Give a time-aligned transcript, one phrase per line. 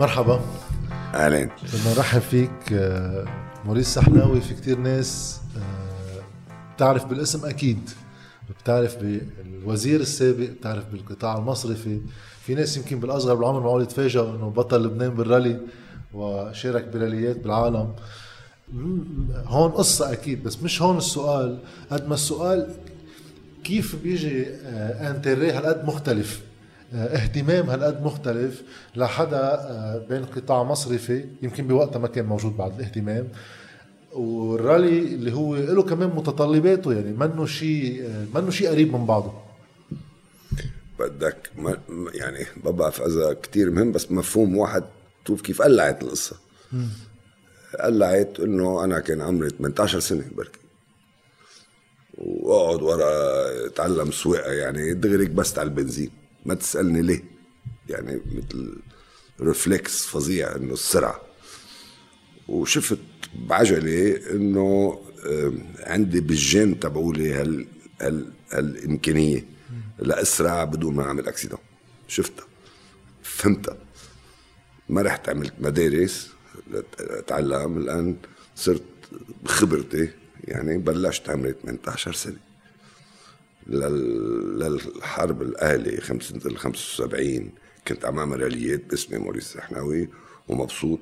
[0.00, 0.40] مرحبا.
[1.14, 1.48] أهلين.
[1.74, 3.24] بدنا نرحب فيك آه،
[3.64, 6.22] موريس سحناوي في كتير ناس آه،
[6.74, 7.90] بتعرف بالاسم أكيد.
[8.62, 12.00] بتعرف بالوزير السابق بتعرف بالقطاع المصرفي.
[12.46, 15.60] في ناس يمكن بالأصغر بالعمر معقول يتفاجئوا إنه بطل لبنان بالرالي
[16.14, 17.92] وشارك براليات بالعالم.
[19.46, 21.58] هون قصة أكيد بس مش هون السؤال.
[21.90, 22.68] قد ما السؤال
[23.64, 24.46] كيف بيجي
[25.08, 26.40] انتري هالقد مختلف.
[26.40, 26.49] آه،
[26.94, 28.62] اهتمام هالقد مختلف
[28.96, 33.28] لحدا آه، بين قطاع مصرفي يمكن بوقتها ما كان موجود بعد الاهتمام.
[34.12, 39.32] والرالي اللي هو له كمان متطلباته يعني منه شيء آه، منه شيء قريب من بعضه.
[40.98, 41.50] بدك
[42.14, 44.84] يعني ما بعرف اذا كثير مهم بس مفهوم واحد
[45.26, 46.36] شوف كيف قلعت القصة.
[47.80, 50.58] قلعت إنه أنا كان عمري 18 سنة بركي.
[52.18, 53.06] وأقعد ورا
[53.66, 56.19] أتعلم سواقة يعني دغري بس على البنزين.
[56.46, 57.24] ما تسألني ليه؟
[57.88, 58.76] يعني مثل
[59.40, 61.20] réflexe فظيع إنه السرعة.
[62.48, 62.98] وشفت
[63.34, 64.98] بعجلة إنه
[65.78, 67.66] عندي بالجين تبعولي هال
[68.00, 69.44] هال هالإمكانية
[69.98, 71.58] لأسرع بدون ما أعمل accident
[72.08, 72.46] شفتها.
[73.22, 73.76] فهمتها.
[74.88, 76.30] ما رحت عملت مدارس
[77.00, 78.16] اتعلم الآن
[78.56, 78.82] صرت
[79.42, 80.08] بخبرتي
[80.44, 82.49] يعني بلشت عمري 18 سنة.
[83.70, 87.50] للحرب الأهلي سنه ال 75
[87.88, 90.08] كنت عم اعمل اليات باسمي موريس سحناوي
[90.48, 91.00] ومبسوط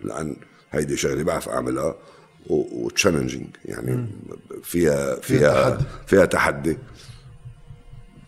[0.00, 0.36] لأن
[0.70, 1.96] هيدي شغلة بعرف أعملها
[2.46, 4.06] وتشالنجينج يعني
[4.62, 6.78] فيها فيها فيها تحدي.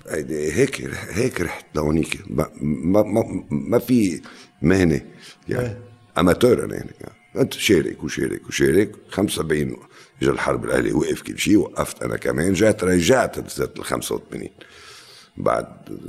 [0.09, 2.20] هيدي هيك هيك رحت لهونيك.
[2.31, 4.20] ما ما ما في
[4.62, 5.01] مهنة
[5.48, 5.79] يعني إيه.
[6.19, 6.91] أماتور أنا يعني.
[7.37, 9.77] أنت شارك وشارك وشارك 75
[10.25, 12.53] اجى الحرب الأهلي وقف كل شيء وقفت أنا كمان.
[12.53, 14.48] جات رجعت بسنه ال 85
[15.36, 15.67] بعد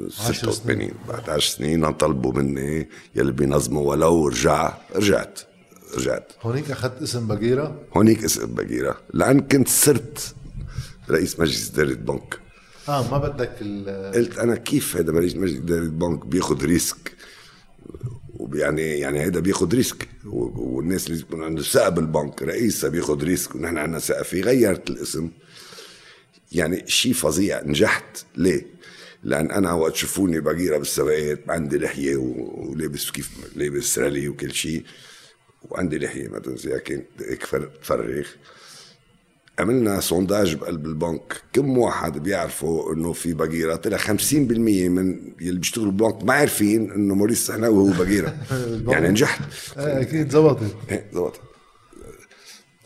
[0.09, 5.39] 86 بعد 10 سنين طلبوا مني يلي بينظموا ولو رجع رجعت.
[5.98, 6.31] رجعت.
[6.42, 8.98] هونيك أخذت اسم بقيرة؟ هونيك اسم بقيرة.
[9.14, 10.36] لأن كنت صرت
[11.09, 12.39] رئيس مجلس إدارة بنك.
[12.89, 13.49] آه ما بدك
[14.15, 17.11] قلت أنا كيف هذا مجلس إدارة بنك بياخذ risque؟
[18.53, 20.08] يعني يعني هيدا بياخذ risque.
[20.25, 24.41] والناس اللي بيكون عنده ثقة بالبنك رئيسها بياخذ risque ونحن عندنا ثقة فيه.
[24.41, 25.31] غيرت الاسم.
[26.51, 27.61] يعني شيء فظيع.
[27.63, 28.25] نجحت.
[28.37, 28.65] ليه؟
[29.23, 34.83] لأن أنا وقت تشوفوني بقيره بالسباقات عندي لحية ولابس كيف لابس رالي وكل شيء
[35.69, 37.45] وعندي لحية ما تنسيها كانت هيك
[37.81, 38.25] فرغ
[39.60, 41.42] عملنا سونداج بقلب البنك.
[41.54, 47.16] كم واحد بيعرفوا إنه في بقيرة؟ طلع 50% من اللي بيشتغلوا بالبنك ما عارفين إنه
[47.16, 48.36] موريس سحناوي هو بقيرة.
[48.92, 49.42] يعني نجحت.
[49.77, 50.76] إيه، أكيد زبطت.
[50.92, 51.39] إيه زبطت.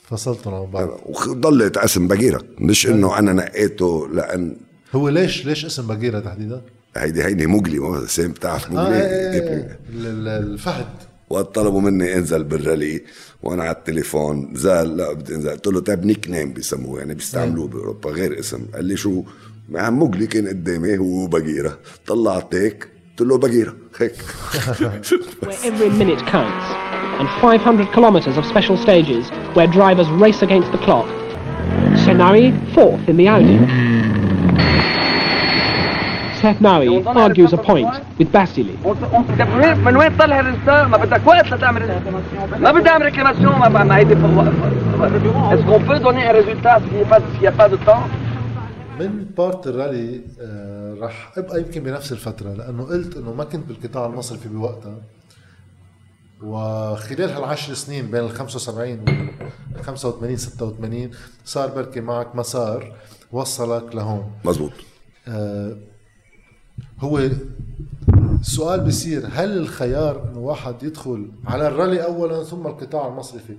[0.04, 2.42] فصلتهم عن بعض وضلت اسم بقيرة.
[2.60, 4.58] مش إنه أنا نقيته لأن
[4.96, 6.62] هو ليش ليش اسم بقيرة تحديدا؟
[6.98, 8.96] هيدي هيدي مقلي ما سام بتعرف مقلي.
[8.96, 9.78] آه إيه إيه
[10.40, 10.88] الفهد
[11.30, 13.02] وقت طلبوا مني انزل بالرالي
[13.44, 14.50] وأنا على التليفون.
[14.54, 15.50] زال لا بدي انزل.
[15.50, 18.66] قلت له طيب نيك نيم بيسموه يعني بيستعملوه بأوروبا غير اسم.
[18.76, 19.24] قال لي شو؟
[19.76, 22.88] عم مقلي كان قدامي هو بقيره طلعت هيك.
[23.20, 24.14] قلت له بقيره هيك.
[25.46, 26.66] Where every minute counts.
[27.20, 31.08] And 500 kilometers of special stages where drivers race against the clock.
[32.06, 33.89] Senawi fourth in the Audi.
[36.42, 36.62] Seth
[37.24, 37.90] argues a point
[38.20, 38.76] with Basili.
[39.86, 40.42] من وين طلع؟
[40.88, 42.02] ما بدك وقت لتعمل
[42.60, 47.48] ما بدي اعمل réclamation ما ما هيدي Est-ce qu'on peut donner un résultat s'il n'y
[47.48, 48.04] a pas de temps؟
[49.00, 50.22] من part الرالي
[51.02, 54.96] رح أبقى يمكن بنفس الفترة لأنه قلت إنه ما كنت بالقطاع المصرفي بوقتها
[56.44, 59.00] وخلال هالعشر سنين بين ال 75
[59.76, 61.10] وال 85 86
[61.46, 62.94] صار بركي معك مسار
[63.32, 64.72] وصلك لهون مزبوط
[65.28, 65.76] آه
[67.00, 67.30] هو
[68.42, 73.56] السؤال بيصير هل الخيار إنه واحد يدخل على الرالي اولا ثم القطاع المصرفي؟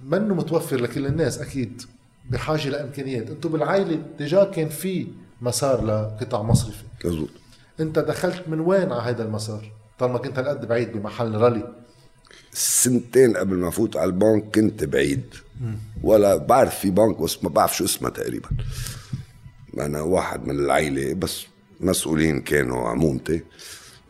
[0.00, 1.82] منه متوفر لكل الناس أكيد
[2.30, 3.30] بحاجة لإمكانيات.
[3.30, 5.06] أنتم بالعائلة déjà كان في
[5.40, 6.84] مسار لقطاع مصرفي.
[7.04, 7.30] مزبوط
[7.80, 11.72] أنت دخلت من وين على هذا المسار؟ طالما كنت هالقد بعيد بمحل رالي
[12.52, 15.34] سنتين قبل ما فوت على البنك كنت بعيد.
[16.02, 18.48] ولا بعرف في بنك بس ما بعرف شو اسمها تقريبا.
[19.80, 21.46] أنا واحد من العيلة بس
[21.80, 23.42] مسؤولين كانوا عمومتي.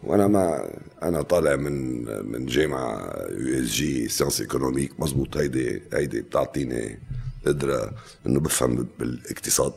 [0.02, 0.70] وأنا ما
[1.02, 6.98] أنا طالع من من جامعة USJ sciences économiques مزبوط هيدي هيدي بتعطيني
[7.46, 7.92] قدرة
[8.26, 9.72] إنه بفهم بالاقتصاد.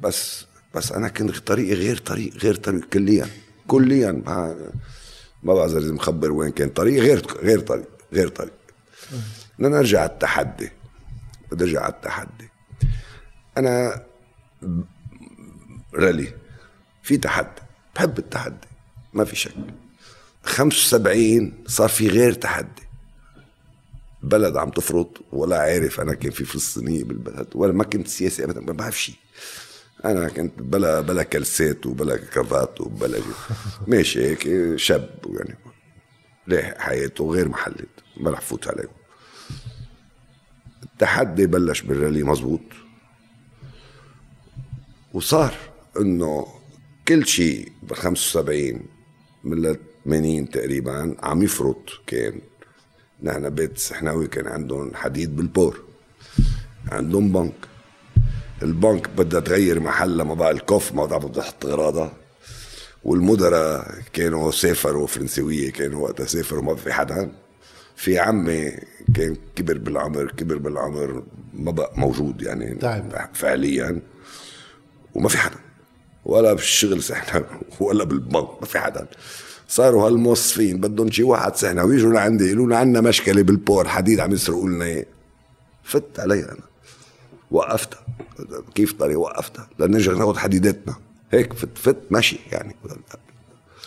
[0.00, 3.26] بس بس أنا كنت طريقي غير طريق غير طريق كليا
[3.66, 4.12] كليا.
[5.42, 8.52] ما بعرف لازم مخبر وين كان طريق غير غير طريق غير طريق.
[9.58, 10.70] بدنا نرجع التحدي
[11.52, 12.50] بدي ارجع التحدي.
[13.58, 14.02] أنا
[15.94, 16.34] رالي.
[17.02, 17.62] في تحدي.
[17.96, 18.68] بحب التحدي.
[19.14, 19.54] ما في شك.
[20.42, 22.82] 75 صار في غير تحدي.
[24.22, 28.60] بلد عم تفرط ولا عارف أنا كان في فلسطينية بالبلد ولا ما كنت سياسي ابدا
[28.60, 29.14] ما بعرف شيء
[30.04, 33.18] أنا كنت بلا بلا كلسات وبلا كرافات وبلا
[33.86, 35.58] ماشي هيك شاب يعني.
[36.46, 38.88] لاحق حياته غير محلد ما رح فوت عليه.
[40.82, 42.60] التحدي بلش بالرالي مزبوط.
[45.14, 45.54] وصار
[46.00, 46.46] إنه
[47.08, 48.80] كل شيء بال 75
[49.44, 52.40] من ال 80 تقريبا عم يفرط كان.
[53.22, 55.80] نحن بيت السحناوي كان عندهم حديد بالبور.
[56.88, 57.52] عندهم بنك.
[58.62, 62.12] البنك بدها تغير محلها ما بقى الكوف ما بقى بدها تحط اغراضها
[63.04, 67.32] والمدراء كانوا سافروا فرنسوية كانوا وقتها سافروا ما في حدا.
[67.96, 68.72] في عمي
[69.16, 71.22] كان كبر بالعمر كبر بالعمر
[71.54, 73.30] ما بقى موجود يعني تعب.
[73.34, 74.00] فعليا.
[75.14, 75.56] وما في حدا
[76.24, 77.44] ولا بالشغل سحنا
[77.80, 79.06] ولا بالبنك ما في حدا.
[79.68, 84.32] صاروا هالموظفين بدهم شي واحد سحنا ويجوا لعندي يقولوا لنا عندنا مشكلة بالبور حديد عم
[84.32, 85.06] يسرقوا لنا اياه
[85.84, 86.70] فت علي أنا.
[87.50, 88.00] وقفتها.
[88.74, 90.94] كيف طريق وقفتها؟ لنرجع ناخذ حديداتنا.
[91.32, 92.76] هيك فت فت ماشي يعني.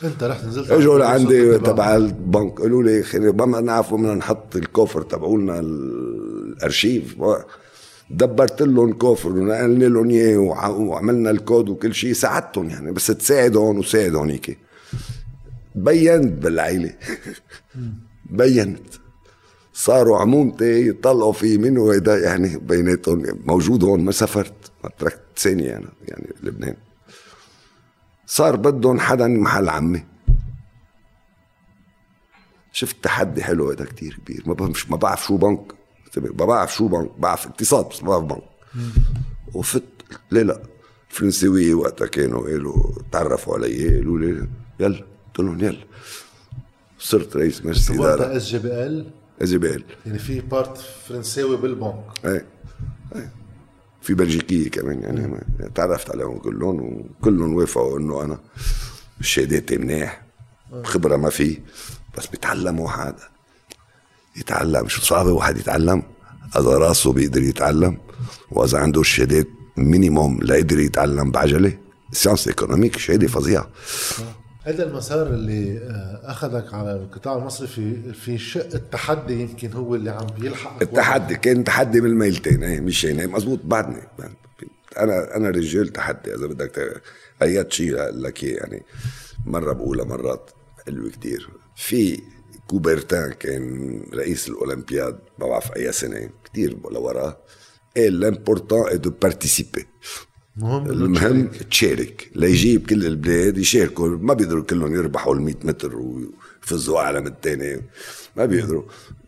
[0.04, 1.58] أنت رحت نزلت إجوا لعندي.
[1.58, 7.16] تبع البنك قالوا لي ما نعرف بدنا نحط الكوفر تبعولنا الأرشيف.
[8.13, 12.13] دبرت لهم كوفر ونقلنا لهم إياه وع- وعملنا الكود وكل شيء.
[12.13, 14.57] ساعدتهم يعني بس تساعد هون وساعد هونيك.
[15.75, 16.94] بينت بالعيلة.
[18.30, 18.88] بينت.
[19.74, 23.24] صاروا عمومتي يطلعوا في من وهيدا يعني بيناتهم.
[23.45, 24.71] موجود هون ما سافرت.
[24.83, 25.19] ما تركت.
[25.38, 26.75] ثانية أنا يعني لبنان.
[28.25, 30.04] صار بدهم حدا محل عمي.
[32.71, 34.44] شفت تحدي حلو هذا كتير كبير.
[34.45, 35.60] ما ما بعرف شو بنك.
[36.18, 38.44] ما بعرف شو بنك بعرف اقتصاد بس ما بعرف بنك.
[39.54, 39.83] وفت
[40.31, 40.63] ليه لا
[41.10, 44.48] الفرنسوية وقتها كانوا قالوا تعرفوا علي قالوا لي
[44.80, 44.98] يلا.
[44.98, 45.86] قلت لهم يلا.
[47.00, 48.38] صرت رئيس مجلس وقتها إدارة.
[48.38, 49.12] SGBL؟
[49.42, 52.04] SGBL يعني في part فرنساوي بالبنك.
[52.25, 52.45] إيه.
[53.15, 53.33] إيه.
[54.01, 55.44] في بلجيكية كمان يعني
[55.75, 58.39] تعرفت عليهم كلهم وكلهم وافقوا إنه أنا
[59.21, 60.25] شهاداتي منيح
[60.83, 61.60] خبرة ما في
[62.18, 63.15] بس بيتعلم واحد
[64.38, 66.03] يتعلم شو صعب واحد يتعلم
[66.57, 67.97] اذا راسه بيقدر يتعلم
[68.51, 69.47] وإذا عنده الشهادات
[69.77, 71.77] minimum ليقدر يتعلم بعجلة.
[72.12, 73.69] sciences économiques شهادة فظيعة.
[74.63, 80.09] هذا المسار اللي آه، أخذك على القطاع المصرفي في في شق التحدي يمكن هو اللي
[80.09, 84.01] عم بيلحق التحدي كان تحدي من الميلتين إيه مش هنا مزبوط بعدني.
[84.97, 87.01] أنا أنا رجال تحدي إذا بدك
[87.42, 88.83] أيا شيء لك يعني
[89.45, 90.51] مرة بقولها مرات
[90.86, 91.50] حلوة كتير.
[91.75, 92.21] في
[92.74, 97.38] كوبرتان كان رئيس الأولمبياد ما بعرف أي سنة كتير لورا.
[97.98, 99.88] قال l'important est de participer
[100.64, 102.31] المهم تشارك.
[102.36, 104.08] ليجيب كل البلاد يشاركوا.
[104.08, 107.81] ما بيقدروا كلهم يربحوا ال 100 متر ويفزوا من الثاني
[108.36, 108.84] ما بيقدروا.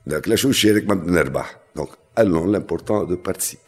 [0.08, 1.60] لك لشو شارك ما بدنا نربح.
[1.76, 3.62] donc قال لهم l'important de participer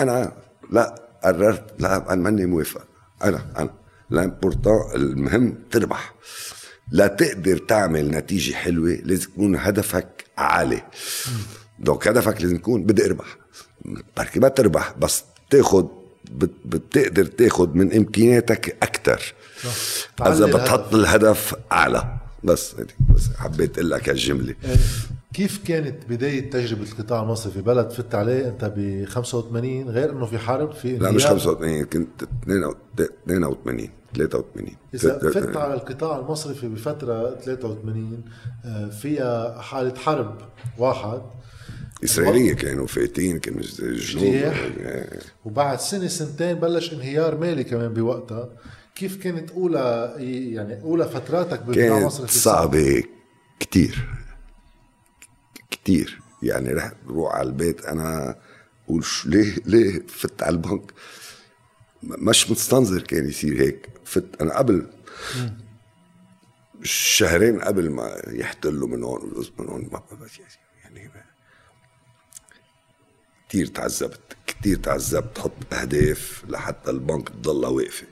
[0.00, 0.32] أنا
[0.70, 2.86] لا قررت لا أنا ماني موافق.
[3.24, 3.74] أنا أنا.
[4.10, 6.14] l'important المهم تربح.
[6.90, 10.82] لا تقدر تعمل نتيجة حلوة لازم يكون هدفك عالي.
[11.78, 13.36] donc هدفك لازم يكون بدي أربح.
[14.16, 15.88] بركي ما تربح بس تاخد
[16.30, 19.34] بت- بتقدر تاخد من إمكانياتك أكثر
[20.32, 20.46] إذا.
[20.46, 21.54] بتحط الهدف.
[21.72, 22.16] أعلى.
[22.44, 22.74] بس
[23.14, 24.54] بس حبيت أقول لك هالجملة.
[25.38, 30.26] كيف كانت بداية تجربة القطاع المصري في بلد فت عليه أنت ب 85 غير إنه
[30.26, 31.38] في حرب في لا مش انهيار.
[31.38, 38.24] 85 كنت 82 83 إذا فت على القطاع المصري في بفترة 83
[38.64, 40.38] آه، فيها حالة حرب
[40.78, 41.22] واحد.
[42.04, 44.68] إسرائيلية كانوا فايتين كانوا جنوب اجتياح.
[45.44, 48.48] وبعد سنة سنتين بلش انهيار مالي كمان بوقتها.
[48.94, 50.14] كيف كانت أولى
[50.52, 53.02] يعني أولى فتراتك بالقطاع كانت المصري في صعبة
[53.60, 54.17] كتير.
[55.70, 56.20] كتير.
[56.42, 58.36] يعني رح بروح على البيت أنا
[58.84, 60.92] أقول شو ليه ليه فت على البنك؟
[62.02, 63.88] مش مستنظر كان يصير هيك.
[64.04, 64.86] فت أنا قبل
[66.82, 69.90] شهرين قبل ما يحتلوا من هون من هون
[70.84, 71.10] يعني
[73.48, 75.38] كتير تعذبت كتير تعذبت.
[75.38, 78.06] حط أهداف لحتى البنك تضلها واقفة.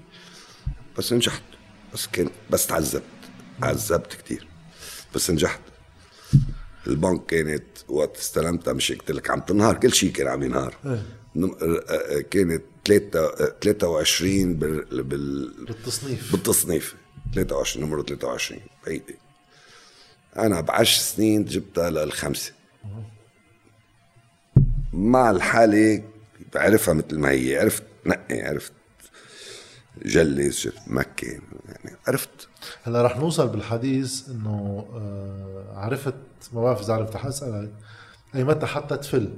[0.99, 1.43] بس نجحت.
[1.95, 3.03] بس كان بس تعذبت.
[3.63, 4.49] عذبت كتير.
[5.15, 5.61] بس نجحت.
[6.87, 10.75] البنك كانت وقت استلمتها مش قلت لك عم تنهار كل شيء كان عم ينهار.
[11.37, 16.33] نم- آه، آه، كانت تلاتة- آه، 23 بال, بال بالتصنيف.
[16.33, 16.95] بالتصنيف.
[17.35, 19.15] 23 نمرة 23 بعيدة
[20.37, 22.53] أنا بعشر سنين جبتها للخمسة.
[24.93, 26.03] مع الحالة
[26.55, 28.73] بعرفها مثل ما هي عرفت نقي عرفت
[30.05, 32.49] جلس ما كان يعني عرفت
[32.85, 36.15] هلا رح نوصل بالحديث إنه آه عرفت
[36.53, 37.71] ما بعرف إذا عرفت رح اسالك
[38.35, 39.29] أي متى حتى تفل؟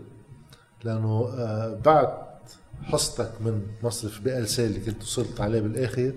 [0.85, 2.09] لأنه آه بعد
[2.83, 6.13] حصتك من مصرف BLC اللي كنت وصلت عليه بالآخر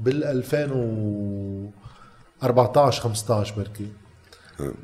[0.00, 3.88] بال 2014 15 بركي.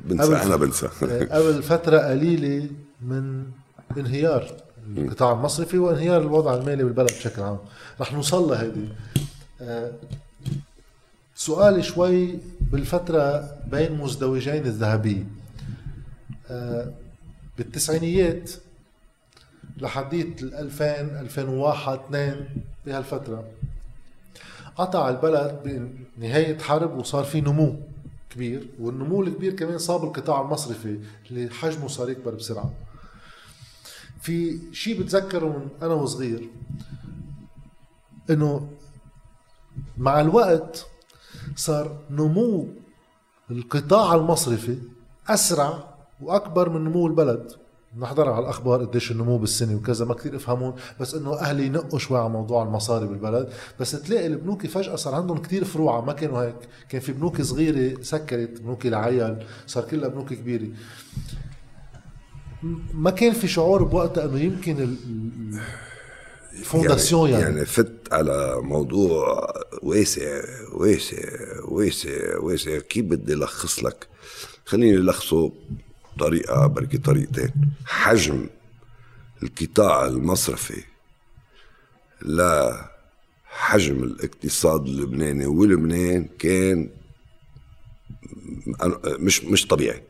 [0.05, 0.89] بنسى قبل- أنا بنسى.
[1.03, 2.69] آه، قبل فترة قليلة
[3.01, 3.45] من
[3.97, 4.47] انهيار
[4.97, 7.57] القطاع المصرفي وانهيار الوضع المالي بالبلد بشكل عام.
[8.01, 8.87] رح نوصل لهيدي.
[11.45, 15.27] سؤالي شوي بالفترة بين مزدوجين الذهبية.
[16.49, 16.93] آه،
[17.57, 18.51] بالتسعينيات
[19.77, 20.85] لحديت ال 2000
[21.19, 22.47] 2001 2
[22.85, 23.47] بهالفترة
[24.75, 25.59] قطع البلد
[26.17, 27.75] بنهاية حرب وصار في نمو
[28.29, 30.99] كبير والنمو الكبير كمان صاب القطاع المصرفي
[31.31, 32.73] اللي حجمه صار يكبر بسرعة.
[34.21, 36.49] في شيء بتذكره من أنا وصغير
[38.29, 38.69] إنه
[39.97, 40.85] مع الوقت
[41.55, 42.67] صار نمو
[43.51, 44.77] القطاع المصرفي
[45.27, 47.51] أسرع وأكبر من نمو البلد.
[47.97, 52.19] نحضر على الأخبار قديش النمو بالسنة وكذا ما كثير افهمون بس إنه أهلي ينقوا شوي
[52.19, 53.49] على موضوع المصاري بالبلد.
[53.79, 56.55] بس تلاقي البنوك فجأة صار عندهم كثير فروع ما كانوا هيك.
[56.89, 60.67] كان في بنوك صغيرة سكرت بنوك العيال صار كلها بنوك كبيرة.
[62.93, 65.59] ما كان في شعور بوقتها إنه يمكن ال-
[66.55, 69.47] الفونداسيون يعني, يعني, يعني فت على موضوع
[69.83, 70.41] واسع
[70.73, 71.19] واسع
[71.63, 72.79] واسع واسع.
[72.79, 74.07] كيف بدي ألخص لك؟
[74.65, 75.51] خليني ألخصه
[76.15, 77.51] بطريقة بركي طريقتين.
[77.85, 78.47] حجم
[79.43, 80.83] القطاع المصرفي
[82.21, 82.85] لا
[83.45, 86.89] حجم الاقتصاد اللبناني ولبنان كان
[89.05, 90.01] مش مش طبيعي.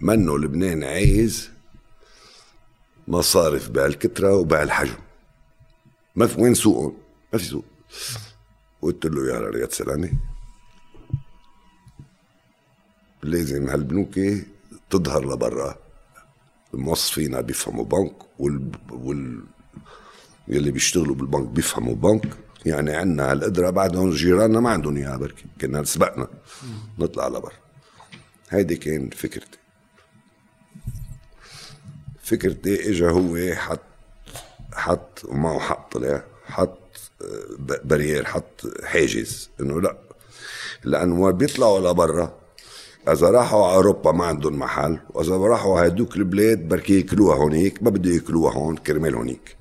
[0.00, 1.50] منه لبنان عايز
[3.08, 4.98] مصارف بهالكترة وبهالحجم.
[6.16, 6.96] ما في وين سوقهم
[7.32, 7.64] ما في سوق.
[8.82, 10.12] قلت له يا رياض سلامة
[13.22, 14.20] لازم هالبنوك
[14.90, 15.78] تظهر لبرا.
[16.74, 19.44] الموظفين بيفهموا بنك وال, وال...
[20.48, 22.36] يلي بيشتغلوا بالبنك بيفهموا بنك.
[22.66, 26.28] يعني عنا هالقدرة بعدهم جيراننا ما عندهم إياها بركي كنا سبقنا.
[26.98, 27.52] نطلع لبرا.
[28.50, 29.58] هيدي كان فكرتي.
[32.32, 33.80] فكرتي إجا هو حط
[34.74, 36.78] حط ومعه حق طلع حط
[37.22, 39.50] آه، barrière حط حاجز.
[39.60, 39.96] إنه لا.
[40.84, 42.32] لأنه ما بيطلعوا لبرا.
[43.08, 44.98] إذا راحوا على أوروبا ما عندهم محل.
[45.10, 49.56] وإذا راحوا هدوك البلاد بركي يأكلوها هونيك ما بده يأكلوها هون كرمال هونيك.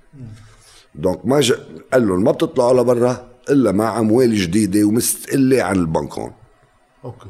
[0.96, 1.54] donc ما ج...
[1.94, 6.34] قال لهم ما بتطلعوا لبرا إلا مع أموال جديدة ومستقلة عن البنك هون.
[7.06, 7.30] أوكي.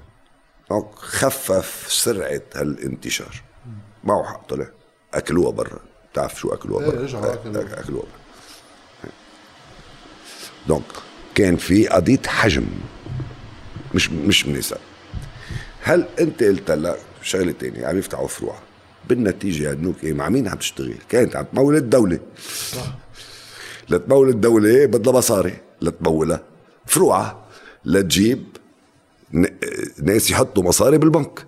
[0.70, 3.42] donc خفف سرعة هالانتشار.
[4.04, 4.68] معه حق طلع.
[5.14, 5.80] أكلوها برا.
[6.12, 7.80] بتعرف شو أكلوها إيه، برا؟ أكلوها.
[7.80, 9.12] أكلوها برا.
[10.68, 10.84] donc
[11.36, 12.66] كان في قضية حجم.
[13.96, 14.78] مش مش مناسب
[15.82, 17.88] هل أنت قلت لك شغلة تانية.
[17.88, 18.56] عم يفتحوا فروع.
[19.10, 22.20] بالنتيجة هالبنوك إيه مع مين عم تشتغل؟ كانت عم تمول الدولة.
[23.90, 26.44] لتمول الدولة بدها مصاري لتمولها.
[26.86, 27.46] فروعها
[27.86, 28.44] لتجيب
[30.02, 31.46] ناس يحطوا مصاري بالبنك.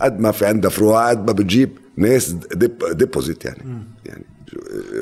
[0.00, 3.84] قد ما في عندها فروع قد ما بتجيب ناس dep- deposit يعني.
[4.04, 4.24] يعني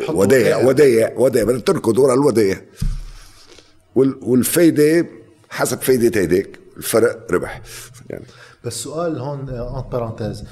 [0.03, 0.57] حطوا ودايع.
[0.65, 2.61] ودايع ودايع تركض ورا الودايع
[3.95, 5.07] وال- والفايدة
[5.51, 7.63] حسب فايدة هيديك الفرق ربح.
[8.11, 8.25] يعني.
[8.65, 10.45] بس سؤال هون en parenthèse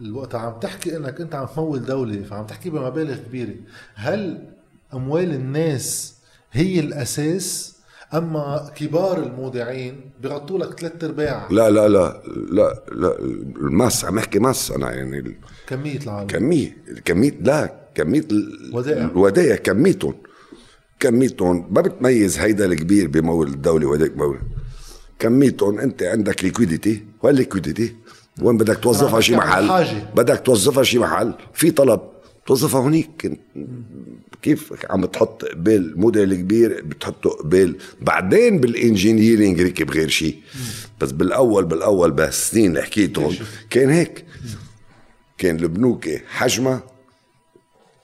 [0.00, 3.54] الوقت عم تحكي إنك أنت عم تمول دولة فعم تحكي بمبالغ كبيرة.
[3.94, 4.48] هل
[4.94, 6.14] أموال الناس
[6.52, 7.73] هي الأساس؟
[8.14, 11.48] أما كبار المودعين بغطوا لك ثلاث أرباع.
[11.50, 13.18] لا لا لا لا لا
[13.56, 16.26] ال masse عم أحكي masse أنا يعني كمية العالم.
[16.26, 19.04] كمية كمية لا كمية ال- ودائع.
[19.04, 20.14] الودائع كميتهم
[21.00, 21.66] كميتهم.
[21.70, 24.38] ما بتميز هيدا الكبير بمول الدولة وهيداك مول.
[25.18, 27.94] كميتهم أنت عندك liquidity وين liquidity
[28.42, 30.10] وين بدك توظفها شي محل؟ الحاجة.
[30.16, 31.34] بدك توظفها شي محل.
[31.52, 32.00] في طلب
[32.46, 33.38] توظفها هونيك.
[34.44, 40.40] كيف عم تحط قبال موديل كبير بتحطه قبال بعدين بالإنجينيرينج ركب غير شيء
[41.00, 43.34] بس بالاول بالأول بالسنين اللي حكيتهم
[43.70, 44.24] كان هيك.
[45.38, 46.82] كان البنوك حجمها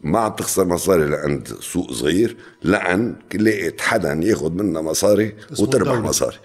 [0.00, 6.08] ما عم تخسر مصاري لعند سوق صغير لأن لقيت حدا ياخذ منها مصاري وتربح الدولة.
[6.08, 6.36] مصاري.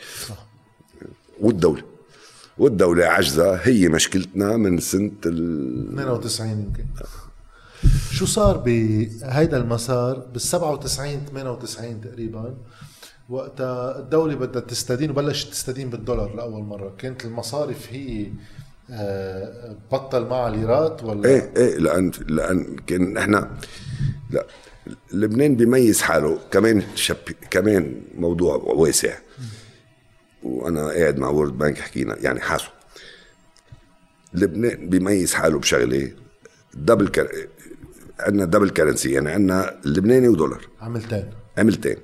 [1.40, 1.84] والدولة.
[2.58, 3.56] والدولة عجزة.
[3.56, 6.86] هي مشكلتنا من سنة ال 92 يمكن.
[8.12, 12.56] شو صار بهيدا المسار؟ بال 97 98 تقريبا
[13.30, 16.96] وقتها الدولة بدها تستدين وبلشت تستدين بالدولار لأول مرة.
[16.98, 18.28] كانت المصارف هي
[18.92, 23.52] آه، بطل معها ليرات ولا؟ إيه إيه لأن لأن كان إحنا
[24.30, 24.46] لا
[25.12, 26.40] لبنان بيميز حاله.
[26.52, 27.16] كمان شب
[27.50, 29.18] كمان موضوع واسع.
[30.44, 32.70] وأنا قاعد مع World Bank حكينا يعني حاسه.
[34.34, 36.12] لبنان بيميز حاله بشغلة
[36.74, 37.28] double.
[38.20, 40.68] عندنا double currency يعني عندنا لبناني ودولار.
[40.82, 41.30] عملتين.
[41.58, 41.96] عملتين.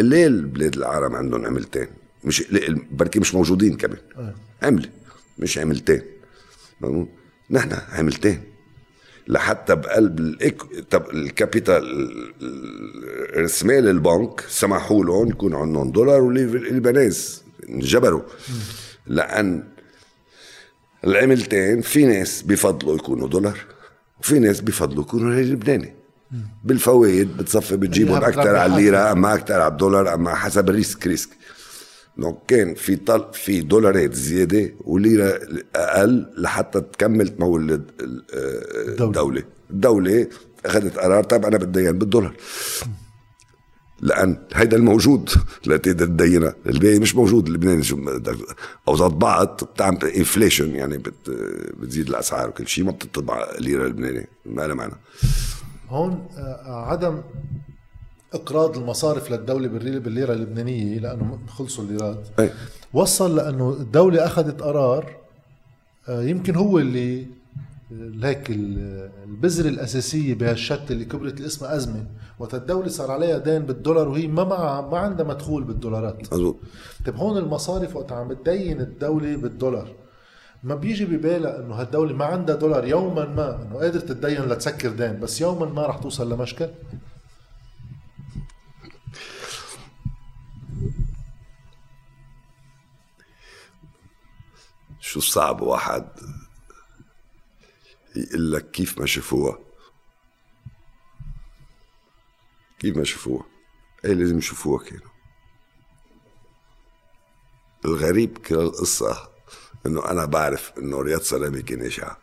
[0.00, 1.86] ليه البلاد العرب عندهم عملتين.
[2.24, 2.44] مش
[2.90, 3.98] بركي مش موجودين كمان.
[4.62, 4.88] عملة
[5.38, 6.02] مش عملتين.
[7.50, 8.42] نحن عملتين.
[9.28, 10.62] لحتى بقلب الإك...
[10.90, 12.08] طب ال capital
[13.36, 18.22] رسمال البنك سمحوا لهم يكون عندهم دولار وال Lebanese انجبروا.
[19.06, 19.64] لأن
[21.04, 23.58] العملتين في ناس بفضلوا يكونوا دولار.
[24.20, 25.94] وفي ناس بفضلوا يكونوا لبناني
[26.64, 31.30] بالفوائد بتصفي بتجيبهم أكثر على الليرة أما أكثر على الدولار أما حسب ال risk risk.
[32.16, 35.40] donc كان في طل في دولارات زيادة وليرة
[35.76, 37.82] أقل لحتى تكمل تمول
[39.00, 40.26] الدولة الدولة
[40.66, 42.34] أخذت قرار طيب أنا بدين بالدولار.
[44.00, 45.30] لأن هيدا الموجود
[45.66, 47.98] لا تقدر تدينها الباقي مش موجود اللبناني شو
[48.88, 51.30] اوساط بعض بتعمل انفليشن يعني بت
[51.80, 54.94] بتزيد الأسعار وكل شيء ما بتطبع الليرة اللبنانية ما لها معنى.
[55.88, 57.20] هون آه، عدم
[58.34, 62.26] إقراض المصارف للدولة بالليرة اللبنانية لأنه خلصوا الليرات.
[62.38, 62.50] أي.
[62.92, 65.16] وصل لأنه الدولة أخذت قرار
[66.08, 67.26] آه، يمكن هو اللي
[67.90, 72.06] هيك البذرة الأساسية بهالشتة اللي كبرت الاسم أزمة.
[72.38, 76.32] وقت الدولة صار عليها دين بالدولار وهي ما مع ما عندها مدخول بالدولارات.
[76.32, 76.56] مزبوط
[77.06, 79.94] طيب هون المصارف وقت عم بتدين الدولة بالدولار.
[80.62, 85.20] ما بيجي ببالها إنه هالدولة ما عندها دولار يوما ما إنه قادر تتدين لتسكر دين
[85.20, 86.68] بس يوما ما رح توصل لمشكل؟
[95.00, 96.04] شو صعب واحد
[98.18, 99.58] يقول لك كيف ما شافوها.
[102.78, 103.44] كيف ما شافوها.
[104.04, 105.08] إيه لازم يشوفوها كانوا
[107.84, 109.28] الغريب كل القصة
[109.86, 112.18] إنه أنا بعرف إنه رياض سلامي كان إشاعة.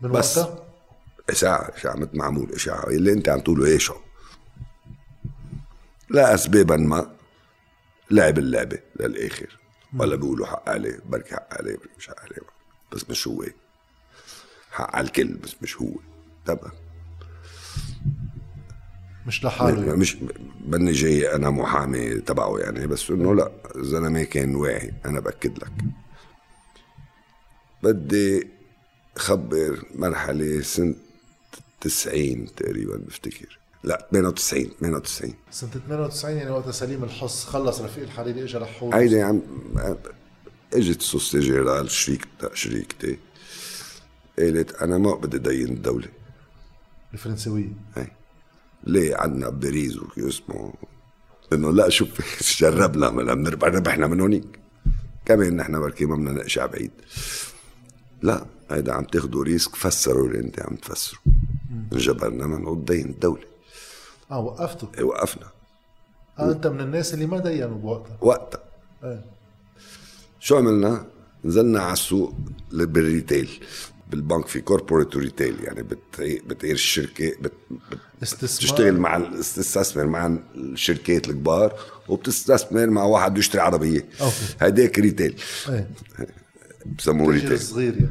[0.00, 0.68] من بس وقتها؟
[1.30, 2.86] إشاعة إشاعة مثل معمول إشاعة.
[2.88, 3.94] اللي أنت عم تقوله إيه شو؟
[6.10, 7.16] لا اسبابا ما.
[8.10, 9.58] لعب اللعبة للآخر.
[9.98, 12.36] ولا بيقولوا حق عليه بركي حق عليه بركي مش حق عليه.
[12.92, 13.44] بس مش هو
[14.72, 15.88] حق على الكل بس مش هو.
[16.46, 16.72] تمام.
[19.26, 19.84] مش لحاله.
[19.86, 19.96] يعني.
[19.96, 20.16] مش
[20.60, 25.72] بني جاي أنا محامي تبعه يعني بس إنه لا الزلمه كان واعي أنا بأكد لك.
[27.82, 28.48] بدي
[29.16, 30.94] خبر مرحلة سنه
[31.80, 33.58] 90 تقريبا بفتكر.
[33.84, 39.22] لا 98 98 سنة 98 يعني وقت سليم الحص خلص رفيق الحريري اجى لحول هيدي
[39.22, 39.42] عم
[40.74, 43.18] إجت سوسي جيرال شريك شريكتي
[44.42, 46.08] قالت أنا ما بدي دين الدولة.
[47.12, 47.72] الفرنسوية.
[47.96, 48.06] هي
[48.84, 50.72] ليه عندنا باريس اسمه؟
[51.52, 52.08] إنه لا شوف
[52.60, 54.58] جربنا من بنربح ربحنا من هونيك.
[55.24, 56.90] كمان نحن بركي ما بدنا نقشع بعيد.
[58.22, 61.22] لا هيدا عم تاخذوا risk فسروا اللي انت عم تفسروا.
[61.92, 63.44] انجبرنا من نعود دين الدولة.
[64.30, 64.88] آه وقفتوا.
[64.98, 65.46] إيه وقفنا.
[66.38, 68.16] آه أنت من الناس اللي ما دينوا بوقتها.
[68.20, 68.60] وقتها.
[69.04, 69.24] إيه.
[70.40, 71.06] شو عملنا؟
[71.44, 72.34] نزلنا على السوق
[72.72, 73.60] بال retail
[74.12, 77.52] بالبنك في corporate و retail يعني بت- بتغير الشركة بت.
[78.22, 81.74] بتشتغل مع ال- تستثمر مع الشركات الكبار
[82.08, 84.06] وبتستثمر مع واحد بده يشتري عربية.
[84.20, 84.34] أوكي.
[84.60, 85.36] هداك retail
[85.68, 85.90] إيه.
[86.98, 88.10] بسموه retail صغير يعني.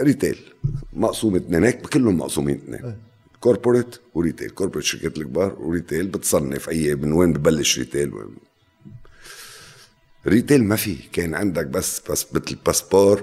[0.00, 0.38] retail
[0.92, 2.96] مقسوم اثنين هيك كلهم مقسومين اثنين.
[3.40, 8.36] corporate و retail corporate شركات الكبار و retail بتصنف أي من وين ببلش retail وين
[10.26, 10.94] retail ما في.
[11.12, 13.22] كان عندك بس بس مثل passeport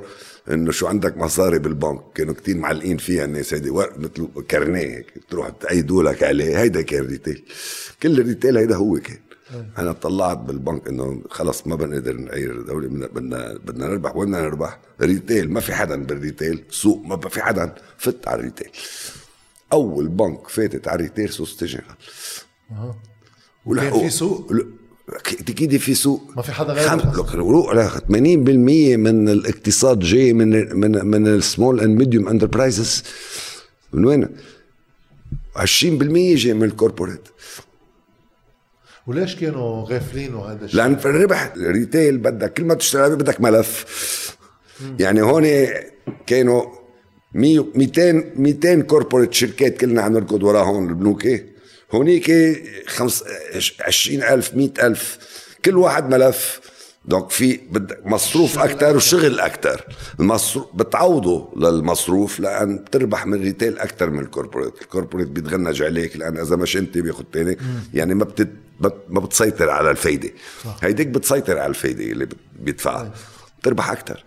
[0.51, 5.13] إنه شو عندك مصاري بالبنك؟ كانوا كتير معلقين فيها الناس هيدي ورق مثل carnet هيك
[5.29, 7.45] تروح تأيدوا لك عليه هيدا كان retail.
[8.03, 9.19] كل ال retail هيدا هو كان.
[9.77, 14.15] أنا طلعت بالبنك إنه خلص ما بنقدر نغير الدولة بدنا بدنا نربح.
[14.15, 15.51] وين بدنا نربح؟ retail.
[15.51, 16.63] ما في حدا بال retail.
[16.69, 18.69] سوق ما في حدا فت على ال retail.
[19.73, 22.93] أول بنك فاتت على ال retail Société Générale
[23.65, 24.53] وكان في سوق؟
[25.15, 26.97] أكيد في سوق ما في حدا غيره خم...
[26.97, 27.19] بتحس.
[27.19, 33.03] لك روق لا 80% من الاقتصاد جاي من من من ال small and medium enterprises
[33.93, 34.27] من وين؟
[35.57, 35.63] 20%
[36.35, 37.27] جاي من ال corporate
[39.07, 43.41] وليش كانوا غافلين وهذا الشيء؟ لأن في الربح ال retail بدك كل ما تشتري بدك
[43.41, 43.85] ملف
[44.99, 45.45] يعني هون
[46.27, 46.63] كانوا
[47.33, 51.27] 100 200 200 corporate شركات كلنا عم نركض وراهم البنوك
[51.91, 52.31] هونيك
[52.87, 53.23] خمس
[53.81, 55.17] 20000 100000
[55.65, 56.59] كل واحد ملف.
[57.05, 59.85] donc في بدك مصروف أكثر وشغل أكثر
[60.19, 64.81] المصروف بتعوضه للمصروف لأن بتربح من retail أكثر من ال corporate.
[64.81, 67.57] ال corporate بيتغنج عليك لأن إذا مش انت بياخذ تاني.
[67.93, 68.49] يعني ما بتت
[69.09, 70.29] ما بتسيطر على الفايدة.
[70.81, 72.27] هيديك بتسيطر على الفايدة اللي
[72.59, 73.13] بيدفعها.
[73.59, 74.23] بتربح أكثر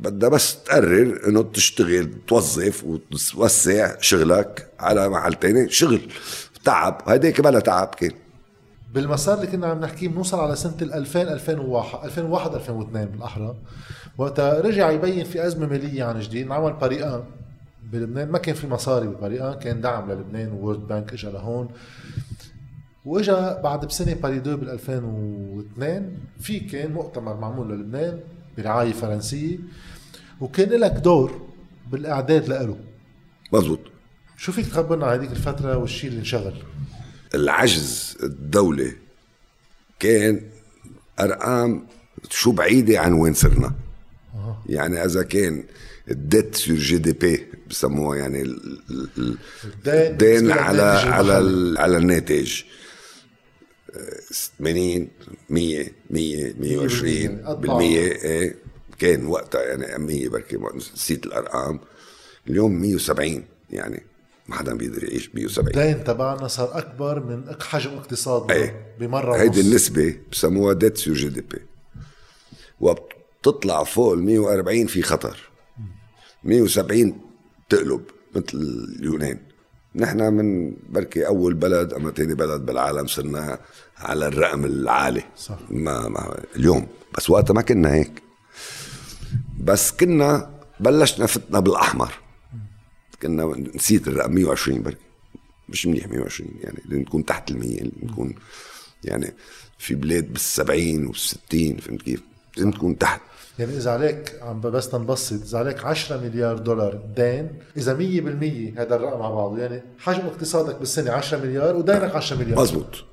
[0.00, 6.00] بدها بس تقرر إنه تشتغل توظف وتوسع شغلك على محل تاني شغل
[6.64, 8.12] تعب هيديك بلا تعب كان
[8.94, 13.56] بالمسار اللي كنا عم نحكيه بنوصل على سنة 2000 2001 2001 2002 بالأحرى.
[14.18, 17.24] وقتها رجع يبين في أزمة مالية عن جديد انعمل Paris un
[17.92, 18.28] بلبنان.
[18.28, 21.68] ما كان في مصاري ب Paris un كان دعم للبنان World Bank اجى لهون.
[23.04, 28.20] وإجا بعد بسنة Paris deux بال 2002 في كان مؤتمر معمول للبنان.
[28.58, 29.58] برعايه فرنسيه
[30.40, 31.48] وكان لك دور
[31.92, 32.78] بالإعداد له
[33.52, 33.80] مزبوط
[34.36, 36.54] شو فيك تخبرنا عن هذيك الفترة والشيء اللي انشغل؟
[37.34, 38.92] العجز الدولة
[39.98, 40.40] كان
[41.20, 41.86] أرقام
[42.30, 43.74] شو بعيدة عن وين صرنا.
[44.66, 45.64] يعني إذا كان
[46.10, 48.42] ال dette sur GDP بسموها يعني
[49.86, 51.34] الدين على على
[51.78, 52.62] على الناتج.
[54.58, 55.08] 80
[55.50, 58.00] 100 100 120 بالمية.
[58.00, 58.56] إيه.
[58.98, 61.80] كان وقتها يعني 100 بركي نسيت الأرقام.
[62.48, 64.02] اليوم 170 يعني.
[64.48, 68.94] ما حدا بيقدر يعيش 170 الدين تبعنا صار أكبر من حجم اقتصادنا إيه.
[69.00, 71.58] بمرة هيدي النسبة بسموها dette sur GDP
[72.80, 75.50] وبتطلع فوق ال 140 في خطر.
[76.44, 77.20] 170
[77.68, 78.02] تقلب
[78.36, 78.58] مثل
[78.98, 79.38] اليونان.
[79.98, 83.58] نحن من بركي أول بلد أما تاني بلد بالعالم صرنا
[83.98, 85.22] على الرقم العالي.
[85.36, 85.58] صح.
[85.70, 86.86] ما, ما اليوم.
[87.18, 88.22] بس وقتها ما كنا هيك.
[89.60, 92.12] بس كنا بلشنا فتنا بالأحمر.
[93.22, 94.98] كنا نسيت الرقم 120 بركي
[95.68, 98.34] مش منيح 120 يعني نكون تحت ال 100 نكون
[99.04, 99.34] يعني
[99.78, 102.22] في بلاد بال70 وال60 فهمت كيف؟
[102.56, 103.20] لازم تكون تحت.
[103.58, 107.98] يعني إذا عليك عم بس تنبسط إذا عليك 10 مليار دولار دين إذا 100%
[108.78, 112.60] هذا الرقم على بعضه يعني حجم اقتصادك بالسنة 10 مليار ودينك 10 مليار.
[112.60, 113.04] مزبوط.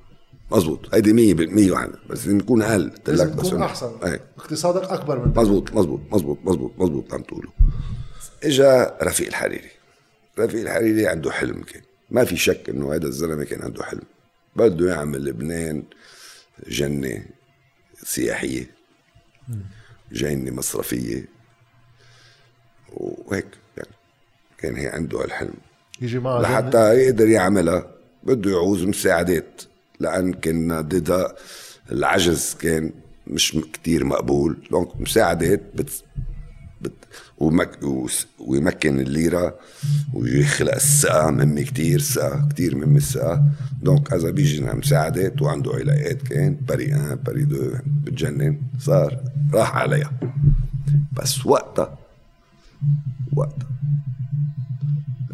[0.51, 0.95] مزبوط.
[0.95, 1.35] هيدي
[1.67, 3.91] 100% واحد بس نكون أقل لازم تكون أحسن.
[4.03, 4.21] إيه.
[4.37, 7.51] اقتصادك أكبر من مزبوط مزبوط مزبوط مزبوط مزبوط عم تقولوا
[8.43, 9.71] إجا رفيق الحريري.
[10.39, 11.81] رفيق الحريري عنده حلم كان.
[12.11, 14.03] ما في شك إنه هذا الزلمة كان عنده حلم.
[14.55, 15.83] بده يعمل لبنان
[16.67, 17.25] جنة
[18.03, 18.75] سياحية.
[20.11, 21.25] جنه مصرفية.
[22.93, 23.89] وهيك يعني
[24.57, 25.53] كان هي عنده هالحلم.
[26.01, 27.91] يجي معه لحتى يقدر يعملها.
[28.23, 29.61] بده يعوز مساعدات.
[29.99, 31.35] لأن كنا ضد
[31.91, 32.91] العجز كان
[33.27, 34.67] مش كتير مقبول.
[34.71, 36.03] donc مساعدات بت
[37.37, 37.79] ومك
[38.39, 39.55] ويمكن الليرة
[40.13, 43.43] ويخلق الثقه مهمة كتير ثقه كتير مهمة الثقه
[43.81, 47.71] donc إذا بيجي مساعدات وعنده علاقات كان Paris un Paris deux
[48.03, 48.57] بتجنن.
[48.79, 50.11] صار راح عليها.
[51.13, 51.97] بس وقتها
[53.33, 53.69] وقتها.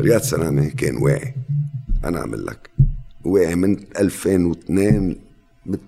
[0.02, 1.36] رياض سلامة كان واعي.
[2.04, 2.70] أنا اعمل لك
[3.26, 5.16] واعي من 2002
[5.66, 5.80] مثل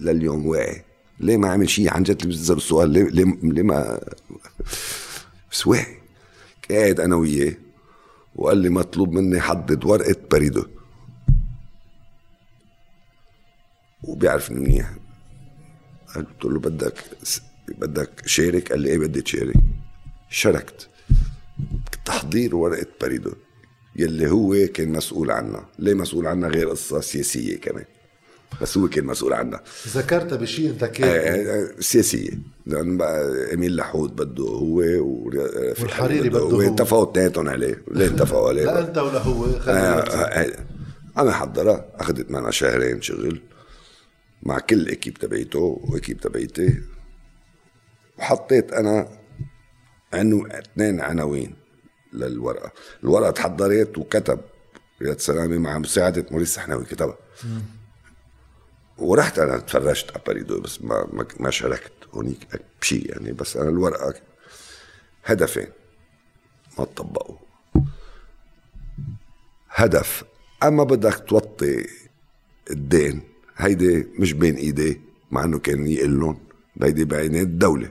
[0.00, 0.82] لليوم واعي.
[1.20, 3.04] ليه ما عمل شيء؟ عن جد بتسال السؤال؟ ليه,
[3.42, 4.00] ليه ما
[5.52, 5.68] بس
[6.70, 7.54] قاعد أنا وياه
[8.36, 10.66] وقال لي مطلوب مني حدد ورقة بريدة.
[14.02, 14.92] وبيعرف منيح.
[16.16, 17.04] قلت له بدك
[17.68, 19.56] بدك شارك؟ قال لي إيه بدي تشارك؟
[20.30, 20.88] شاركت.
[22.04, 23.32] تحضير ورقة بريدة.
[23.96, 25.68] يلي هو كان مسؤول عنها.
[25.78, 27.84] ليه مسؤول عنها؟ غير قصة سياسية كمان.
[28.60, 29.62] بس هو كان مسؤول عنها.
[29.88, 32.30] ذكرتها بشيء انت كان؟ آه سياسية.
[32.66, 34.76] لأن بقى أمين لحود بده هو
[35.80, 36.60] والحريري بده هو.
[36.60, 37.82] اتفقوا اثنيناتهم عليه.
[37.90, 40.52] ليه اتفقوا عليه لا أنت ولا هو؟ آه آه
[41.18, 41.86] أنا حضرها.
[41.94, 43.42] أخذت معنا شهرين شغل
[44.42, 46.80] مع كل إكيب تبعيته وإكيب تبعيتي.
[48.18, 49.08] وحطيت أنا
[50.12, 51.54] عنو اثنين عناوين
[52.12, 52.72] للورقة.
[53.04, 54.40] الورقة تحضرت وكتب.
[55.02, 57.16] رياض سلامه مع مساعدة موريس سحناوي كتبها.
[58.98, 64.14] ورحت أنا تفرجت على بريدو بس ما ما, شاركت هونيك بشيء يعني بس أنا الورقة
[65.24, 65.66] هدفين
[66.78, 67.36] ما تطبقوا.
[69.70, 70.24] هدف
[70.62, 71.86] أما بدك توطي
[72.70, 73.20] الدين
[73.56, 75.00] هيدي مش بين ايديه
[75.30, 76.38] مع إنه كان لهم
[76.82, 77.90] هيدي بعينات الدولة.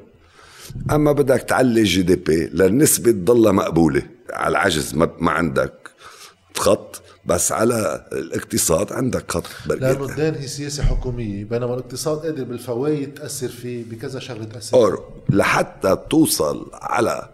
[0.92, 5.92] أما بدك تعلي ال GDP للنسبه تضلها مقبولة على العجز ما, ما عندك.
[6.62, 13.14] خط بس على الاقتصاد عندك خط لأنه الدين هي سياسة حكومية بينما الاقتصاد قادر بالفوائد
[13.14, 14.78] تأثر فيه بكذا شغلة تأثر.
[14.78, 17.30] اور لحتى توصل على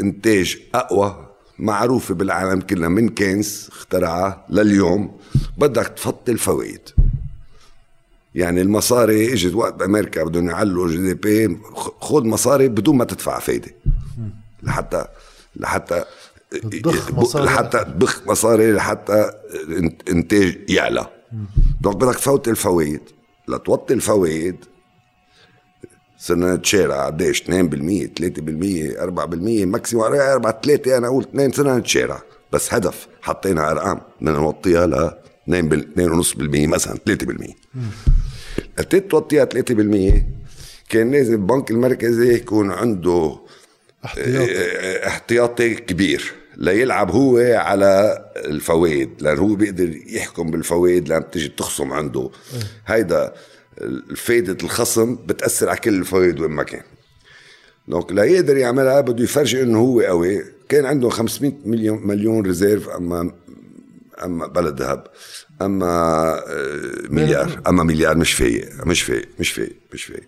[0.00, 1.26] إنتاج أقوى
[1.58, 5.16] معروفة بالعالم كله من كينز اخترعها لليوم
[5.58, 6.80] بدك تفضي الفوائد
[8.34, 11.58] يعني المصاري إجت وقت أمريكا بدهم يعلوا GDP
[12.00, 13.74] خذ مصاري بدون ما تدفع فايدة.
[14.62, 15.06] لحتى
[15.56, 16.04] لحتى
[16.50, 17.44] تضخ مصاري.
[17.44, 19.30] لحتى تضخ مصاري لحتى
[20.08, 21.06] إنتاج يعلى.
[21.80, 23.00] donc بدك تفوت الفوائد.
[23.48, 24.56] لتوطي الفوائد
[26.18, 27.44] صرنا نتشارع قديش؟ 2%
[28.06, 32.22] 3% 4% maximum 4 3 أنا أقول 2 صرنا نتشارع.
[32.52, 35.10] بس هدف حطينا أرقام بدنا نوطيها ل
[35.50, 37.54] 2.5% مثلا 3%
[38.78, 39.48] قد توطيها 3%
[40.88, 43.38] كان لازم البنك المركزي يكون عنده
[44.06, 44.52] احتياطي.
[44.56, 46.32] آه، احتياطي كبير.
[46.56, 52.30] ليلعب هو على الفوائد لأن هو بيقدر يحكم بالفوائد لما تيجي تخصم عنده.
[52.86, 53.32] هيدا
[54.16, 56.82] فايدة الخصم بتأثر على كل الفوائد وين ما كان.
[57.88, 60.44] donc ليقدر يعملها بده يفرجي إنه هو قوي.
[60.68, 63.32] كان عنده 500 مليون مليون réserve اما
[64.24, 65.06] أما بلد ذهب
[65.62, 65.86] أما
[66.48, 67.60] آه، مليار.
[67.68, 70.24] أما مليار مش فايق مش فايق مش فايق مش فايق.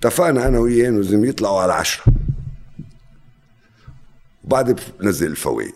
[0.00, 2.04] اتفقنا أنا وياه إنه لازم يطلعوا على عشرة.
[4.50, 5.74] وبعد بنزل الفوائد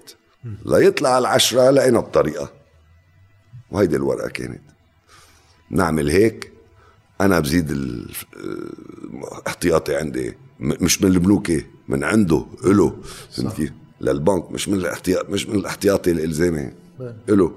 [0.67, 2.53] ليطلع العشرة لقينا الطريقة.
[3.71, 4.61] وهيدي الورقة كانت.
[5.71, 6.53] نعمل هيك.
[7.21, 7.71] أنا بزيد
[9.47, 12.97] الاحتياطي عندي مش من البنوكي من عنده إله.
[13.57, 16.73] كيف؟ للبنك مش من الاحتياط مش من الاحتياطي الإلزامي
[17.29, 17.53] إله.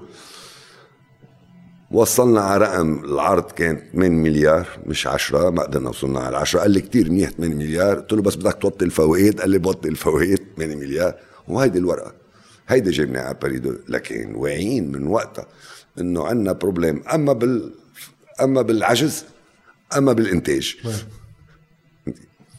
[1.90, 6.70] وصلنا على رقم العرض كان 8 مليار مش 10 ما قدرنا وصلنا على 10 قال
[6.70, 7.98] لي كثير منيح 8 مليار.
[7.98, 9.40] قلت له بس بدك توطي الفوائد.
[9.40, 11.14] قال لي بوطي الفوائد 8 مليار.
[11.48, 12.14] وهيدي الورقة.
[12.68, 13.74] هيدي جبنا على بريدو.
[13.88, 15.46] لكن واعيين من وقتها
[15.98, 17.74] إنه عندنا problème أما بال
[18.42, 19.24] أما بالعجز
[19.96, 20.76] أما بالإنتاج.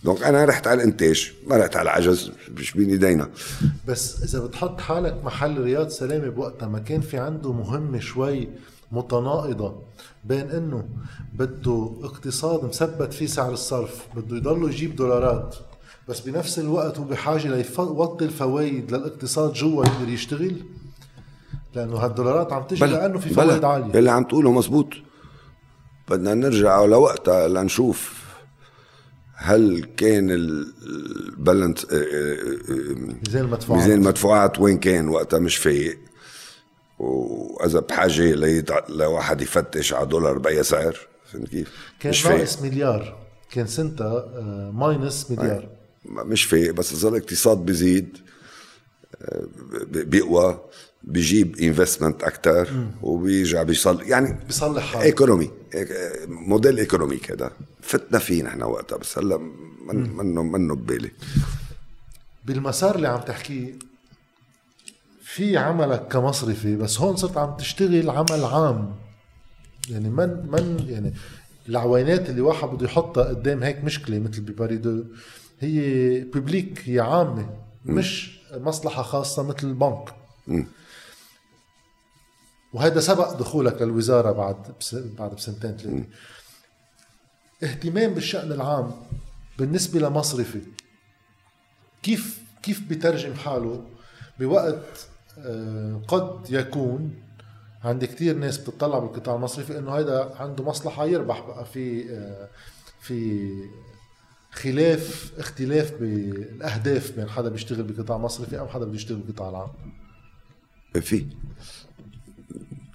[0.03, 3.29] donc أنا رحت على الإنتاج ما رحت على العجز مش بين إيدينا.
[3.87, 8.49] بس إذا بتحط حالك محل رياض سلامة بوقتها ما كان في عنده مهمه شوي
[8.91, 9.75] متناقضة
[10.23, 10.85] بين إنه
[11.33, 15.55] بده اقتصاد مثبت فيه سعر الصرف بده يضله يجيب دولارات
[16.07, 20.55] بس بنفس الوقت هو بحاجة ليوطي الفوائد للاقتصاد جوا يقدر يشتغل؟
[21.75, 23.99] لأنه هالدولارات عم تجي لأنه في فوائد عالية.
[23.99, 24.87] اللي عم تقوله مزبوط.
[26.09, 28.23] بدنا نرجع لوقتها لنشوف
[29.35, 30.73] هل كان ال-
[31.37, 33.81] ال balance آه، آه، آه، ميزان المدفوعات.
[33.83, 35.99] ميزان المدفوعات وين كان وقتها مش فايق.
[36.99, 40.97] وإذا بحاجة ليتع- لواحد يفتش على دولار بأي سعر
[41.31, 43.17] فهمت كيف؟ كان مش ناقص مليار.
[43.51, 45.67] كان سنتها آه، minus مليار.
[46.05, 48.17] مش فايق بس اذا الاقتصاد بيزيد
[49.21, 49.43] آه،
[49.91, 50.59] بيقوى
[51.03, 52.69] بيجيب investment أكثر
[53.01, 55.03] وبيرجع بيصل يعني بيصلح حاله.
[55.05, 55.49] économie
[56.27, 57.51] modèle économique هذا.
[57.81, 59.37] فتنا فيه نحن وقتها بس هلأ
[59.85, 61.11] من- منه منه ببالي.
[62.45, 63.73] بالمسار اللي عم تحكيه
[65.33, 68.95] في عملك كمصرفي بس هون صرت عم تشتغل عمل عام.
[69.89, 71.13] يعني من من يعني
[71.69, 75.03] العوينات اللي واحد بده يحطها قدام هيك مشكلة مثل ب Paris deux
[75.59, 77.49] هي ببليك هي عامة
[77.85, 80.15] مش مصلحة خاصة مثل البنك
[82.73, 86.03] وهذا سبق دخولك للوزارة بعد بس بعد بسنتين ثلاثة.
[87.63, 88.91] اهتمام بالشأن العام
[89.59, 90.61] بالنسبة لمصرفي
[92.03, 93.85] كيف كيف بيترجم حاله
[94.39, 95.08] بوقت
[96.07, 97.13] قد يكون
[97.83, 102.49] عند كتير ناس بتطلع بالقطاع المصرفي إنه هيدا عنده مصلحة يربح بقى في آه،
[103.01, 103.49] في
[104.51, 109.69] خلاف اختلاف بالأهداف بين حدا بيشتغل بقطاع مصرفي أو حدا بده يشتغل بالقطاع العام.
[111.01, 111.25] في.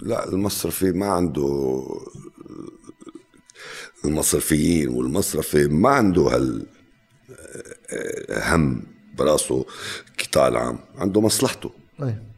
[0.01, 1.81] لا المصرفي ما عنده
[4.05, 6.67] المصرفيين والمصرفي ما عنده هال
[8.31, 8.83] هم
[9.19, 9.65] براسه
[10.11, 10.79] القطاع العام.
[10.97, 11.71] عنده مصلحته.
[12.03, 12.34] أي.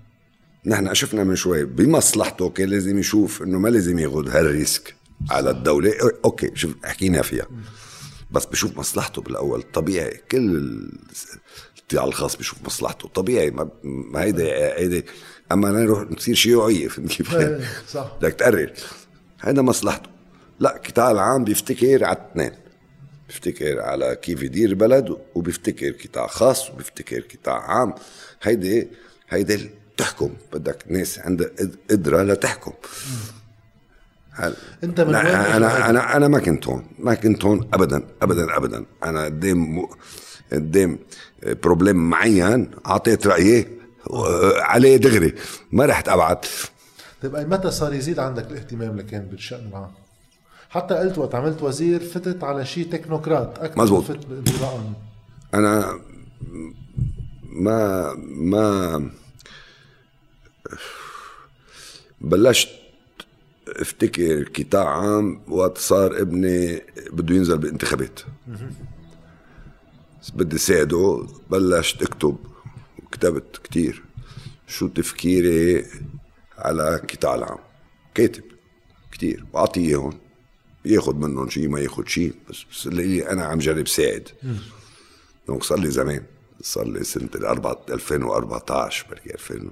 [0.66, 4.94] نحن شفنا من شوي بمصلحته كان لازم يشوف إنه ما لازم ياخذ هالريسك
[5.30, 5.92] على الدولة.
[6.24, 7.46] أوكي شوف حكينا فيها.
[8.30, 9.62] بس بشوف مصلحته بالأول.
[9.62, 10.92] طبيعي كل ال-
[11.78, 13.08] القطاع الخاص بشوف مصلحته.
[13.08, 15.02] طبيعي ما, ما هيدا هيدا
[15.52, 18.16] أما نروح نصير شيوعية فهمت كيف؟ إيه، صح.
[18.20, 18.72] بدك تقرر.
[19.40, 20.10] هيدا مصلحته.
[20.60, 22.50] لا القطاع العام بيفتكر على الاثنين
[23.28, 27.94] بيفتكر على كيف يدير بلد وبيفتكر قطاع خاص وبيفتكر قطاع عام.
[28.42, 28.88] هيدي
[29.28, 30.30] هيدي تحكم.
[30.52, 32.72] بدك ناس عندها قد- قدرة لتحكم
[34.30, 34.54] هل
[34.84, 36.86] أنت من إجا أنا؟ أنا أنا ما كنت هون.
[36.98, 38.84] ما كنت هون ابدا ابدا ابدا.
[39.04, 39.86] أنا قدام
[40.52, 40.98] قدام
[41.42, 43.68] بروبليم معين أعطيت رأيي
[44.06, 45.34] و- عليه دغري.
[45.72, 46.38] ما رحت ابعد
[47.22, 49.90] طيب أي متى صار يزيد عندك الاهتمام لكان بالشأن العام؟
[50.70, 54.04] حتى قلت وقت عملت وزير فتت على شيء تكنوقراط أكثر مزبوط.
[54.04, 54.18] فت
[55.54, 55.98] أنا
[57.52, 59.10] ما ما
[62.20, 62.68] بلشت
[63.68, 68.20] افتكر قطاع عام وقت صار ابني بده ينزل بالانتخابات
[70.34, 72.36] بدي ساعده بلشت اكتب
[73.12, 74.02] كتبت كتير
[74.66, 75.86] شو تفكيري
[76.58, 77.58] على قطاع العام.
[78.14, 78.42] كاتب
[79.12, 80.18] كتير بعطيه إياهم.
[80.84, 84.28] ياخد منهم شيء ما ياخد شيء بس, بس اللي أنا عم جرب ساعد.
[85.48, 86.22] دونك صار لي زمان
[86.62, 89.70] صار لي سنة 2014 بركي 2000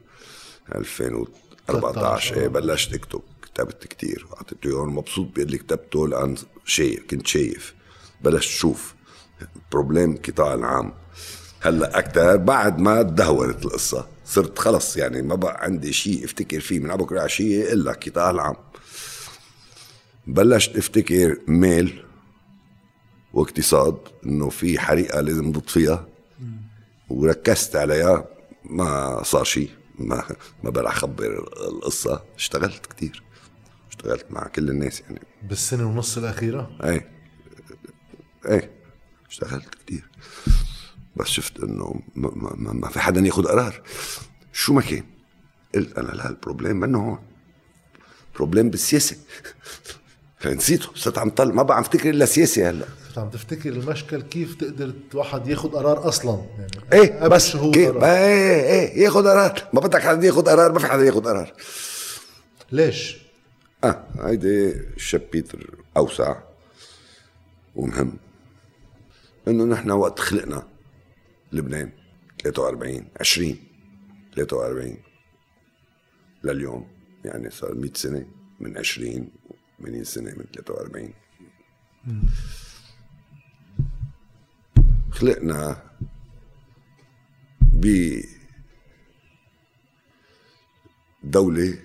[0.74, 4.26] 2014 إيه بلشت أكتب كتبت كتير.
[4.36, 7.74] اعطيته اياهم مبسوط باللي كتبته لأن شايف كنت شايف.
[8.20, 8.94] بلشت شوف
[9.72, 10.92] بروبليم قطاع العام
[11.60, 14.06] هلأ أكثر بعد ما تدهورت القصة.
[14.24, 18.56] صرت خلص يعني ما بقى عندي شيء أفتكر فيه من بكره عشيه إلا قطاع العام
[20.26, 22.04] بلشت أفتكر ميل
[23.32, 23.96] واقتصاد
[24.26, 26.06] إنه في حريقة لازم نطفيها
[27.10, 28.24] وركزت عليها
[28.64, 29.70] ما صار شيء.
[29.98, 30.24] ما
[30.64, 32.24] ما بقى أخبر القصة.
[32.36, 33.22] اشتغلت كتير.
[33.90, 35.20] اشتغلت مع كل الناس يعني.
[35.42, 37.10] بالسنة ونص الأخيرة؟ إيه.
[38.48, 38.70] إيه.
[39.28, 40.08] اشتغلت كتير.
[41.16, 43.82] بس شفت إنه ما, ما, ما في حدا ياخذ قرار.
[44.52, 45.04] شو ما كان.
[45.74, 47.18] قلت أنا لا ال problème منه هون.
[48.34, 49.16] problème بالسياسة.
[50.52, 50.88] نسيته.
[50.94, 52.84] صرت عم طل ما بقى عم افتكر إلا سياسة هلأ.
[53.08, 58.04] صرت عم تفتكر المشكل كيف تقدر واحد ياخذ قرار أصلا؟ يعني إيه بس كيف؟ قرار.
[58.04, 59.68] إيه إيه ياخذ قرار.
[59.72, 61.52] ما بدك حدا ياخذ قرار ما في حدا ياخذ قرار.
[62.72, 63.16] ليش؟
[63.84, 66.36] آه هيدي شابيتر أوسع
[67.76, 68.16] ومهم.
[69.48, 70.66] إنه نحن وقت خلقنا
[71.52, 71.90] لبنان
[72.44, 73.56] 43 20
[74.36, 74.96] 43
[76.44, 76.86] لليوم
[77.24, 78.26] يعني صار 100 سنة
[78.60, 79.28] من 20
[79.78, 81.14] 80 سنه من 43
[85.12, 85.90] خلقنا
[87.60, 87.86] ب
[91.22, 91.78] دولة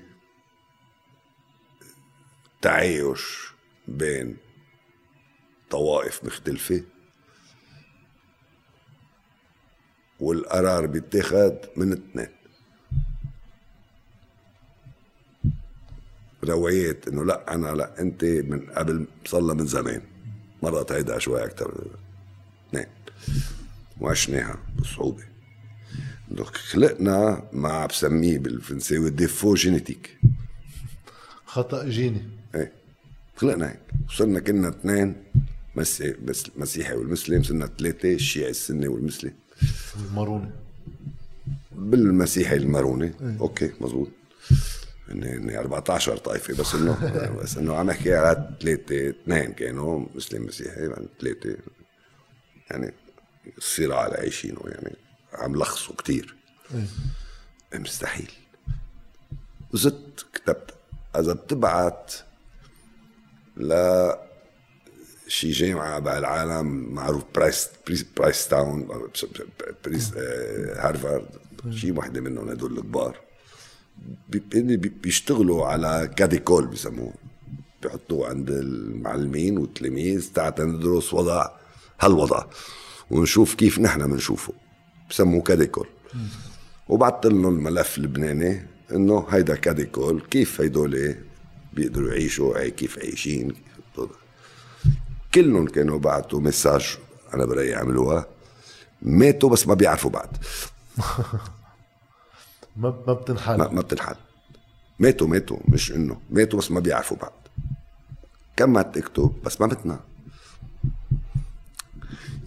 [2.62, 3.54] تعايش
[3.88, 4.38] بين
[5.70, 6.84] طوائف مختلفة.
[10.20, 12.39] والقرار بيتاخد من اثنين.
[16.44, 20.02] روايات إنه لا أنا لا أنت من قبل صلى من زمان.
[20.64, 21.88] مرات هيدا شوي أكثر
[22.70, 22.86] اثنين
[24.02, 25.24] وعشناها بصعوبه
[26.32, 30.18] إنه خلقنا ما بسميه بالفرنساوي défaut génétique
[31.46, 32.22] خطأ جيني.
[32.56, 32.72] إيه.
[33.36, 33.80] خلقنا هيك.
[34.08, 35.16] وصرنا كنا اثنين
[36.56, 39.34] مسيحي والمسلم صرنا ثلاثة الشيعي السني والمسلم.
[40.10, 40.52] الماروني
[41.72, 44.10] بالمسيحي الماروني okay مزبوط
[45.12, 50.82] اني 14 طائفة بس انه بس إنه عم أحكي على ثلاثة اثنين كانوا مسلم مسيحي
[50.82, 51.58] يعني ثلاثة
[52.70, 52.94] يعني
[53.58, 54.96] الصراع اللي عايشينه يعني
[55.34, 56.36] عم لخصوا كتير.
[57.74, 58.32] مستحيل.
[59.74, 60.74] وزدت كتبت.
[61.16, 62.14] إذا بتبعت
[63.58, 63.74] ل
[65.28, 67.70] شي جامعة بالعالم معروف برايس
[68.18, 69.10] Princeton
[69.86, 71.28] بريس آه، هارفارد
[71.70, 73.29] شي وحدة منهم هدول الكبار.
[75.04, 77.14] بيشتغلوا على cas d'école بسموه
[77.84, 81.50] بيحطوه عند المعلمين والتلاميذ تاعت ندرس وضع
[82.02, 82.46] هالوضع
[83.12, 84.54] ونشوف كيف نحن بنشوفه
[85.10, 85.88] بسموه cas d'école
[86.90, 91.16] وبعثت لهم الملف اللبناني إنه هيدا cas d'école كيف هيدول
[91.74, 93.54] بيقدروا يعيشوا هي كيف عايشين.
[95.34, 96.98] كلهم كانوا بعتوا مساج
[97.34, 98.26] أنا برايي عملوها.
[99.02, 100.30] ماتوا بس ما بيعرفوا بعد
[102.80, 103.58] ما ما بتنحل.
[103.58, 104.16] ما, ما بتنحل.
[105.00, 106.22] ماتوا ماتوا مش انه.
[106.30, 107.32] ماتوا بس ما بيعرفوا بعد
[108.58, 110.00] كملت اكتب بس ما متنا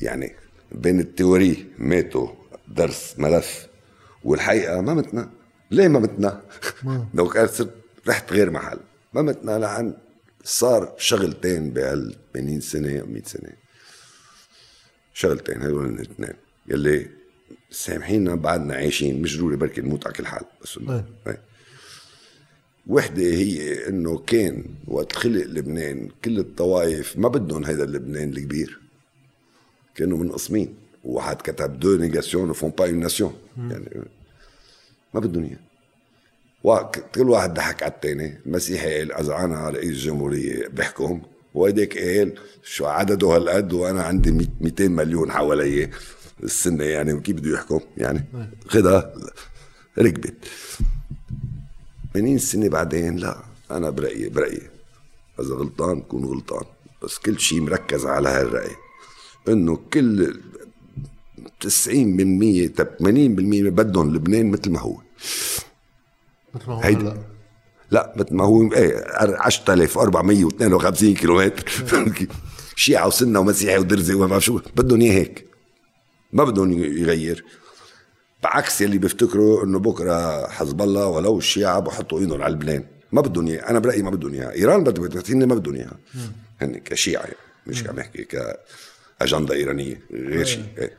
[0.03, 0.35] يعني
[0.73, 2.29] بين التيوري ماتوا
[2.68, 3.66] درس ملف
[4.25, 5.31] والحقيقة ما متنا
[5.71, 6.42] ليه ما متنا؟
[7.14, 7.75] لو كانت صرت
[8.09, 8.79] رحت غير محل.
[9.12, 9.95] ما متنا لعن
[10.45, 13.53] صار شغلتين بهال 80 سنة أو 100 سنة.
[15.14, 16.35] شغلتين هدول الاثنين
[16.68, 17.22] يلي
[17.73, 20.45] سامحينا بعدنا عايشين مش ضروري بركي نموت على كل حال.
[20.63, 20.79] بس.
[20.79, 21.05] انه.
[22.87, 28.79] وحدة هي إنه كان وقت خلق لبنان كل الطوائف ما بدهم هيدا اللبنان الكبير.
[29.95, 30.75] كانوا منقسمين.
[31.05, 33.89] وواحد كتب deux négations font pas une nation يعني
[35.14, 35.59] ما بدهم إياه.
[37.14, 41.23] كل واحد ضحك على الثاني المسيحي قال اذا أنا رئيس الجمهورية بحكم
[41.55, 45.91] وهيداك قال شو عدده هالقد وأنا عندي 100 200 مليون حوالي
[46.43, 48.24] السنة يعني كيف بده يحكم يعني؟
[48.68, 49.14] خدها
[49.99, 50.34] ركبت
[52.14, 53.38] 80 سنه بعدين؟ لا
[53.70, 54.62] أنا برايي برأيي
[55.40, 56.64] إذا غلطان بكون غلطان
[57.03, 58.70] بس كل شيء مركز على هالرأي.
[59.49, 60.40] إنه كل
[61.61, 61.70] 90% 80%
[63.70, 64.97] بدهم لبنان مثل ما هو.
[66.55, 67.01] مثل ما هو هيدي.
[67.03, 67.16] هلا
[67.90, 71.64] لا بت- ما هو إيه 10452 كيلومتر.
[72.76, 74.61] شيعة وسنة ومسيحي ودرزي وما بعرف شو.
[74.76, 75.47] بدهم إياه هيك.
[76.33, 77.45] ما بدهم يغير.
[78.43, 83.47] بعكس يلي بيفتكروا إنه بكرة حزب الله ولو الشيعة بحطوا إيدهم على لبنان ما بدهم
[83.47, 83.70] إياه.
[83.70, 85.99] أنا برأيي ما بدهم اياها إيران بدها هن ما بدهم إياها.
[86.61, 90.64] هن كشيعة يعني مش عم احكي كأجندة إيرانية غير شيء.
[90.78, 90.99] إيه.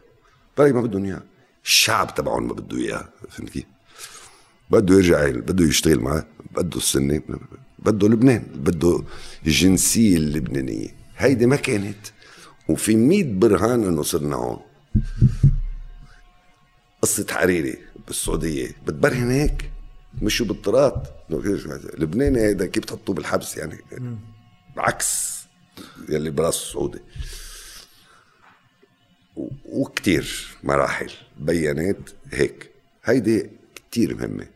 [0.57, 1.23] برأيي ما بدهم إياها.
[1.65, 3.63] الشعب تبعهم ما بده إياها فهمت كيف؟
[4.69, 7.21] بده يرجع بده يشتغل معه بده السنة
[7.79, 9.03] بده لبنان بده
[9.47, 10.95] الجنسية اللبنانية.
[11.17, 12.07] هيدي ما كانت.
[12.69, 14.59] وفي مية برهان إنه صرنا هون.
[17.01, 17.77] قصة حريري
[18.07, 19.71] بالسعودية بتبرهن هيك
[20.21, 21.07] مشوا بالطرات.
[21.97, 23.77] لبناني هيدا كيف تحطوه بالحبس يعني؟
[24.77, 25.39] عكس
[26.09, 26.99] يلي براس السعودي
[29.65, 32.69] وكتير مراحل بينت هيك.
[33.03, 34.47] هيدي كتير مهمة.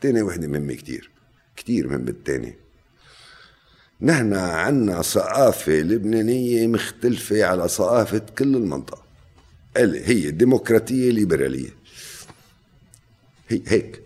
[0.00, 1.10] تاني وحدة مهمة كتير.
[1.56, 2.58] كتير مهمة التانية.
[4.00, 9.01] نحن عنا ثقافة لبنانية مختلفة على ثقافة كل المنطقة.
[9.76, 11.70] هي ديمقراطية ليبرالية.
[13.48, 14.02] هي هيك.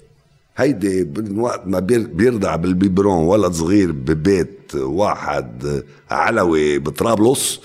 [0.57, 7.61] هيدي من وقت ما بير- بيرضع بالبيبرون ولد صغير ببيت واحد علوي بطرابلس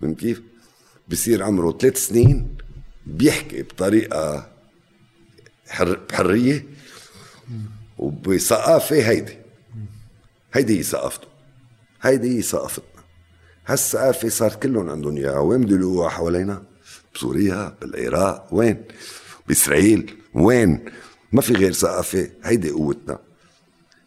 [0.00, 0.42] من كيف؟
[1.08, 2.56] بصير عمره ثلاث سنين
[3.06, 4.48] بيحكي بطريقة
[5.68, 6.66] حر بحرية
[7.98, 9.36] وبثقافة هيدي.
[10.52, 11.26] هيدي هي ثقافته.
[12.02, 13.02] هيدي هي ثقافتنا.
[13.66, 15.38] هالثقافة صار كلهم عندهم إياها.
[15.38, 16.62] وين بده حوالينا؟
[17.14, 18.84] بسوريا بالعراق وين؟
[19.48, 20.84] بإسرائيل وين؟
[21.32, 23.18] ما في غير ثقافة هيدي قوتنا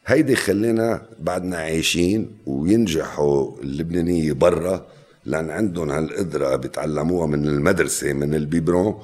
[0.05, 4.87] هيدي خلينا بعدنا عايشين وينجحوا اللبنانية برا
[5.25, 9.03] لأن عندهم هالقدرة بيتعلموها من المدرسة من البيبرون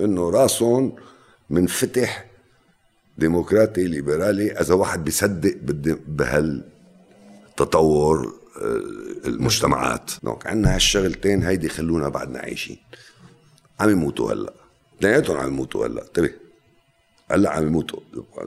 [0.00, 0.92] إنه راسهم
[1.50, 2.26] منفتح
[3.18, 5.56] ديمقراطي ليبرالي إذا واحد بيصدق
[7.56, 8.80] بهالتطور آه،
[9.28, 12.78] المجتمعات donc عندنا هالشغلتين هيدي خلونا بعدنا عايشين
[13.80, 14.52] عم يموتوا هلا.
[14.98, 16.02] اثنيناتهم عم يموتوا هلا.
[16.06, 16.30] انتبه.
[17.30, 18.00] هلا عم يموتوا.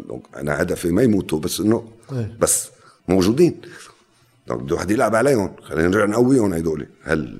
[0.08, 2.38] donc أنا هدفي ما يموتوا بس انه إيه.
[2.40, 2.70] بس
[3.08, 3.62] موجودين.
[4.48, 5.56] donc بده واحد يلعب عليهم.
[5.64, 7.40] خلينا نرجع نقويهم هدول هل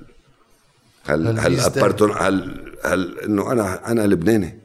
[1.06, 1.60] هل هل.
[1.60, 4.60] أبرتون هل هل إنه أنا أنا لبناني.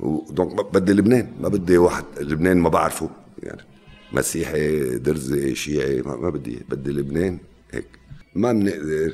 [0.00, 1.32] و donc ب- بدي لبنان.
[1.40, 2.04] ما بدي واحد.
[2.20, 3.10] لبنان ما بعرفه.
[3.42, 3.62] يعني
[4.12, 6.62] مسيحي درزي شيعي ما, بدي.
[6.68, 7.38] بدي لبنان.
[7.70, 7.86] هيك.
[8.34, 9.12] ما بنقدر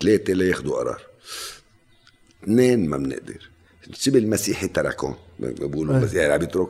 [0.00, 1.02] ثلاثة لا ياخذوا قرار.
[2.46, 3.50] اثنين ما بنقدر.
[3.92, 6.68] شبه المسيحي تركهم؟ بقولوا المسيحي عم يترك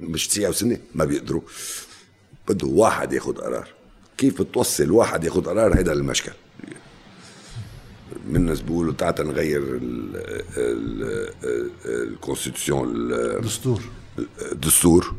[0.00, 1.40] مش شيعة وسنة؟ ما بيقدروا.
[2.48, 3.68] بده واحد ياخذ قرار.
[4.18, 6.32] كيف بتوصل واحد ياخذ قرار؟ هيدا المشكل.
[8.28, 10.16] من الناس بيقولوا تعال نغير ال-
[10.56, 11.70] ال- ال-
[12.12, 13.80] ال constitution ال- دستور.
[14.52, 15.14] الدستور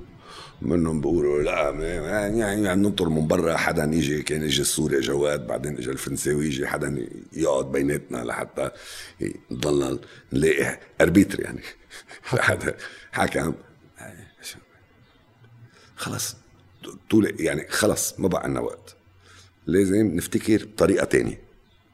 [0.62, 5.48] منهم بيقولوا لا يعني يعني عم ننطر من برا حدا يجي كان يجي السوري جواد
[5.48, 8.72] بعدين اجى الفرنساوي يجي حدا يقعد بيناتنا لحتى
[9.52, 10.00] نضلنا
[10.34, 11.62] نلاقي arbitre يعني.
[12.26, 12.78] حدا
[13.12, 13.54] حكم
[15.96, 16.36] خلص
[17.10, 18.96] طول يعني خلص ما بقى عنا وقت.
[19.68, 21.42] لازم نفتكر بطريقه تانية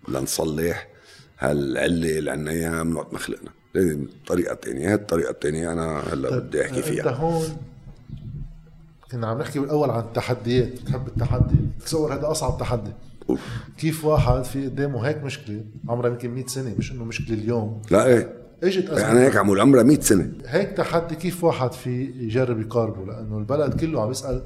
[0.07, 0.87] لنصلح
[1.39, 3.49] هالعلة اللي عنا إياها من وقت ما خلقنا.
[3.73, 7.09] لازم طريقة تانية هالطريقه التانية أنا هلأ بدي أحكي انت فيها.
[7.11, 7.70] هون
[9.11, 11.55] كنا عم نحكي بالأول عن التحديات بتحب التحدي؟
[11.85, 12.91] تصور هذا أصعب تحدي.
[13.77, 17.81] كيف واحد في قدامه هيك مشكلة عمرها يمكن 100 سنة مش إنه مشكلة اليوم.
[17.91, 18.33] لا إيه.
[18.63, 19.11] إجت أزمة.
[19.11, 20.31] أنا هيك عمول عمرها 100 سنة.
[20.45, 24.43] هيك تحدي كيف واحد في يجرب يقاربه؟ لأنه البلد كله عم يسأل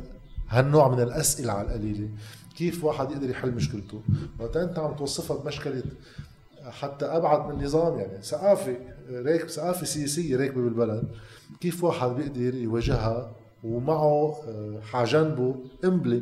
[0.49, 2.09] هالنوع من الأسئلة على القليلة.
[2.57, 4.01] كيف واحد يقدر يحل مشكلته؟
[4.39, 5.83] وقت أنت عم توصفها بمشكلة
[6.69, 8.75] حتى أبعد من نظام يعني ثقافة
[9.11, 11.03] راكب ثقافة سياسية راكبة بالبلد
[11.61, 13.31] كيف واحد بيقدر يواجهها
[13.65, 16.21] ومعه آه، حجنبه قنبله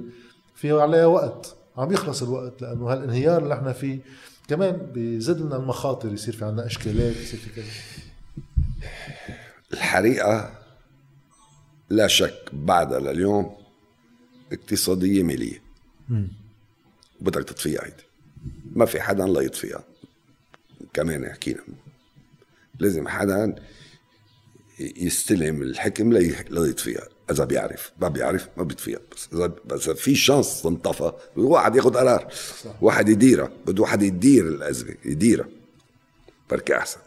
[0.55, 3.99] في عليها وقت عم يخلص الوقت لأنه هالانهيار اللي إحنا فيه
[4.47, 7.65] كمان بيزيد لنا المخاطر يصير في عندنا إشكالات يصير في كذا.
[9.73, 10.59] الحريقة
[11.89, 13.55] لا شك بعدها لليوم
[14.51, 15.61] اقتصادية مالية.
[17.21, 18.03] بدك تطفيها هيدي
[18.75, 19.83] ما في حدا لا يطفيها.
[20.93, 21.61] كمان حكينا.
[22.79, 23.55] لازم حدا
[24.79, 30.61] يستلم الحكم لي- ليطفيها إذا بيعرف ما بيعرف ما بيطفيها بس إذا بس في شانس
[30.61, 32.33] تنطفى واحد ياخذ قرار
[32.81, 35.47] واحد يديرها بده واحد يدير الأزمة يديرها
[36.49, 36.99] بركي أحسن.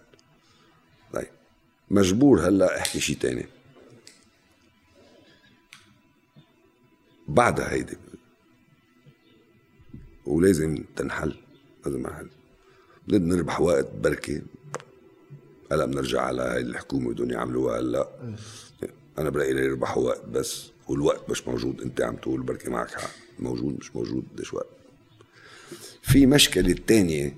[1.13, 1.29] طيب
[1.91, 3.47] مجبور هلأ أحكي شيء تاني.
[7.29, 7.97] بعدها هيدي.
[10.27, 11.35] ولازم تنحل
[11.87, 12.29] لازم نحل
[13.09, 14.43] بدنا نربح وقت بركي.
[15.73, 18.09] هلأ بنرجع على هاي الحكومة بدهم يعملوها هلأ.
[19.19, 21.81] أنا برايي يربحوا وقت بس والوقت مش موجود.
[21.81, 23.11] أنت عم تقول بركي معك حق.
[23.39, 24.67] موجود مش موجود قديش وقت؟
[26.03, 27.37] في مشكلة تانية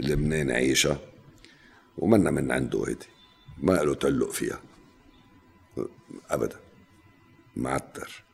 [0.00, 1.00] اللي بدنا نعيشها
[1.98, 3.06] ومنا من عنده هيدي.
[3.58, 4.62] ما له تعلق فيها.
[6.30, 6.56] أبدا.
[7.56, 8.24] معتر.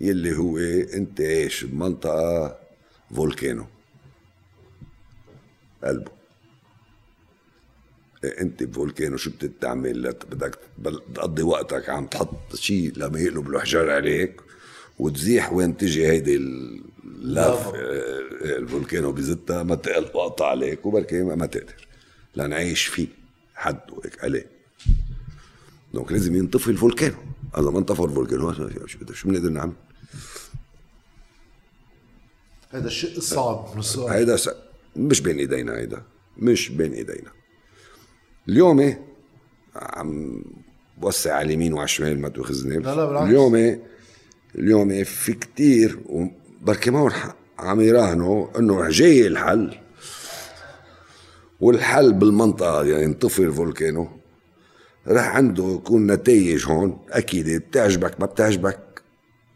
[0.00, 0.58] يلي هو
[0.94, 2.58] أنت عايش بمنطقة
[3.14, 3.66] volcano.
[5.84, 6.17] قلبه.
[8.24, 10.58] أنت ب volcano شو بتعمل بدك
[11.14, 14.40] تقضي وقتك عم تحط شيء لما يقلب الحجار عليك
[14.98, 17.74] وتزيح وين تجي هيدي ال lave
[18.44, 19.80] ال volcano بزتها ما
[20.14, 21.88] وقت عليك وبركي ما تقدر.
[22.36, 23.06] لنعيش فيه
[23.54, 24.46] حد هيك عليه
[25.94, 27.16] donc لازم ينطفي ال volcano.
[27.58, 28.52] اذا ما انطفى ال volcano.
[28.52, 28.68] شو
[29.12, 29.72] شو بنقدر نعمل؟
[32.70, 34.12] هذا الشيء الصعب من السؤال.
[34.12, 34.50] هيدا س...
[34.96, 36.02] مش بين إيدينا هيدا.
[36.36, 37.30] مش بين إيدينا.
[38.48, 38.94] اليوم
[39.76, 40.42] عم
[40.98, 43.28] بوسع على اليمين وعلى الشمال ما تاخذني لا لا بالعكس.
[43.28, 43.78] اليوم
[44.54, 47.12] اليوم في كتير وبركي ما
[47.58, 49.74] عم يراهنوا إنه جاي الحل.
[51.60, 54.08] والحل بالمنطقة يعني ينطفي الفولكانو.
[55.06, 59.02] راح عنده يكون نتائج هون أكيد بتعجبك ما بتعجبك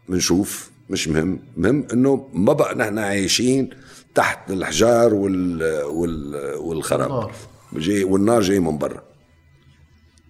[0.09, 1.39] بنشوف مش مهم.
[1.57, 3.69] مهم إنه ما بقى نحن عايشين
[4.15, 7.31] تحت الحجار وال وال والخرب والنار.
[7.77, 9.03] جاي والنار جاي من برا.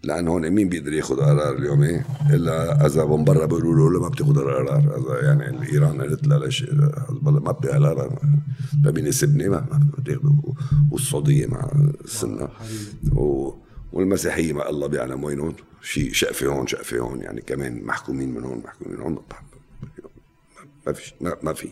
[0.04, 4.10] لأن هون مين بيقدر ياخذ قرار اليوم؟ إيه؟ إلا إذا من برا بيقولوا له ما
[4.10, 8.20] بتاخذ قرار إذا يعني ايران قالت لها ليش حزب الله ما بدي قرار
[8.74, 9.66] بيناسبني ما
[9.98, 10.54] بتاخذه
[10.92, 11.72] والسعودية مع
[12.06, 12.50] السنة.
[13.16, 13.54] و
[13.94, 15.54] والمسيحية ما الله بيعلم وينهم.
[15.82, 19.18] شيء شقفة هون شقفة هون يعني كمان محكومين من هون محكومين من هون.
[20.88, 21.68] ما فيش ما, ما في.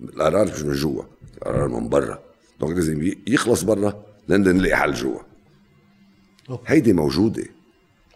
[0.00, 1.02] القرار مش من جوا.
[1.36, 2.18] القرار من برا.
[2.60, 4.07] donc لازم يخلص برا.
[4.28, 5.20] لندن نلاقي حل جوا.
[6.66, 7.44] هيدي موجودة.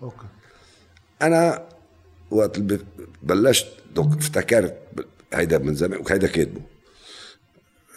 [0.03, 0.27] أوكي.
[1.23, 1.69] أنا
[2.31, 2.59] وقت
[3.23, 4.79] بلشت donc افتكرت
[5.35, 6.61] هيدا من زمان وهيدا كاتبه.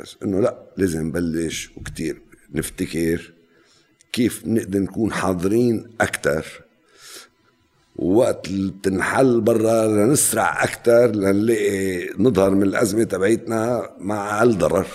[0.01, 2.21] بس إنه لا لازم نبلش وكتير
[2.53, 3.31] نفتكر
[4.13, 6.45] كيف نقدر نكون حاضرين أكثر
[7.95, 14.87] ووقت اللي بتنحل برا لنسرع أكثر لنلاقي نظهر من الأزمة تبعيتنا مع هالضرر.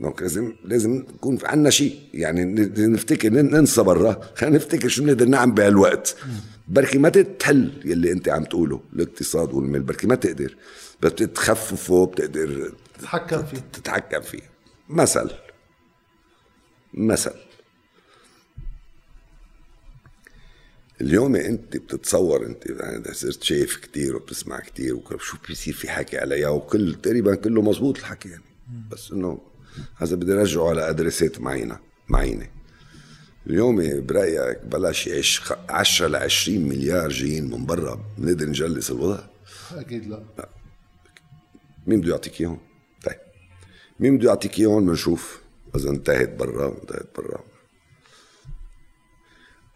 [0.00, 2.00] دونك لازم لازم يكون في عنا شيء.
[2.14, 2.44] يعني
[2.78, 4.20] نفتكر ننسى برا.
[4.34, 6.16] خلينا نفتكر شو بنقدر نعمل بهالوقت
[6.68, 9.82] بركي ما تتحل يلي انت عم تقوله الاقتصاد والمال.
[9.82, 10.56] بركي ما تقدر.
[11.02, 13.58] بس بتخففه بتقدر تتحكم فيه.
[13.72, 14.50] تتحكم فيه.
[14.88, 15.30] مثل.
[16.94, 17.34] مثل.
[21.00, 26.48] اليوم انت بتتصور انت يعني صرت شايف كتير وبتسمع كتير وشو بيصير في حكي عليها
[26.48, 28.42] وكل تقريبا كله مزبوط الحكي يعني.
[28.90, 29.49] بس إنه
[29.96, 32.46] هذا بدي ارجعه على أدريسات معينه معينة.
[33.46, 39.20] اليوم برأيك بلش يعيش 10 ل 20 مليار جايين من برا بنقدر نجلس الوضع؟
[39.72, 40.48] أكيد لا.
[41.86, 42.58] مين بده يعطيك إياهم؟
[43.04, 43.18] طيب.
[44.00, 45.40] مين بده يعطيك إياهم؟ بنشوف
[45.76, 47.40] إذا انتهت برا انتهت برا.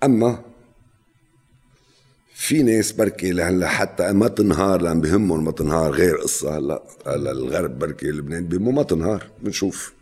[0.04, 0.44] أما
[2.44, 5.90] في ناس بركي لهلا حتى ما تنهار لأن بهمهم ما تنهار.
[5.90, 9.26] غير قصة هلا هلا الغرب بركي لبنان بهمه ما تنهار.
[9.42, 9.92] بنشوف.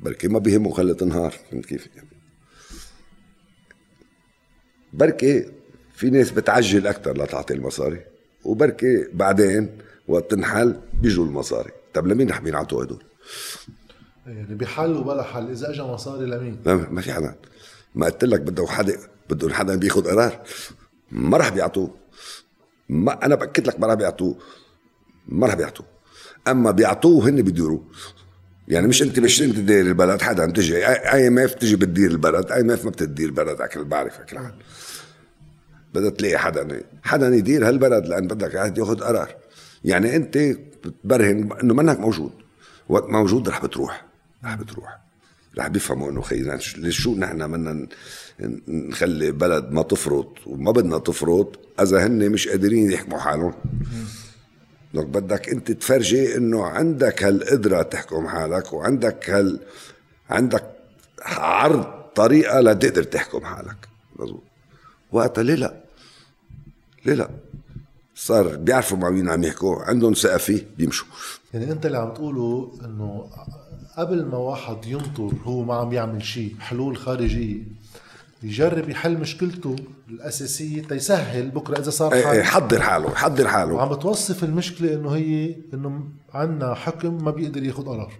[0.00, 1.34] بركي ما بهمه خلي تنهار.
[1.50, 2.08] فهمت كيف؟ يعني
[4.92, 5.46] بركي
[5.94, 8.00] في ناس بتعجل أكثر لتعطي المصاري
[8.44, 9.78] وبركي بعدين
[10.08, 11.70] وقت تنحل بيجوا المصاري.
[11.94, 13.02] طب لمين رح بينعطوا هدول؟
[14.26, 15.50] يعني بحل وبلا حل.
[15.50, 17.34] إذا اجى مصاري لمين؟ ما, ما في حدا.
[17.94, 18.96] ما قلت لك بده حدا
[19.30, 20.42] بده حدا بياخذ قرار.
[21.12, 21.94] ما رح بيعطوه.
[22.88, 24.36] ما أنا بأكد لك ما رح بيعطوه.
[25.28, 25.86] ما رح بيعطوه.
[26.48, 27.84] أما بيعطوه هن بيديروه.
[28.68, 30.86] يعني مش أنت مش أنت تدير البلد حدا تجي.
[30.86, 34.52] IMF تجي بتدير البلد IMF ما بتدير البلد أكل بعرف أكل عن
[35.94, 39.34] بدها تلاقي حدا حدا يدير هالبلد لأن بدك واحد ياخذ قرار.
[39.84, 40.38] يعني أنت
[40.84, 42.32] بتبرهن إنه منك موجود.
[42.88, 44.06] وقت موجود رح بتروح.
[44.44, 44.98] رح بتروح.
[45.58, 47.86] رح بيفهموا إنه خينا ليش شو نحن بدنا
[48.68, 53.54] نخلي بلد ما تفرط؟ وما بدنا تفرط إذا هن مش قادرين يحكموا حالهم.
[54.94, 59.60] لك بدك أنت تفرجي إنه عندك هالقدرة تحكم حالك وعندك هال
[60.30, 60.64] عندك
[61.22, 61.84] عرض
[62.14, 63.88] طريقة لتقدر تحكم حالك.
[64.16, 64.42] مظبوط.
[65.12, 65.82] وقتها ليه لا؟
[67.04, 67.30] ليه لا؟
[68.14, 71.06] صار بيعرفوا مع مين عم يحكوا عندهم ثقة فيه بيمشوا.
[71.54, 73.30] يعني أنت اللي عم تقوله إنه
[73.96, 77.62] قبل ما واحد ينطر هو ما عم يعمل شيء حلول خارجية
[78.42, 79.76] يجرب يحل مشكلته
[80.08, 83.74] الأساسية تيسهل بكرة إذا صار إيه، إيه، حل حضر حاله حضر حاله.
[83.74, 88.12] وعم بتوصف المشكلة إنه هي إنه عندنا حكم ما بيقدر ياخذ قرار.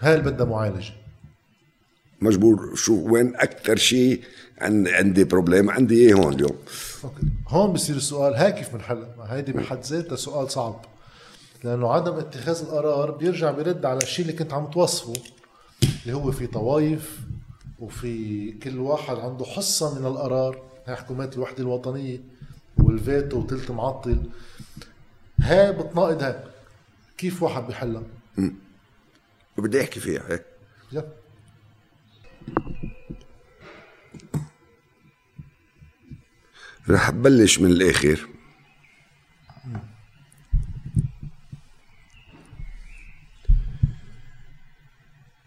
[0.00, 0.92] هاي اللي بدها معالجة.
[2.20, 4.20] مجبور شو وين أكثر شيء
[4.60, 6.56] عندي problème عندي إيه هون اليوم؟
[7.04, 7.26] أوكي.
[7.48, 10.84] هون بصير السؤال هاي كيف بنحلها؟ هيدي بحد ذاتها سؤال صعب.
[11.64, 15.12] لأنه عدم اتخاذ القرار بيرجع بيرد على الشيء اللي كنت عم توصفه
[16.02, 17.20] اللي هو في طوايف
[17.78, 22.20] وفي كل واحد عنده حصة من القرار هي حكومات الوحدة الوطنية
[22.78, 24.22] والفيتو وتلت معطل.
[25.40, 26.44] هاي بتناقض هاي.
[27.18, 28.02] كيف واحد بيحلها؟
[29.58, 30.44] وبدي أحكي فيها هيك.
[30.92, 31.08] يلا.
[36.90, 38.28] رح ببلش من الآخر.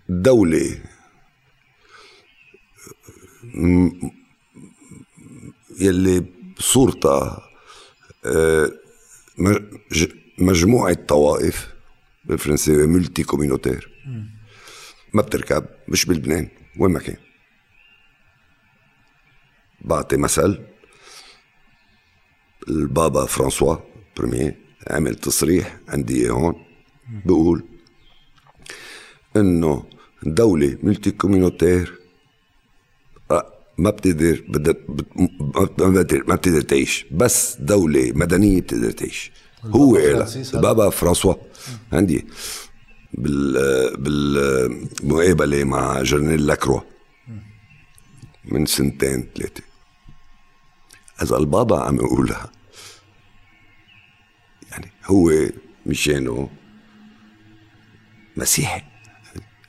[0.10, 0.82] دولة.
[5.80, 6.26] يلي
[6.58, 7.41] بصورتها
[8.26, 8.72] آه،
[10.39, 11.74] مجموعة طوائف
[12.26, 13.89] بالفرنسية ملتي كومينوتير
[15.14, 16.49] ما بتركب مش بلبنان
[16.80, 17.18] وين ما كان.
[19.82, 20.66] بعطي مثل
[22.68, 23.76] البابا فرانسوا
[24.18, 24.53] برمي
[24.88, 26.66] عمل تصريح عندي هون
[27.26, 27.64] بقول
[29.36, 29.86] إنه
[30.23, 31.99] دولة multicommunautaire
[33.77, 34.75] ما بتقدر بدها
[36.27, 37.05] ما بتقدر تعيش.
[37.11, 39.31] بس دولة مدنية بتقدر تعيش.
[39.63, 41.33] هو بابا فرانسوا.
[41.93, 42.25] عندي.
[43.13, 46.82] بال بالمقابلة مع journal La Croix.
[48.45, 49.63] من سنتين ثلاثة
[51.21, 52.51] إذا البابا عم يقولها
[54.71, 55.31] يعني هو
[55.86, 56.49] مشانه
[58.38, 58.94] مسيحي.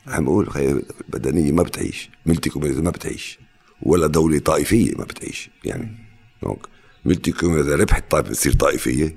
[0.06, 3.38] عم يقول بدنية ما بتعيش multi community ما بتعيش
[3.82, 5.96] ولا دولة طائفية ما بتعيش يعني
[6.42, 6.66] donc
[7.04, 9.16] multi community إذا ربحت طائفة بتصير طائفية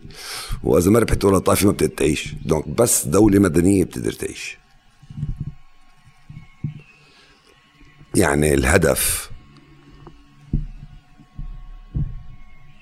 [0.64, 2.34] وإذا ما ربحت ولا طائفة ما بتقدر تعيش.
[2.46, 4.58] donc بس دولة مدنية بتقدر تعيش.
[8.16, 9.32] يعني الهدف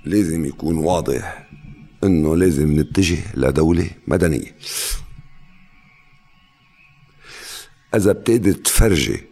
[0.06, 1.50] لازم يكون واضح
[2.04, 4.56] إنه لازم نتجه لدولة مدنية.
[7.96, 9.24] إذا بتقدر تفرجي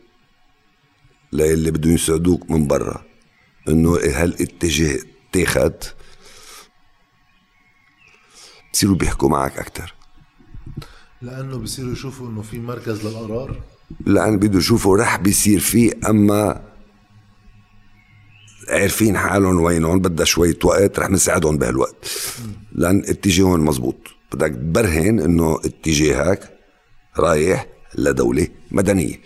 [1.34, 3.06] للي بدهم يساعدوك من برا
[3.68, 5.00] إنه هالاتجاه
[5.30, 5.74] اتاخد
[8.74, 9.94] بصيروا بيحكوا معك أكثر
[11.22, 13.62] لأنه بصيروا يشوفوا إنه في مركز للقرار؟
[14.06, 16.62] لأن بده يشوفوا رح بيصير فيه أما
[18.70, 22.12] عارفين حالهم وينهم بدها شوية وقت رح نساعدهم بهالوقت.
[22.72, 23.96] لأن اتجاههم مزبوط.
[24.34, 26.58] بدك تبرهن إنه اتجاهك
[27.18, 29.20] رايح لدولة مدنية.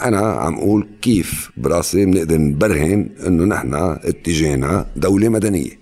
[0.00, 3.74] أنا عم أقول كيف براسي بنقدر نبرهن إنه نحن
[4.04, 5.78] اتجاهنا دولة مدنية.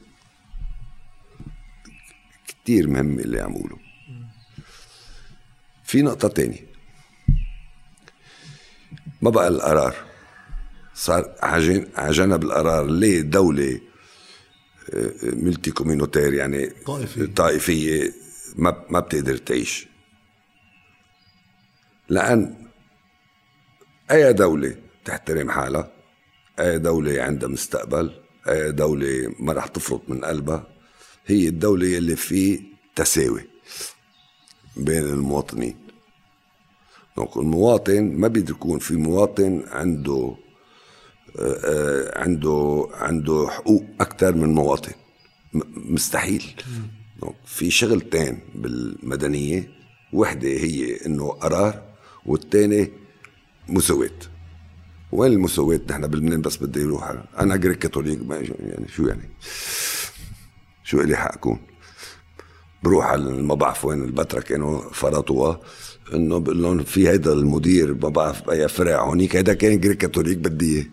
[2.46, 3.76] كتير مهم اللي عم أقوله.
[5.84, 6.66] في نقطة تانية.
[9.22, 9.94] ما بقى القرار.
[10.94, 11.34] صار
[11.96, 13.80] عجنا بالقرار ليه دولة
[15.22, 17.26] ملتي آه، كومينوتير يعني طائفية.
[17.26, 18.12] طائفية
[18.56, 19.86] ما ما بتقدر تعيش.
[22.08, 22.54] لأن
[24.10, 25.90] أي دولة تحترم حالها
[26.60, 28.12] أي دولة عندها مستقبل
[28.48, 30.66] أي دولة ما رح تفرط من قلبها
[31.26, 32.62] هي الدولة اللي في
[32.96, 33.42] تساوي
[34.76, 35.76] بين المواطنين.
[37.16, 40.36] دونك المواطن ما بيقدر يكون في مواطن عنده
[41.38, 44.92] آه، عنده عنده حقوق أكثر من مواطن.
[45.74, 46.54] مستحيل.
[47.46, 49.70] في شغلتين بالمدنية
[50.12, 51.93] وحدة هي إنه قرار
[52.26, 52.92] والتاني
[53.68, 54.10] مساواة.
[55.12, 57.14] وين المساواة؟ نحن بلبنان بس بدي يروح.
[57.38, 58.18] أنا جريك كاثوليك
[58.60, 59.28] يعني شو يعني؟
[60.84, 61.58] شو إلي حق اكون
[62.82, 65.60] بروح على ما بعرف وين البتراء كانوا فرطوها
[66.14, 70.38] إنه بقول لهم في هيدا المدير ما بعرف اي فرع هونيك هيدا كان جريك كاثوليك
[70.38, 70.86] بدي إياه.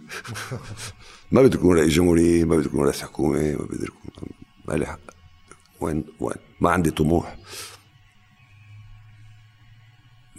[1.32, 4.30] ما بدي يكون رئيس جمهورية ما بدي يكون رئيس حكومة ما بدي يكون
[4.68, 5.00] ما لي حق.
[5.82, 7.38] وين وين؟ ما عندي طموح.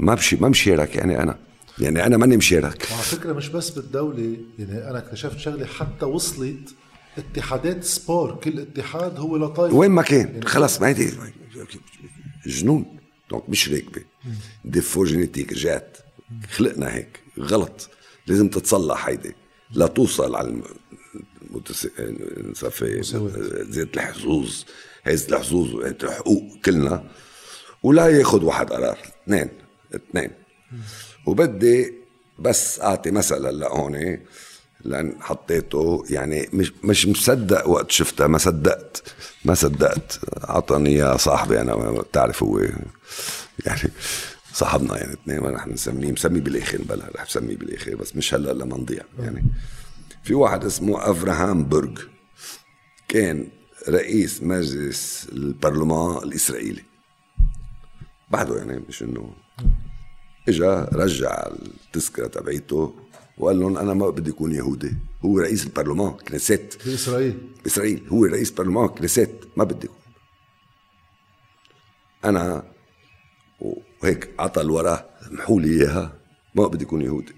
[0.03, 1.39] ما بشي ما مشارك يعني أنا
[1.79, 6.75] يعني أنا ماني مشارك وعلى فكرة مش بس بالدولة يعني أنا اكتشفت شغلة حتى وصلت
[7.19, 8.35] اتحادات سبور.
[8.35, 10.27] كل اتحاد هو لطائف وين ما كان.
[10.27, 11.13] يعني خلص ما هيدي
[12.47, 12.99] جنون.
[13.31, 14.03] دونك مش راكبه
[14.65, 15.99] ديفو جينيتيك جات.
[16.51, 17.21] خلقنا هيك.
[17.39, 17.91] غلط.
[18.27, 19.35] لازم تتصلح هيدي.
[19.71, 20.63] لا توصل على
[22.37, 23.01] المسافة
[23.71, 24.65] زيادة الحظوظ
[25.05, 27.05] هيزة الحظوظ الحقوق كلنا.
[27.83, 28.99] ولا ياخذ واحد قرار.
[29.25, 29.62] اثنين.
[29.95, 30.31] اثنين.
[31.27, 31.95] وبدي
[32.39, 34.19] بس أعطي مثل هلا هون
[34.85, 39.03] لأن حطيته يعني مش مش مصدق وقت شفتها ما صدقت
[39.45, 40.21] ما صدقت.
[40.51, 42.59] أعطاني اياه صاحبي أنا بتعرف هو
[43.67, 43.91] يعني
[44.53, 48.53] صاحبنا يعني اثنين ما رح نسميه مسميه بالآخر بلا رح نسميه بالآخر بس مش هلأ
[48.53, 49.45] لما نضيع يعني.
[50.25, 51.99] في واحد اسمه أفراهام برج
[53.09, 53.49] كان
[53.89, 56.83] رئيس مجلس البرلمان الإسرائيلي.
[58.31, 59.35] بعده يعني مش إنه
[60.49, 61.47] إجا رجع
[61.87, 62.95] التذكره تبعيته
[63.39, 64.95] وقال لهم أنا ما بدي أكون يهودي
[65.25, 66.79] هو رئيس البرلمان كنيست.
[66.87, 69.97] باسرائيل باسرائيل هو رئيس برلمان كنيست ما بدي أكون.
[72.25, 72.63] أنا
[73.61, 76.19] وهيك عطى الورقة محوا لي إياها
[76.55, 77.35] ما بدي أكون يهودي.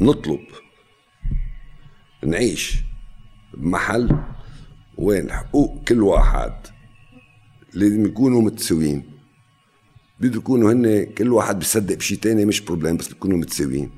[0.00, 0.40] نطلب
[2.24, 2.76] نعيش
[3.54, 4.18] بمحل
[4.98, 6.66] وين حقوق كل واحد
[7.72, 9.13] لازم يكونوا متساويين.
[10.20, 13.90] بده يكونوا هن كل واحد بيصدق بشيء تاني مش problème بس بيكونوا متساويين.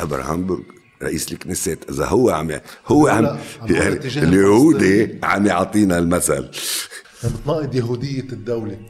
[0.00, 0.64] أبراهام
[1.02, 3.24] رئيس الكنيسات إذا هو عم هو عم
[3.70, 6.50] يعني اليهودي عم يعطينا المثل.
[7.24, 8.80] بتناقض يهودية الدولة.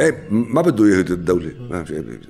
[0.00, 1.52] إيه ما بده يهود الدولة.
[1.70, 2.20] ما في-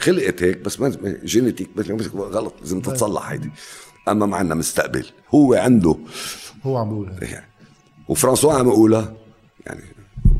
[0.00, 1.70] خلقت هيك بس ما génétique
[2.16, 3.50] غلط لازم تتصلح هيدي
[4.08, 5.96] أما ما عندنا مستقبل هو عنده.
[6.62, 7.32] هو عم بيقول هيك.
[7.32, 7.48] يعني
[8.08, 9.16] وفرانسوا عم يقولها
[9.66, 9.82] يعني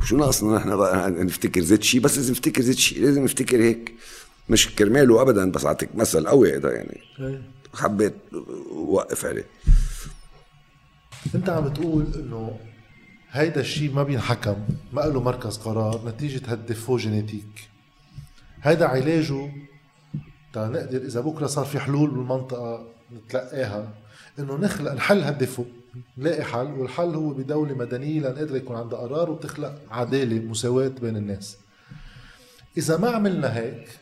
[0.04, 3.94] شو ناقصنا نحن بقى؟ نفتكر زيت شيء بس لازم نفتكر زيت شيء لازم نفتكر هيك
[4.48, 7.00] مش كرماله ابدا بس أعطيك مثل قوي هذا يعني.
[7.20, 7.42] إيه.
[7.74, 8.14] حبيت
[8.72, 9.46] وقف عليه.
[11.34, 12.58] أنت عم تقول إنه
[13.30, 14.56] هيدا الشيء ما بينحكم
[14.92, 17.68] ما له مركز قرار نتيجة هالديفو جينيتيك.
[18.62, 19.52] هيدا علاجه
[20.52, 23.94] تا نقدر إذا بكرة صار في حلول بالمنطقة نتلقاها
[24.38, 25.64] إنه نخلق نحل هالديفو
[26.18, 31.56] نلاقي حل والحل هو بدولة مدنية لنقدر يكون عندها قرار وتخلق عدالة مساواة بين الناس.
[32.76, 33.98] إذا ما عملنا هيك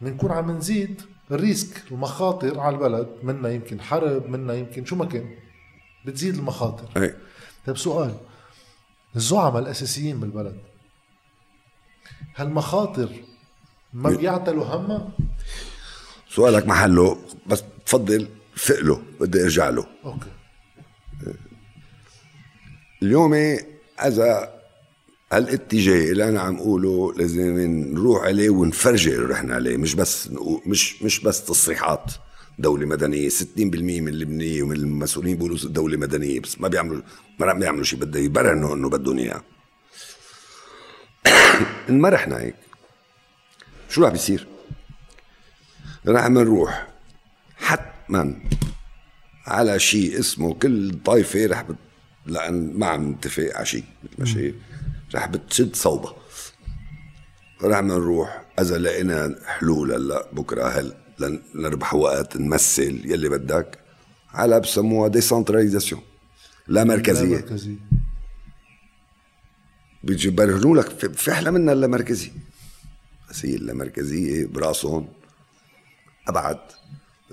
[0.00, 5.34] بنكون عم نزيد الريسك المخاطر على البلد منا يمكن حرب منا يمكن شو ما كان
[6.06, 7.02] بتزيد المخاطر.
[7.02, 7.16] إيه
[7.66, 8.14] طيب سؤال
[9.16, 10.56] الزعماء الأساسيين بالبلد
[12.36, 13.08] هالمخاطر
[13.92, 15.08] ما بيعتلوا همها؟
[16.28, 19.86] سؤالك محله بس تفضل فقله بدي أرجع له.
[20.04, 20.30] أوكي.
[23.04, 23.34] اليوم
[24.04, 24.60] اذا
[25.32, 27.58] هالاتجاه اللي أنا عم أقوله لازم
[27.94, 30.30] نروح عليه ونفرجي اللي رحنا عليه مش بس
[30.66, 32.12] مش مش بس تصريحات
[32.58, 37.02] دولة مدنية 60% من اللبنانية ومن المسؤولين بيقولوا دولة مدنية بس ما بيعملوا
[37.38, 39.42] ما عم بيعملوا شيء بده يبرهنوا إنه بدهم إياه
[41.88, 42.56] إن ما رحنا هيك
[43.88, 44.46] شو رح بيصير؟
[46.06, 46.86] رح نروح
[47.56, 48.40] حتما
[49.46, 51.64] على شيء اسمه كل طائفة رح
[52.26, 53.84] لأن ما عم نتفق على شيء
[54.18, 54.54] ماشي؟
[55.14, 56.14] رح بتشد صوبة.
[57.62, 58.44] رح نروح.
[58.60, 63.78] إذا لقينا حلول هلأ بكرة هل لن- لنربح وقت نمثل يلي بدك؟
[64.30, 66.02] على بسموها décentralisation
[66.68, 67.36] لا لا مركزية.
[67.36, 67.76] مركزية
[70.04, 71.28] بيجي يبرهنوا لك.
[71.28, 72.30] أحلى منها اللامركزيه
[73.30, 75.08] بس هي اللامركزيه براسهم.
[76.28, 76.58] أبعد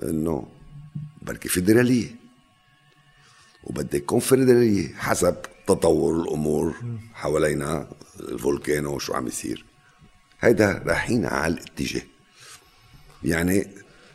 [0.02, 0.48] إنه
[1.22, 2.21] بركي فيدرالية.
[3.64, 5.36] وبدك كونفدراليه حسب
[5.66, 6.74] تطور الأمور
[7.14, 7.88] حوالينا
[8.20, 9.64] ال volcano وشو عم يصير.
[10.40, 12.02] هيدا رايحين على الاتجاه.
[13.24, 13.68] يعني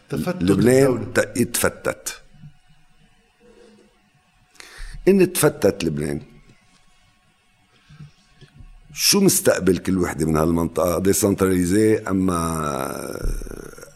[0.10, 2.22] تفتت لبنان يتفتت.
[5.08, 6.22] إن تفتت لبنان
[8.93, 12.39] شو مستقبل كل وحدة من هالمنطقة؟ ديسنتراليزي أما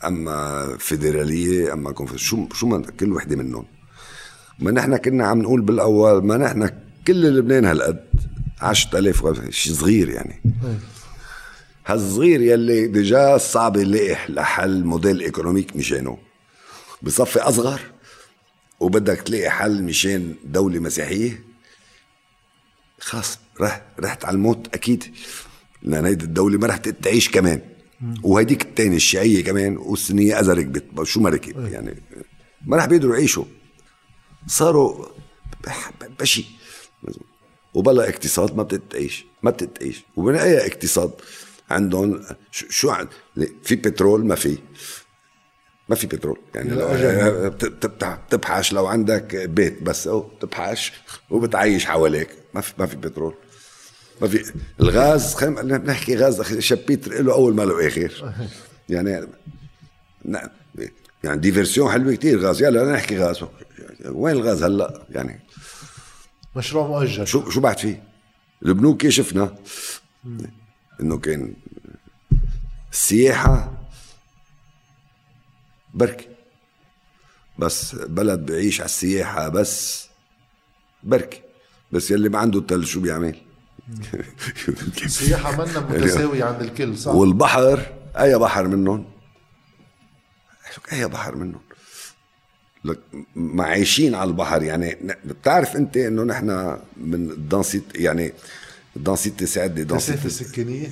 [0.04, 3.81] أما فيدرالية أما شو شو كل وحدة منهم.
[4.62, 6.70] ما نحن كنا عم نقول بالأول ما نحن
[7.08, 8.04] كل لبنان هالقد
[8.62, 10.42] 10000 شيء صغير يعني.
[11.86, 16.18] هالصغير يلي déjà صعب يلاقي لحل modèle économique مشانه.
[17.02, 17.82] بصفي أصغر
[18.80, 21.44] وبدك تلاقي حل مشان دولة مسيحية.
[23.00, 25.04] خلاص رح رحت على الموت أكيد
[25.82, 27.62] لأن هيدي الدولة ما رح تعيش كمان.
[28.24, 32.04] وهيديك الثانية الشيعية كمان والسنية ركبت شو ما ركب يعني.
[32.66, 33.46] ما رح بيقدروا يعيشوا.
[34.48, 35.06] صاروا
[36.20, 36.46] بشي.
[37.74, 40.04] وبلا اقتصاد ما بتتعيش ما بتتعيش.
[40.16, 41.12] ومن أي اقتصاد
[41.70, 43.08] عندهم؟ شو, عن
[43.64, 44.58] في بترول ما في.
[45.90, 46.38] ما في بترول.
[46.56, 47.50] يعني لو
[48.30, 48.74] بتبحش.
[48.74, 50.94] لو عندك بيت بس أو بتبحش
[51.30, 52.30] وبتعيش حواليك.
[52.54, 53.34] ما في ما في بترول.
[54.22, 56.42] ما في الغاز خلينا نحكي غاز.
[56.60, 58.34] شبيتر له أول ما له اخر
[58.90, 59.28] يعني
[61.24, 62.62] يعني diversion حلوة كتير غاز.
[62.62, 63.44] يلا نحكي غاز.
[64.06, 65.40] وين الغاز هلا؟ يعني
[66.56, 67.28] مشروع مؤجل.
[67.28, 68.04] شو شو بعد فيه؟
[68.66, 69.56] البنوك شفنا؟
[71.02, 71.54] إنه كان
[72.92, 73.72] السياحه
[75.94, 76.28] بركي
[77.60, 80.08] بس بلد بعيش على السياحة بس
[81.04, 81.42] بركي
[81.92, 83.36] بس يلي ما عنده تل شو بيعمل؟
[85.04, 89.06] السياحه منا متساوية عند الكل صح؟ والبحر أي بحر منهم؟
[90.94, 91.62] أي بحر منهم؟
[93.36, 94.64] معيشين على البحر.
[94.64, 98.34] يعني بتعرف انت انه نحن من densité يعني
[98.96, 100.88] densité سعدي كثافة السكانيه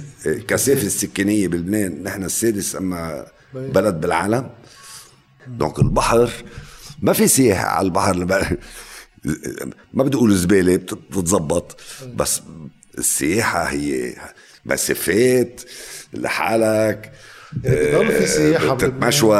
[0.48, 2.04] كثافة السكانيه بلبنان.
[2.04, 4.50] نحن السادس أما بلد بالعالم.
[5.48, 6.32] donc البحر
[7.02, 8.58] ما في سياحة على البحر.
[9.94, 11.82] ما بدي أقول زبالة بتتظبط
[12.16, 12.42] بس
[12.98, 14.16] السياحة هي
[14.66, 15.62] مسافات
[16.14, 17.12] لحالك.
[17.54, 19.36] بضل في سياحة بتتمشور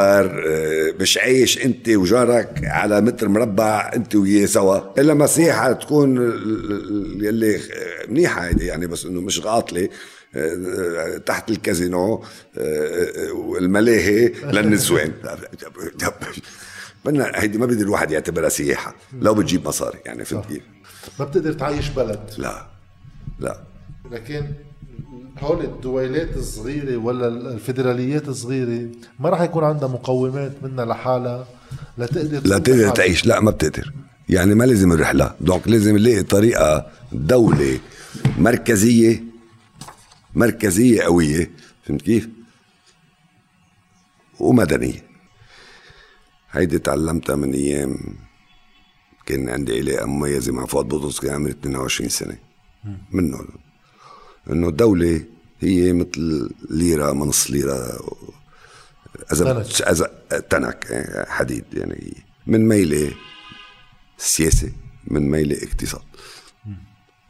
[0.48, 5.00] آه، مش عايش انت وجارك على متر مربع انت وياه سوا.
[5.00, 6.16] إلا ما سياحة تكون
[7.24, 7.60] يلي
[8.08, 9.88] منيحة يعني بس إنه مش غاطلة
[10.34, 12.24] آه، تحت الكازينو
[12.58, 15.12] آه، والملاهي للنسوان.
[17.04, 20.62] بدنا هيدي ما بدي الواحد يعتبرها سياحة لو بتجيب مصاري يعني فهمت كيف؟
[21.18, 22.30] ما بتقدر تعيش بلد.
[22.38, 22.66] لا
[23.40, 23.60] لا.
[24.10, 24.44] لكن
[25.38, 31.46] هول الدويلات الصغيرة ولا الفيدراليات الصغيرة ما راح يكون عندها مقومات منها لحالها
[31.98, 33.26] لتقدر لا تقدر تعيش.
[33.26, 33.92] لا ما بتقدر.
[34.28, 35.34] يعني ما لازم الرحلة.
[35.40, 37.80] دونك لازم نلاقي طريقة دولة
[38.38, 39.24] مركزية
[40.34, 41.50] مركزية قوية.
[41.84, 42.28] فهمت كيف؟
[44.40, 45.04] ومدنية.
[46.50, 47.98] هيدي تعلمتها من أيام
[49.26, 52.38] كان عندي علاقة مميزة مع فؤاد بطرس كان عمري 22 سنة.
[53.12, 53.38] منه
[54.50, 55.24] إنه الدولة
[55.60, 58.00] هي مثل ليرة منص ليرة
[59.32, 59.60] اذا
[59.90, 60.06] اذا
[60.50, 63.14] تنك إيه، حديد يعني من ميلة
[64.18, 64.72] سياسة
[65.06, 66.02] من ميلة اقتصاد.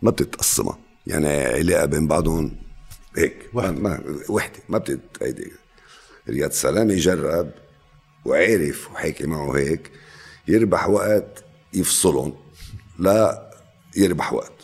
[0.03, 0.79] ما بتتقسمها.
[1.07, 2.57] يعني علاقة بين بعضهم
[3.17, 3.51] هيك.
[3.55, 4.59] ما وحدة.
[4.69, 5.53] ما بتت هيدي
[6.29, 7.51] رياض سلامي جرب
[8.25, 9.91] وعرف وحكي معه هيك
[10.49, 11.45] يربح وقت
[11.75, 12.35] يفصلهم.
[12.99, 13.51] لا
[13.97, 14.60] يربح وقت.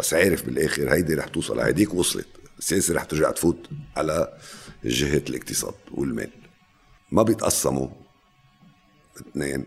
[0.00, 2.26] بس عارف بالآخر هيدي رح توصل هيديك وصلت.
[2.58, 4.38] السياسة رح ترجع تفوت على
[4.84, 6.30] جهة الاقتصاد والمال.
[7.12, 7.88] ما بيتقسموا
[9.20, 9.66] اثنين.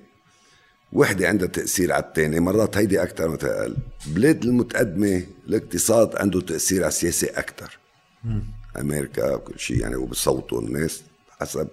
[0.93, 3.77] وحدة عندها تأثير على الثاني مرات هيدي أكثر من أقل
[4.07, 7.79] بلاد المتقدمة الاقتصاد عنده تأثير على السياسة أكثر
[8.79, 11.67] أمريكا وكل شيء يعني وبصوتوا الناس حسب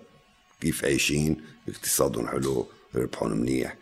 [0.60, 1.42] كيف عايشين.
[1.68, 3.76] اقتصادهم حلو ربحهم منيح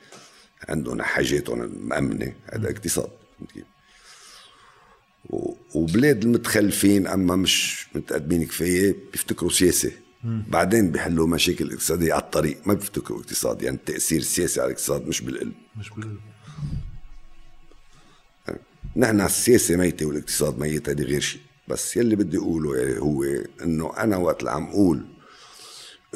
[0.68, 2.32] عندهم حاجاتهم مأمنة.
[2.52, 3.10] هذا اقتصاد.
[3.54, 3.64] كيف
[5.74, 9.92] وبلاد المتخلفين أما مش متقدمين كفاية بيفتكروا سياسة.
[10.24, 12.66] بعدين بيحلوا مشاكل اقتصادية على الطريق.
[12.66, 15.52] ما بيفتكروا اقتصاد يعني التاثير السياسي على الاقتصاد مش بالقلب.
[15.76, 16.18] مش بالقلب.
[18.96, 21.40] نحن السياسة ميتة والاقتصاد ميت هذه غير شيء.
[21.68, 23.24] بس يلي بدي أقوله يعني هو
[23.62, 25.06] إنه أنا وقت اللي عم أقول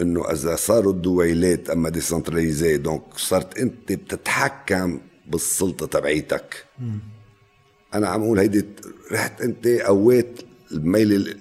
[0.00, 6.64] إنه إذا صاروا الدويلات أما décentralisé donc صرت أنت بتتحكم بالسلطة تبعيتك.
[7.94, 8.64] أنا عم أقول هيدي
[9.12, 10.40] رحت انت قويت
[10.72, 11.34] الميله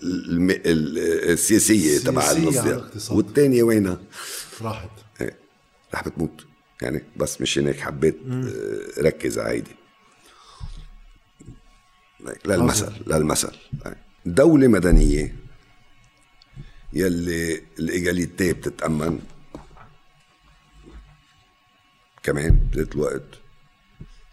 [1.33, 4.01] السياسية تبع المصدر والثانيه وينها؟
[4.61, 4.89] راحت.
[5.21, 5.37] إيه
[5.93, 6.45] رح بتموت.
[6.81, 8.47] يعني بس مش هيك حبيت مم.
[8.47, 9.71] آه، ركز على هيدي.
[12.45, 13.51] للمثل للمثل.
[14.25, 15.35] دولة مدنية
[16.93, 19.19] يلي الإيجاليتي بتتأمن
[22.23, 23.23] كمان بذات الوقت.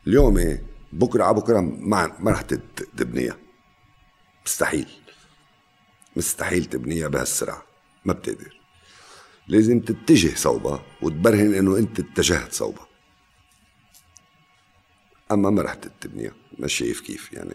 [0.06, 0.62] اليوم إيه؟
[0.92, 2.40] بكرة على بكرة ما ما رح
[2.96, 3.36] تبنيها.
[4.46, 4.88] مستحيل.
[6.16, 7.62] مستحيل تبنيها بهالسرعة.
[8.04, 8.60] ما بتقدر.
[9.48, 12.86] لازم تتجه صوبها وتبرهن إنه أنت اتجهت صوبها
[15.32, 16.34] أما ما رح تبنيها.
[16.58, 17.54] ما شايف كيف يعني.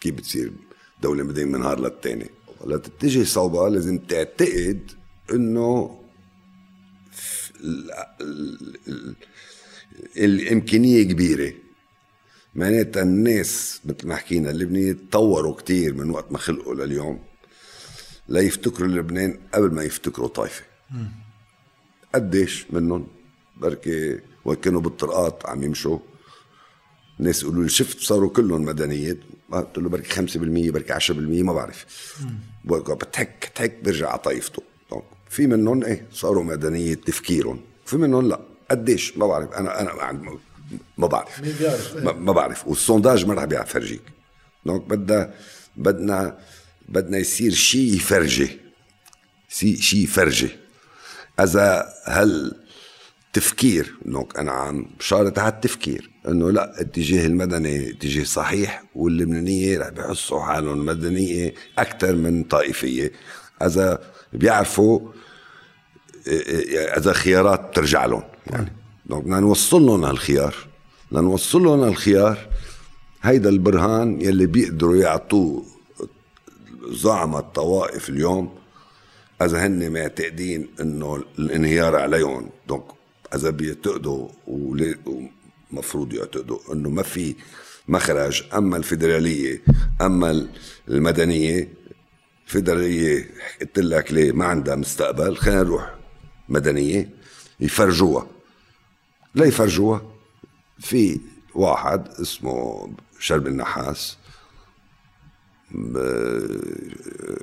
[0.00, 0.52] كيف بتصير
[1.02, 2.30] دولة مدينة من نهار للتاني؟
[2.66, 4.90] لتتجه صوبها لازم تعتقد
[5.32, 5.98] إنه
[10.16, 11.52] الإمكانية كبيرة.
[12.54, 17.18] معناتها الناس مثل ما حكينا اللبنانيين تطوروا كتير من وقت ما خلقوا لليوم.
[18.28, 20.64] ليفتكروا لبنان قبل ما يفتكروا طائفة.
[22.14, 23.06] قديش منهم
[23.56, 25.98] بركي وقت كانوا بالطرقات عم يمشوا.
[27.20, 29.18] الناس يقولوا لي شفت صاروا كلهم مدنيات.
[29.52, 31.86] قلت له بركي 5% بركي 10% ما بعرف.
[32.64, 34.62] بتحك تحك بيرجع على طائفته.
[35.30, 37.60] في منهم؟ إيه صاروا مدنية تفكيرهم.
[37.86, 38.40] في منهم لا.
[38.70, 39.52] قديش؟ ما بعرف.
[39.52, 40.32] أنا أنا
[40.98, 41.40] ما بعرف.
[41.40, 42.68] مين بيعرف ما, ما بعرف.
[42.68, 44.02] والسونداج ما رح بيعرف فرجيك.
[44.66, 45.34] donc بدنا
[45.76, 46.38] بدنا
[46.88, 48.60] بدنا يصير شيء يفرجي.
[49.48, 50.48] شيء يفرجي.
[51.40, 52.54] إذا هل
[53.32, 59.88] تفكير donc أنا عم شارط على التفكير إنه لا اتجاه المدني اتجاه صحيح واللبنانية رح
[59.88, 63.12] بيحسوا حالهم مدنية أكثر من طائفية.
[63.62, 65.12] إذا بيعرفوا
[66.96, 68.72] إذا خيارات ترجع لهم يعني.
[69.20, 70.54] بدنا نوصل لهم هالخيار.
[71.12, 72.38] لنوصل لهم هالخيار.
[73.22, 75.64] هيدا البرهان يلي بيقدروا يعطوه
[76.88, 78.54] زعماء الطوائف اليوم.
[79.42, 82.84] إذا هن معتقدين إنه الانهيار عليهم دونك
[83.34, 87.34] إذا بيعتقدوا ومفروض يعتقدوا إنه ما في
[87.88, 89.62] مخرج أما الفيدرالية
[90.00, 90.46] أما
[90.88, 91.68] المدنية
[92.46, 95.94] الفيدراليه قلت لك ليه ما عندها مستقبل خلينا نروح
[96.48, 97.10] مدنية
[97.60, 98.26] يفرجوها.
[99.34, 100.02] لا يفرجوها
[100.78, 101.20] في
[101.54, 104.16] واحد اسمه شرب النحاس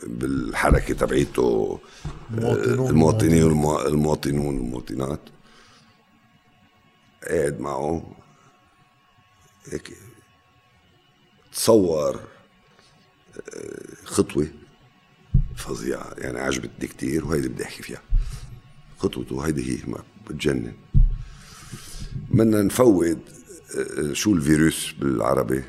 [0.08, 1.80] بالحركة تبعيته
[2.32, 3.42] المواطنين
[3.88, 5.20] المواطنون والمواطنات
[7.28, 8.16] قاعد معه.
[9.72, 9.98] هيك
[11.54, 12.20] تصور
[13.56, 14.48] آه، خطوة
[15.56, 16.14] فظيعة.
[16.18, 18.02] يعني عجبتني كتير وهيدي بدي أحكي فيها.
[18.98, 20.74] خطوته هيدي هي ما بتجنن.
[22.32, 23.18] بدنا نفوت
[23.78, 25.64] آه، شو الفيروس بالعربي؟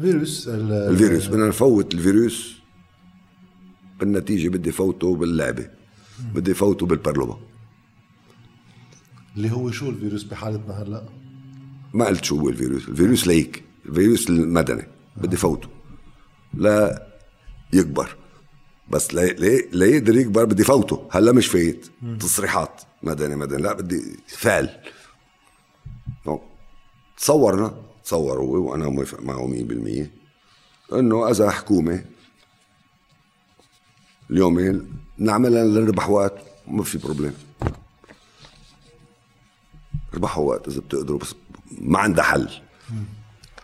[0.00, 2.54] فيروس الفيروس بدنا نفوت الفيروس.
[4.00, 5.70] بالنتيجه بدي فوته باللعبة
[6.34, 7.38] بدي فوته بالبرلمان.
[9.36, 11.08] اللي هو شو الفيروس بحالتنا هلأ؟
[11.94, 14.86] ما قلت شو هو الفيروس، الفيروس ليك، الفيروس المدني
[15.16, 15.68] بدي فوته.
[16.54, 17.06] لا
[17.72, 18.16] يكبر
[18.90, 21.08] بس لا يقدر يكبر بدي فوته.
[21.10, 21.86] هلأ مش فايت
[22.20, 24.70] تصريحات مدني مدني لا بدي فعل.
[27.16, 29.48] تصورنا تصور هو وأنا موافق معه
[30.90, 32.04] 100% إنه إذا حكومة
[34.30, 36.34] اليومين نعملها لنربح وقت
[36.68, 37.34] ما في problème
[40.14, 41.34] ربحوا وقت إذا بتقدروا بس
[41.70, 42.48] ما عندها حل.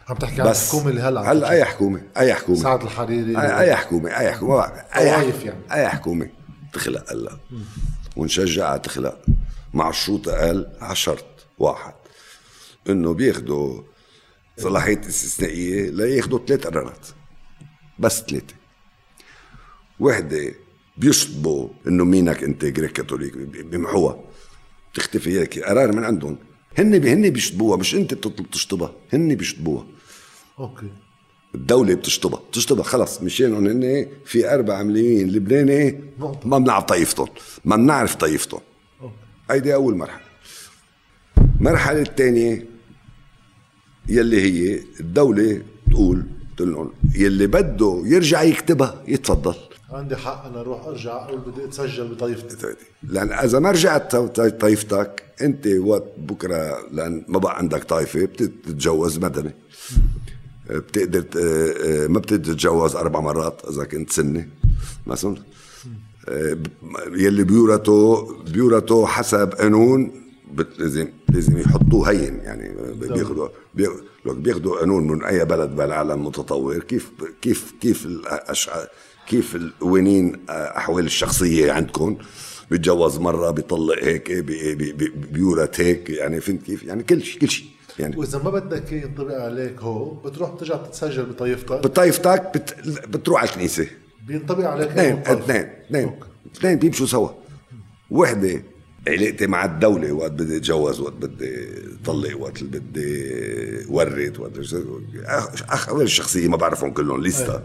[0.09, 2.59] عم تحكي عن الحكومة اللي هلا هلا أي حكومة؟ أي حكومة.
[2.59, 3.41] سعد الحريري.
[3.41, 4.63] اي, أي حكومة أي حكومة.
[4.97, 5.33] أي يعني.
[5.73, 6.31] أي حكومة.
[6.73, 7.37] تخلق هلا.
[8.17, 9.19] ونشجعها تخلق.
[9.75, 11.25] مع الشروط أقل على شرط
[11.59, 11.95] واحد.
[12.93, 13.83] إنه بياخذوا
[14.59, 17.07] صلاحية استثنائية لياخذوا ثلاث قرارات.
[17.99, 18.55] بس ثلاثة.
[20.01, 20.55] وحدة
[20.97, 24.21] بيشطبوا إنه مينك أنت جريك كاثوليك بيمحوها
[24.93, 25.59] بتختفي هيك.
[25.59, 26.39] قرار من عندهم.
[26.79, 28.93] هن هن بيشطبوها مش أنت بتطلب تشطبها.
[29.13, 29.87] هن بيشطبوها
[30.59, 30.91] أوكي.
[31.55, 32.41] الدولة بتشطبها.
[32.41, 32.83] بتشطبها.
[32.85, 33.23] خلص.
[33.23, 36.01] مشان هن في أربع عمليين لبناني
[36.45, 37.29] ما بنعرف طائفتهم
[37.65, 38.61] ما بنعرف طائفتهم
[39.51, 40.31] هيدي أول مرحلة.
[41.61, 42.67] المرحلة الثانية
[44.09, 46.25] يلي هي الدولة تقول
[46.61, 49.55] لهم يلي بده يرجع يكتبها يتفضل.
[49.91, 52.67] عندي حق أنا أروح أرجع أقول بدي أتسجل بطائفتي
[53.03, 54.17] لأن إذا ما رجعت
[54.61, 59.55] طائفتك أنت وقت بكرة لأن ما بقى عندك طائفه بتتجوز مدني.
[60.71, 61.25] بتقدر
[62.09, 64.47] ما بتقدر تتجوز أربع مرات إذا كنت سنه
[65.07, 65.37] مثلا
[67.13, 70.13] يلي بيورثوا بيورثوا حسب قانون
[70.79, 77.11] لازم لازم يحطوه هين يعني بياخذوا بياخذوا قانون من أي بلد بالعالم متطور كيف
[77.43, 78.09] كيف كيف
[79.27, 82.17] كيف القوانين أحوال الشخصية عندكم؟
[82.71, 84.33] بيتجوز مرة بيطلق هيك
[85.33, 87.67] بيورث هيك يعني فهمت كيف؟ يعني كل شيء كل شيء.
[87.99, 92.75] يعني وإذا ما بدك ينطبق عليك هو بتروح بترجع تتسجل بطائفتك بطائفتك بت...
[93.09, 93.87] بتروح على الكنيسة.
[94.27, 96.21] بينطبق عليك اثنين اثنين اثنين.
[96.57, 97.29] اثنين بيمشوا سوا.
[98.11, 98.63] وحدة
[99.09, 101.67] علاقتي مع الدولة وقت بدي أتجوز وقت بدي
[102.05, 104.53] طلق وقت بدي ورد وقت
[105.69, 107.63] أحوال الشخصية ما بعرفهم كلهم لسه.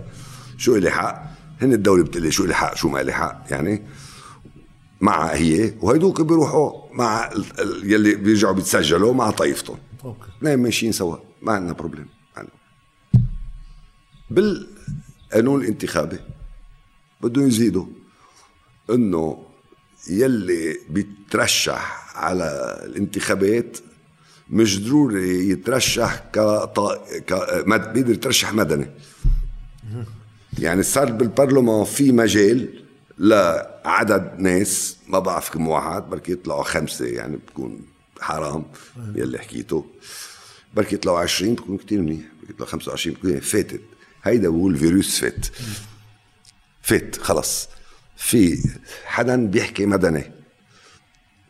[0.58, 1.32] شو إلي حق؟
[1.62, 3.84] هن الدولة بتقلي شو إلي حق شو ما إلي حق يعني.
[5.02, 7.30] مع هي وهيدوك بيروحوا مع
[7.84, 10.28] يلي بيرجعوا بيتسجلوا مع طائفتهم أوكي.
[10.38, 12.08] اثنين ماشيين سوا ما عندنا problème
[14.30, 16.20] بالقانون الانتخابي
[17.22, 17.86] بدهم يزيدوا
[18.90, 19.45] إنه
[20.10, 23.78] يلي بيترشح على الانتخابات
[24.50, 26.40] مش ضروري يترشح ك
[27.68, 28.88] بيقدر يترشح مدني.
[30.60, 32.84] يعني صار بالبرلمان في مجال
[33.20, 37.82] لعدد ناس ما بعرف كم واحد بركي يطلعوا خمسة يعني بكون
[38.20, 38.66] حرام
[39.16, 39.86] يلي حكيته.
[40.76, 43.82] بركي يطلعوا 20 بكون كتير منيح بركي يطلعوا 25 بكون فاتت.
[44.24, 45.48] هيدا بقول فيروس فات.
[46.82, 47.70] فات خلص.
[48.16, 48.70] في
[49.06, 50.24] حدا بيحكي مدني.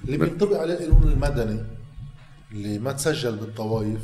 [0.06, 1.64] اللي بينطبق عليه القانون المدني
[2.52, 4.02] اللي ما تسجل بالطوائف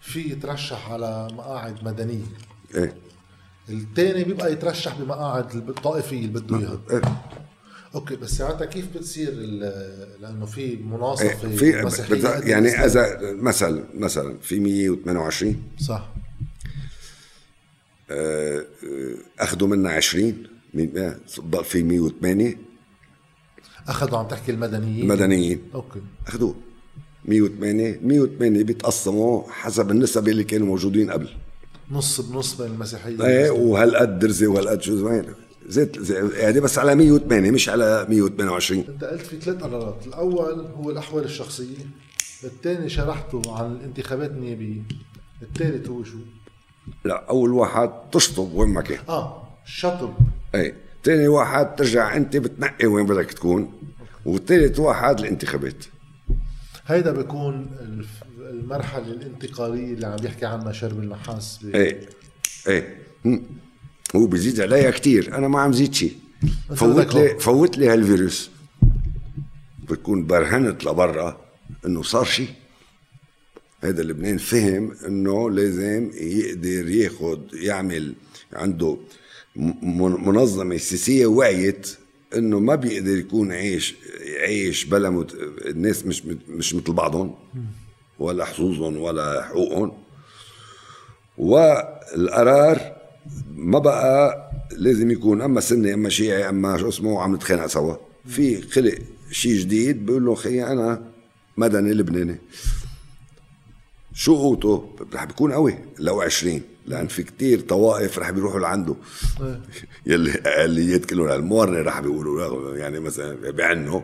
[0.00, 2.24] في يترشح على مقاعد مدنية.
[2.74, 2.94] إيه.
[3.68, 6.80] الثاني بيبقى يترشح بمقاعد الطائفية اللي بده إياها.
[6.90, 7.02] إيه؟
[7.94, 9.30] أوكي بس ساعتها كيف بتصير
[10.20, 11.70] لأنه في مناصفه في
[12.50, 16.08] يعني إذا مثلا مثلا في 128 صح.
[18.10, 18.64] آه،
[19.40, 20.57] أخذوا منا 20
[21.40, 22.56] ضل في 108
[23.88, 25.60] أخذوا عم تحكي المدنيين؟ المدنيين.
[25.74, 26.00] أوكي.
[26.26, 26.54] اخذوه
[27.24, 31.28] 108 108 بيتقسموا حسب النسب اللي كانوا موجودين قبل.
[31.90, 33.50] نص بنص بين المسيحيه إيه.
[33.50, 35.24] وهالقد درزه وهالقد شو زمان
[35.68, 40.06] زيت زي- يعني بس على 108 مش على 128 أنت قلت في ثلاث قرارات.
[40.06, 41.76] الأول هو الأحوال الشخصية.
[42.44, 44.80] الثاني شرحته عن الانتخابات النيابية.
[45.42, 46.18] الثالث هو شو؟
[47.04, 48.98] لا أول واحد تشطب وين ما كان.
[49.08, 50.14] آه شطب.
[50.60, 53.72] اي ثاني واحد ترجع أنت بتنقي وين بدك تكون
[54.24, 55.84] وثالث واحد الانتخابات.
[56.86, 57.66] هيدا بيكون
[58.40, 62.08] المرحلة الانتقالية اللي عم بيحكي عنها شربل نحاس ب- إيه.
[62.68, 62.98] إيه.
[64.16, 65.38] هو بيزيد عليا كتير.
[65.38, 66.16] أنا ما عم زيد شيء
[66.76, 67.38] فوت لي.
[67.38, 68.50] فوت لي هالفيروس.
[69.88, 71.40] بتكون برهنت لبرا
[71.86, 72.48] إنه صار شيء
[73.84, 78.14] هذا لبنان فهم إنه لازم يقدر ياخد يعمل
[78.52, 78.98] عنده
[79.58, 81.96] منظمة سياسية وعيت
[82.36, 83.94] إنه ما بيقدر يكون عايش
[84.40, 85.34] عايش بلا مت...
[85.66, 87.34] الناس مش مش مثل بعضهم
[88.18, 89.92] ولا حظوظهم ولا حقوقهم.
[91.38, 92.92] والقرار
[93.56, 97.96] ما بقى لازم يكون أما سني أما شيعي أما شو اسمه عم نتخانق سوا.
[98.26, 98.94] في خلق
[99.30, 101.02] شيء جديد بيقول له خي أنا
[101.56, 102.36] مدني لبناني.
[104.14, 108.94] شو قوته؟ رح بيكون قوي لو 20 لأن في كتير طوائف رح بيروحوا لعنده.
[110.06, 114.00] يلي اقليات كلهم المورنة رح بيقولوا يعني مثلا بعنوا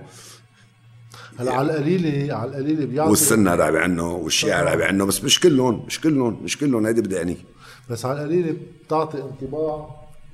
[1.39, 5.87] هلا على القليلة على القليلة بيعطي والسنة رح بعنوا والشيعة رح بعنوا بس مش كلهم
[5.87, 6.87] مش كلهم مش كلهم.
[6.87, 7.37] هيدي بدي يعني
[7.91, 8.57] بس على القليلة
[8.87, 9.91] بتعطي انطباع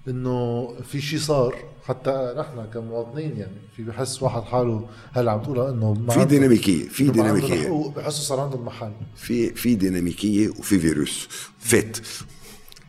[0.08, 5.70] إنه في شيء صار حتى نحن كمواطنين يعني في بحس واحد حاله هلأ عم تقولها
[5.70, 7.92] إنه في ديناميكية في ديناميكية.
[7.96, 11.28] بحسوا صار عندهم محل في في ديناميكية وفي فيروس.
[11.58, 11.98] فات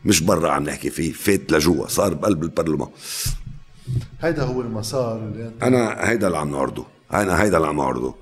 [0.06, 2.90] مش برا عم نحكي فيه فات لجوا صار بقلب البرلمان.
[4.22, 8.16] هيدا هو المسار اللي أنا هيدا اللي عم نعرضه أنا هيدا اللي عم نعرضه.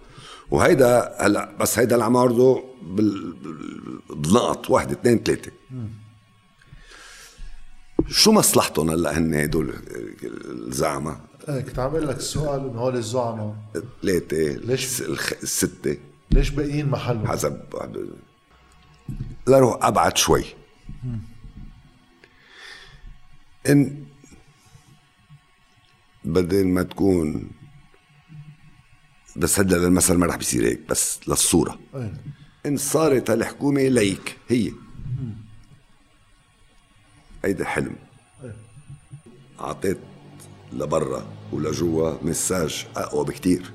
[0.52, 3.34] وهيدا هلا بس هيدا اللي عم نعرضه بال-
[4.16, 5.52] بنقط واحد اثنين ثلاثة.
[8.08, 9.74] شو مصلحتهم هلا هن هدول
[10.68, 11.20] الزعماء؟
[11.50, 13.56] إيه، كنت عم أقول لك السؤال إنه هول الزعماء.
[14.02, 15.02] ثلاثة ليش؟
[15.44, 15.98] الستة.
[16.32, 17.62] ليش باقيين محلهم؟ حسب
[19.48, 20.46] لروح أبعد شوي.
[23.68, 24.05] إن
[26.26, 27.51] بدل ما تكون
[29.36, 31.80] بس هلا للمثل ما رح بيصير هيك بس للصورة.
[31.95, 32.14] إيه.
[32.66, 34.72] إن صارت هالحكومة ليك هي.
[37.45, 37.95] هيدا حلم.
[39.60, 39.97] أعطيت
[40.74, 43.72] لبرا ولجوا مساج أقوى بكتير.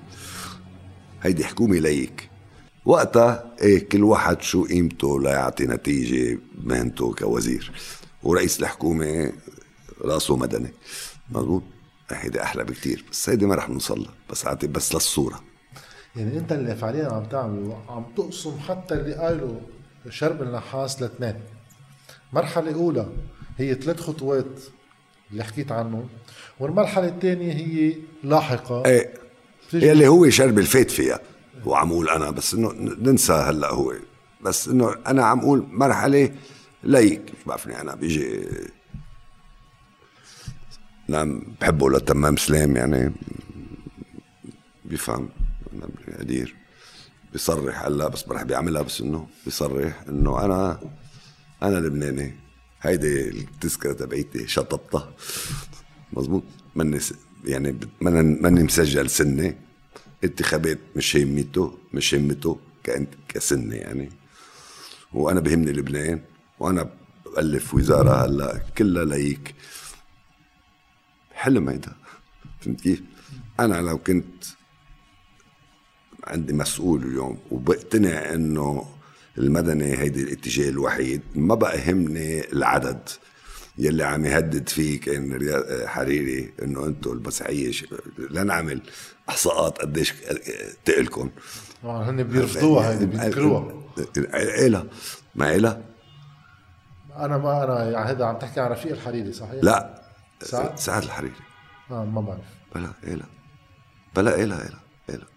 [1.22, 2.30] هيدي حكومة ليك.
[2.85, 7.72] وقتها إيه كل واحد شو قيمته ليعطي نتيجة مهنته كوزير.
[8.22, 9.32] ورئيس الحكومة
[10.01, 10.73] رأسه مدني.
[11.31, 11.63] مضبوط
[12.11, 13.05] هيدي أحلى بكتير.
[13.11, 14.15] بس هيدي ما رح نوصل لها.
[14.31, 15.41] بس أعطي بس للصورة.
[16.17, 19.61] يعني أنت اللي فعليا عم تعمله عم تقسم حتى اللي قالوا
[20.11, 21.41] شرب النحاس لاثنين.
[22.33, 23.09] مرحلة أولى
[23.59, 24.61] هي ثلاث خطوات
[25.33, 26.09] اللي حكيت عنه
[26.61, 28.85] والمرحلة الثانية هي لاحقة.
[28.87, 29.15] إيه
[29.73, 31.21] يلي هو شرب الفات فيها.
[31.67, 33.95] وعم أقول أنا بس إنه ننسى هلأ هو.
[34.41, 36.35] بس إنه أنا عم أقول مرحلة
[36.85, 37.23] ليك.
[37.23, 38.49] مش بعرفني أنا بيجي
[41.09, 43.13] نعم بحبه لتمام سلام يعني.
[44.85, 45.29] بيفهم
[45.73, 45.89] أنا
[46.19, 46.55] قدير
[47.33, 50.81] بيصرح هلا بس رح بيعملها بس إنه بيصرح إنه أنا
[51.63, 52.35] أنا لبناني.
[52.83, 55.15] هيدي التذكره تبعيتي شطبتها.
[56.13, 56.43] مزبوط؟
[56.75, 56.99] ماني
[57.45, 59.55] يعني ماني مسجل سنه
[60.25, 64.09] انتخابات مش همته مش همته كأنت كسنه يعني.
[65.13, 66.21] وأنا بهمني لبنان
[66.59, 66.91] وأنا
[67.25, 69.55] بألف وزارة هلا كلها ليك.
[71.45, 71.93] حلم هيدا
[72.61, 73.03] فهمت كيف؟
[73.61, 74.45] أنا لو كنت
[76.25, 78.87] عندي مسؤول اليوم وبقتنع إنه
[79.39, 83.09] المدني هيدي الاتجاه الوحيد ما بقى يهمني العدد
[83.79, 85.39] يلي عم يهدد فيه كان
[85.87, 87.73] حريري إنه أنتم المسيحية
[88.31, 88.81] لنعمل
[89.29, 90.15] إحصاءات قديش
[90.85, 91.31] تقلكم.
[91.83, 93.75] طبعا هن بيرفضوها هيدي بينكروها.
[94.35, 94.87] إلها.
[95.35, 95.83] ما إلها؟
[97.16, 100.03] أنا ما أنا يعني هذا عم تحكي عن رفيق الحريري صحيح؟ لا.
[100.45, 101.35] سعد؟ سعد الحريري.
[101.91, 102.41] آه ما بعرف.
[102.75, 103.27] بلا إلها
[104.16, 104.81] بلا إلها إلها
[105.11, 105.29] إلها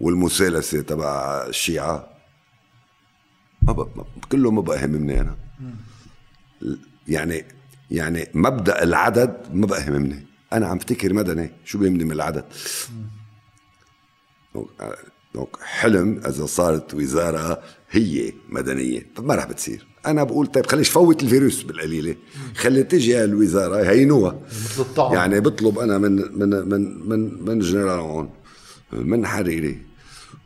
[0.00, 2.08] والمثالثة تبع الشيعة.
[3.62, 5.36] ما بقى ما كله ما بقى يهمني أنا
[7.08, 7.44] يعني
[7.90, 11.50] يعني مبدأ العدد ما بقى يهمني أنا عم افتكر مدني.
[11.64, 12.44] شو بيهمني من العدد؟
[15.34, 19.06] donc حلم إذا صارت وزارة هي مدنية.
[19.16, 19.87] طب ما رح بتصير.
[20.08, 22.16] أنا بقول طيب خليش فوت الفيروس بالقليلة.
[22.56, 24.40] خلي تجي الوزاره هينوها.
[24.48, 28.30] مثل الطعم يعني بطلب أنا من من من من من جنرال عون
[28.92, 29.82] من حريري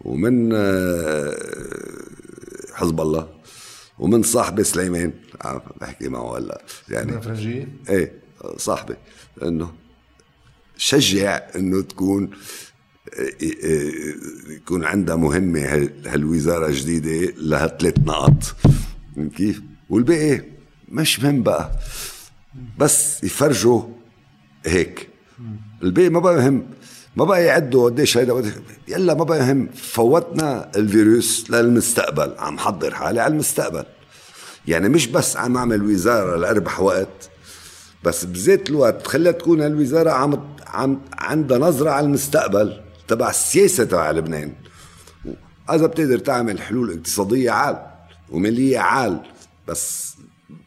[0.01, 1.37] ومن آه،
[2.75, 3.29] حزب الله
[3.99, 5.13] ومن صاحبي سليمان.
[5.45, 6.63] عم بحكي معه هلا.
[6.89, 8.13] يعني فرنجي؟ إيه
[8.57, 8.95] صاحبي.
[9.43, 9.73] إنه
[10.77, 12.31] شجع إنه تكون
[14.49, 18.57] يكون عندها مهمة هالوزارة الجديدة لها ثلاث نقط
[19.37, 20.43] كيف؟ والباقي
[20.89, 21.71] مش مهم بقى.
[22.79, 23.83] بس يفرجوا
[24.67, 25.09] هيك.
[25.83, 26.67] الباقي ما بقى مهم.
[27.17, 28.53] ما بقى يعدوا قديش هيدا
[28.89, 32.35] يلا ما بقى يهم فوتنا الفيروس للمستقبل.
[32.39, 33.85] عم حضر حالي على المستقبل.
[34.69, 37.31] يعني مش بس عم أعمل وزارة لأربح وقت
[38.05, 44.11] بس بذات الوقت خليها تكون الوزارة عم عم عندها نظرة على المستقبل تبع السياسة تبع
[44.11, 44.53] لبنان.
[45.71, 47.92] إذا بتقدر تعمل حلول اقتصادية عال
[48.33, 49.23] وماليه عال
[49.69, 50.17] بس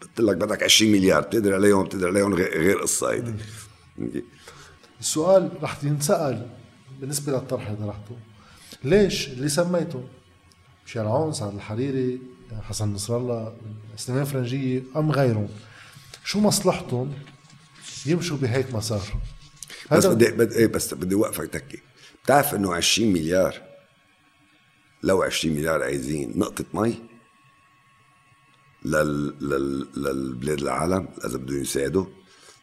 [0.02, 3.34] قلت لك بدك 20 مليار بتقدر عليهم بتقدر عليهم غير قصة هيدي.
[5.00, 6.48] السؤال رح ينسأل
[7.00, 8.18] بالنسبة للطرح اللي طرحته
[8.84, 10.04] ليش اللي سميته؟
[10.86, 12.22] مشارع عون سعد الحريري
[12.62, 13.54] حسن نصر الله
[13.98, 15.48] سليمان فرنجية أم غيرهم؟
[16.24, 17.14] شو مصلحتهم
[18.06, 19.02] يمشوا بهيك مسار؟
[19.92, 21.80] بس بدي بدي إيه بس بدي وقفك تكي
[22.24, 23.62] بتعرف إنه 20 مليار
[25.04, 26.96] لو 20 مليار عايزين نقطة مي؟
[28.86, 29.34] لل...
[29.42, 29.88] لل...
[29.98, 32.06] للبلاد العالم اذا بدهم يساعدوا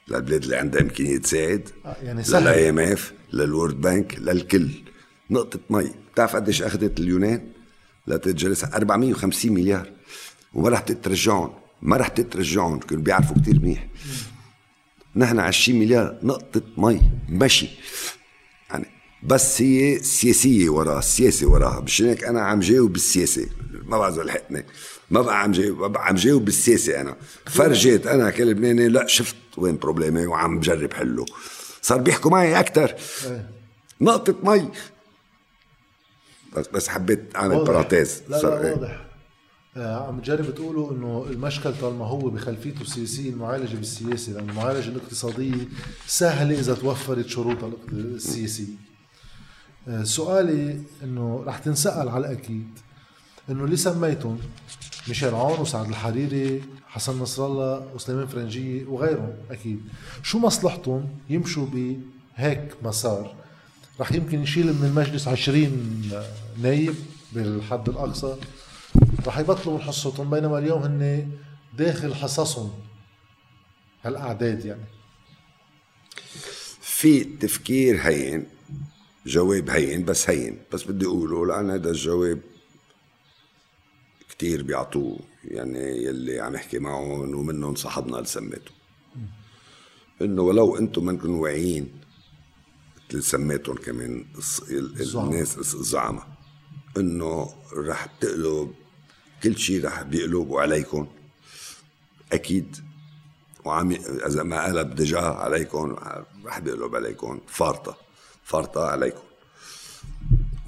[0.08, 2.42] للبلاد اللي عندها امكانيه تساعد آه يعني سهل.
[2.42, 4.70] لل I MF لل World Bank للكل.
[5.30, 7.48] نقطة مي بتعرف قديش أخذت اليونان؟
[8.06, 9.90] لتتجلس 450 مليار.
[10.54, 13.88] وما رح تترجعهم ما رح تترجعهم كانوا بيعرفوا كتير منيح.
[15.16, 17.00] نحن 20 مليار نقطة مي.
[17.28, 17.68] مشي
[18.70, 18.86] يعني
[19.22, 21.80] بس هي سياسية وراها السياسة وراها.
[21.80, 23.46] مش هيك أنا عم جاوب بالسياسة.
[23.84, 24.66] ما بعرف لحقتني.
[25.12, 27.16] ما بقى عم جاوب عم جاوب بالسياسة أنا.
[27.46, 31.24] فرجيت أنا كلبناني لا شفت وين problème ي وعم بجرب حله.
[31.82, 32.94] صار بيحكوا معي أكثر
[34.00, 34.68] نقطة مي.
[36.56, 39.04] بس بس حبيت أعمل parenthèse لا لا إيه؟ واضح.
[39.76, 45.68] آه عم تجرب تقولوا إنه المشكل طالما هو بخلفيته السياسية المعالجة بالسياسة لأنه المعالجة الاقتصادية
[46.06, 48.74] سهلة إذا توفرت شروطها السياسية.
[49.88, 52.68] آه سؤالي إنه رح تنسأل على الأكيد
[53.50, 54.38] إنه اللي سميتهم؟
[55.08, 59.80] ميشيل عون وسعد الحريري حسن نصر الله وسليمان فرنجية وغيرهم أكيد.
[60.22, 63.34] شو مصلحتهم يمشوا بهيك مسار؟
[64.00, 66.02] رح يمكن يشيل من المجلس عشرين
[66.62, 66.94] نايب
[67.32, 68.36] بالحد الأقصى.
[69.26, 71.30] رح يبطلوا من حصتهم بينما اليوم هن
[71.78, 72.70] داخل حصصهم
[74.04, 74.84] هالأعداد يعني.
[76.80, 78.46] في تفكير هين
[79.26, 82.40] جواب هين بس هين بس بدي أقوله لأن هذا الجواب
[84.32, 88.70] كتير بيعطوه يعني يلي عم يحكي معهم ومنهم صاحبنا اللي سميته.
[90.22, 92.00] إنه ولو أنتم منكم واعيين
[93.10, 94.24] اللي سميتهم كمان
[95.14, 96.26] الناس الزعماء.
[96.96, 98.74] إنه رح تقلب
[99.42, 101.06] كل شيء رح بيقلبوا عليكم.
[102.32, 102.76] أكيد.
[103.64, 103.92] وعم
[104.26, 105.96] إذا ما قلب دجا عليكم
[106.44, 107.40] رح بيقلب عليكم.
[107.46, 107.96] فارطة.
[108.44, 109.22] فارطة عليكم.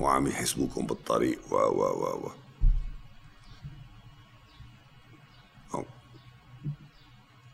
[0.00, 2.43] وعم يحسبوكم بالطريق و و و و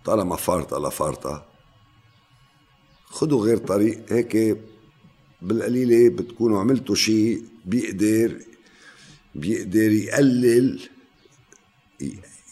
[0.04, 1.46] طالما فارطة لفارطة
[3.04, 4.58] خدوا غير طريق هيك
[5.42, 8.40] بالقليلة بتكونوا عملتوا شيء بيقدر
[9.34, 10.88] بيقدر يقلل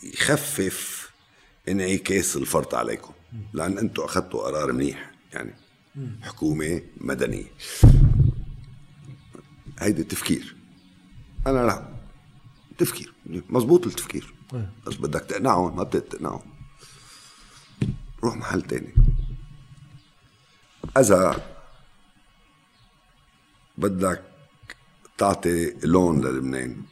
[0.02, 1.10] يخفف
[1.68, 3.12] انعكاس الفرط عليكم.
[3.52, 5.54] لأن أنتم اخذتوا قرار منيح يعني
[6.22, 7.52] حكومة مدنية.
[9.78, 10.56] هيدا تفكير
[11.46, 11.88] أنا لا
[12.78, 13.14] تفكير.
[13.26, 14.34] مزبوط التفكير.
[14.54, 14.72] إيه.
[14.86, 16.57] بس بدك تقنعهم ما بتقدر تقنعهم
[18.24, 18.94] روح محل تاني
[20.98, 21.46] إذا
[23.78, 24.24] بدك
[25.18, 26.82] تعطي لون للبنان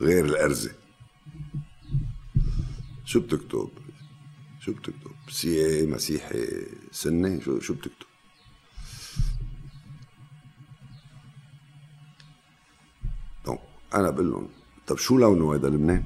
[0.00, 0.72] غير الأرزة
[3.04, 3.70] شو بتكتب؟
[4.60, 8.06] شو بتكتب؟ سيئي مسيحي سني شو شو بتكتب؟
[13.46, 13.60] دونك
[13.94, 14.48] أنا بقول لهم
[14.86, 16.04] طب شو لونه هذا لبنان؟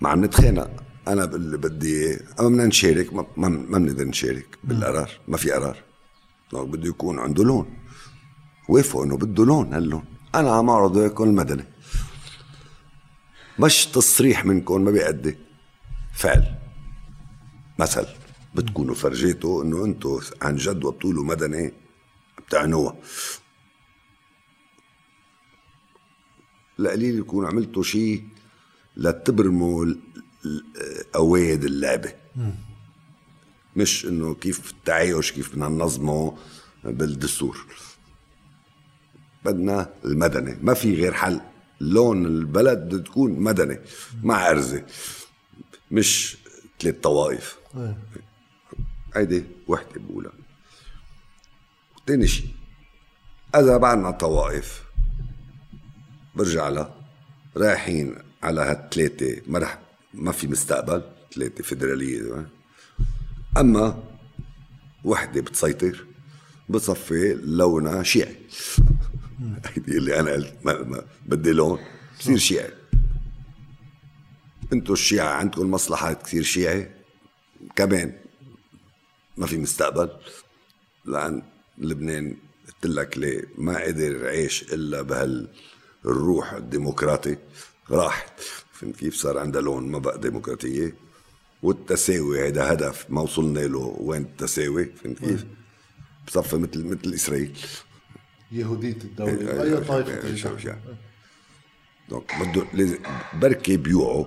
[0.00, 5.10] ما عم نتخانق أنا باللي بدي اياه اما بدنا نشارك ما, ما بنقدر نشارك بالقرار
[5.28, 5.76] ما في قرار.
[6.52, 7.76] بده يكون عنده لون.
[8.68, 10.04] وافقوا إنه بده لون هاللون.
[10.34, 11.64] أنا عم أعرض اياكم المدني.
[13.58, 15.38] مش تصريح منكم ما بيأدي.
[16.14, 16.54] فعل.
[17.78, 18.06] مثل
[18.54, 21.72] بتكونوا فرجيتوا إنه أنتم عن جد وبتقولوا مدني
[22.46, 22.96] بتعنوها.
[26.78, 28.28] لقليل يكون عملتوا شيء
[28.96, 29.86] لتبرموا
[31.12, 32.12] قواعد اللعبة.
[33.76, 36.36] مش إنه كيف التعايش كيف بدنا ننظمه
[36.84, 37.66] بالدستور.
[39.44, 40.58] بدنا المدني.
[40.62, 41.40] ما في غير حل.
[41.80, 43.78] لون البلد بده تكون مدني
[44.22, 44.86] مع ارزه
[45.90, 46.36] مش
[46.80, 47.58] ثلاث طوائف.
[49.14, 50.32] هيدي وحدة بقولها.
[52.06, 52.48] تاني شيء
[53.54, 54.82] إذا بعدنا طوائف
[56.34, 56.94] برجع لها
[57.56, 59.78] رايحين على هالثلاثة رح
[60.18, 61.02] ما في مستقبل
[61.34, 62.50] ثلاثة فيدراليه
[63.56, 64.02] أما
[65.04, 66.06] وحدة بتسيطر
[66.68, 68.36] بصفي لونها شيعي.
[69.66, 71.80] هيدي اللي أنا قلت ما ما بدي لون
[72.20, 72.70] بصير شيعي.
[74.72, 76.90] انتو الشيعة عندكم مصلحات كثير شيعي؟
[77.76, 78.12] كمان
[79.36, 80.10] ما في مستقبل.
[81.04, 81.42] لأن
[81.78, 82.36] لبنان
[82.66, 87.36] قلت لك ليه ما قدر يعيش إلا بهالروح الديمقراطي.
[87.90, 88.40] راحت
[88.78, 90.94] فهمت كيف صار عندها لون؟ ما بقى ديمقراطية.
[91.62, 93.96] والتساوي هذا هدف ما وصلنا له.
[93.98, 95.46] وين التساوي؟ فهمت كيف؟
[96.26, 97.58] بصفي مثل مثل إسرائيل.
[98.52, 99.32] يهودية الدولة.
[99.32, 100.82] إيه، أي إيه، طائفة إيه،.
[102.08, 102.98] دونك بده لازم
[103.34, 104.24] بركي بيوعوا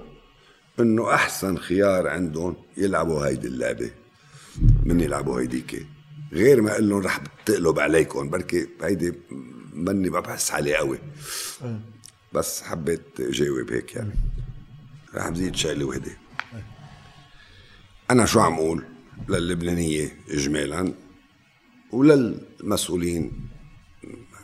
[0.79, 3.91] إنه أحسن خيار عندهم يلعبوا هيدي اللعبة.
[4.85, 5.85] من يلعبوا هيديك
[6.33, 8.29] غير ما أقول لهم رح بتقلب عليكم.
[8.29, 9.13] بركي هيدي
[9.73, 10.99] مني ما بحس عليه قوي.
[12.33, 14.13] بس حبيت جاوب هيك يعني.
[15.15, 16.11] رح بزيد شغلة وحده
[18.11, 18.85] أنا شو عم أقول
[19.29, 20.93] للبنانية اجمالا
[21.91, 23.49] وللمسؤولين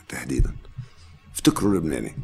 [0.08, 0.56] تحديدا؟
[1.34, 2.16] افتكروا لبناني.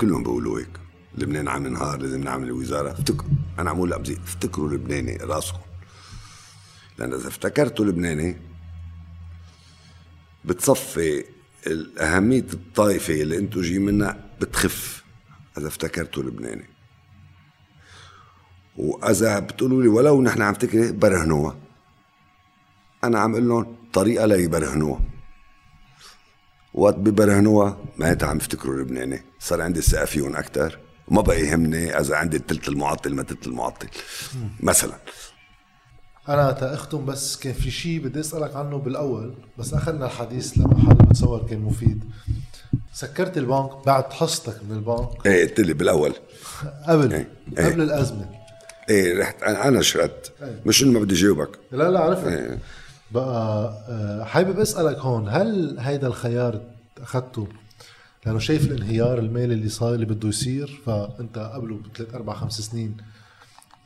[0.00, 0.80] كلهم بيقولوا هيك.
[1.18, 2.92] لبنان عم ينهار لازم نعمل وزارة.
[2.92, 3.30] افتكروا.
[3.58, 5.60] أنا عم أقول افتكروا لبناني راسكم.
[6.98, 8.36] لأن إذا افتكرتوا لبناني
[10.44, 11.24] بتصفي
[11.98, 15.04] أهمية الطائفة اللي انتو جايين منها بتخف
[15.58, 16.64] إذا افتكرتوا لبناني.
[18.76, 21.56] وإذا بتقولوا لي ولو نحن عم نفتكر برهنوها.
[23.04, 25.00] أنا عم أقول لهم طريقة ليبرهنوها
[26.74, 29.22] وقت ببرهنوها معناتها عم يفتكروا لبناني.
[29.38, 30.78] صار عندي ثقة فيهم أكثر
[31.08, 33.88] وما بقى يهمني إذا عندي التلت المعطل ما تلت المعطل.
[34.60, 34.98] مثلا.
[36.30, 41.46] أنا تأختم بس كان في شيء بدي أسألك عنه بالأول بس أخذنا الحديث لمحل بتصور
[41.46, 42.04] كان مفيد.
[42.92, 46.12] سكرت البنك بعد حصتك من البنك؟ إيه قلت لي بالأول.
[46.88, 47.28] قبل؟ إيه.
[47.58, 47.64] إيه.
[47.66, 48.28] قبل الأزمة.
[48.90, 50.32] إيه رحت أنا أنا شردت
[50.66, 52.26] مش إنه ما بدي جاوبك لا لا عرفت.
[52.26, 52.58] إيه.
[53.12, 56.60] بقى آه، حابب أسألك هون هل هيدا الخيار
[57.02, 57.46] أخذته؟
[58.26, 62.96] لأنه شايف الانهيار المالي اللي صار اللي بده يصير فأنت قبله بثلاث أربع خمس سنين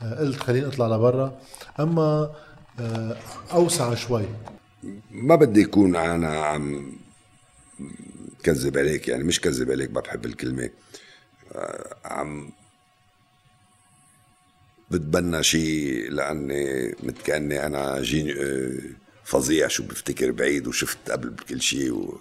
[0.02, 1.40] قلت خليني اطلع لبرا
[1.80, 2.34] أما
[2.80, 3.16] آه،
[3.52, 4.24] أوسع شوي.
[5.10, 6.92] ما بدي يكون أنا عم
[8.42, 10.70] كذب عليك يعني مش كذب عليك ما بحب الكلمة.
[11.54, 12.50] آه، عم
[14.90, 18.78] بتبنى شيء لأني متكأني أنا جيني آه،
[19.24, 22.18] فظيع شو بفتكر بعيد وشفت قبل بكل شيء و...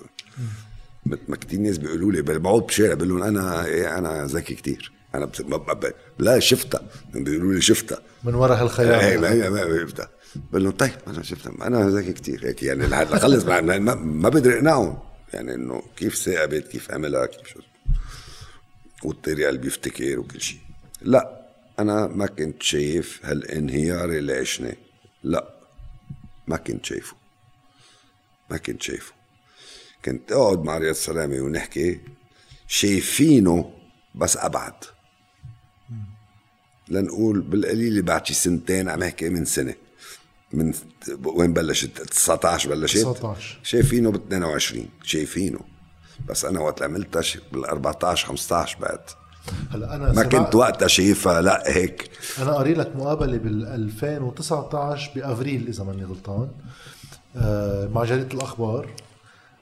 [1.06, 4.92] مثل ما كتير ناس بيقولوا لي بقعد بشارع بقول لهم أنا إيه أنا ذكي كتير.
[5.16, 5.42] أنا بس...
[5.42, 5.58] ما...
[5.58, 5.94] ما...
[6.20, 6.82] لا شفتها.
[7.14, 8.00] بيقولوا لي شفتها.
[8.24, 10.10] من وراء إيه هالخيار ما هي ما شفتها.
[10.36, 11.68] بقول له طيب أنا شفتها.
[11.68, 12.48] أنا ذكي كتير.
[12.48, 15.00] هيك يعني لخلص ما, ما, ما بقدر اقنعهم
[15.34, 17.60] يعني إنه كيف ثاقبت كيف عملها كيف شو.
[19.04, 20.60] والطريقة اللي بيفتكر وكل شيء.
[21.02, 21.48] لا
[21.80, 24.76] أنا ما كنت شايف هالانهيار اللي عشناه.
[25.24, 25.54] لا
[26.48, 27.16] ما كنت شايفه.
[28.50, 29.14] ما كنت شايفه.
[30.06, 32.00] كنت أقعد مع رياض سلامه ونحكي
[32.68, 33.74] شايفينه
[34.16, 34.74] بس أبعد.
[36.90, 39.74] لنقول بالقليل بعد شي سنتين عم احكي من سنة.
[40.54, 40.74] من
[41.26, 43.60] وين بلشت؟ 19 بلشت؟ 19.
[43.64, 45.60] شايفينه ب 22 شايفينه.
[46.30, 49.00] بس أنا وقت عملتها بال 14 15 بعد.
[49.72, 52.10] هلا أنا ما كنت وقتها شايفها لا هيك.
[52.40, 56.50] أنا قاري لك مقابلة بال 2019 بأفريل إذا ماني غلطان.
[57.36, 58.90] آه، مع جريدة الأخبار.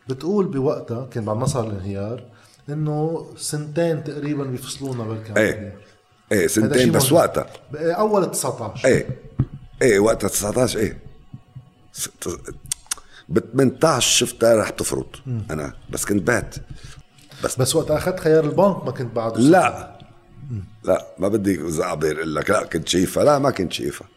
[0.10, 2.24] بتقول بوقتها كان بعد ما صار الانهيار
[2.70, 5.78] إنه سنتين تقريبا بيفصلونا بالكامل إيه.
[6.32, 7.12] إيه سنتين بس.
[7.12, 7.46] وقتها.
[7.74, 9.08] بقى أول 19 إيه.
[9.82, 10.98] إيه وقتها 19 إيه.
[13.30, 15.22] ب 18 شفتها رح تفرط.
[15.52, 16.56] أنا بس كنت بات.
[17.44, 17.56] بس.
[17.56, 20.00] بس وقت أخذت خيار البنك ما كنت بعده لا.
[20.84, 22.50] لا ما بدي زعبر أقول لك.
[22.50, 23.24] لا كنت شايفها.
[23.24, 24.08] لا ما كنت شايفها.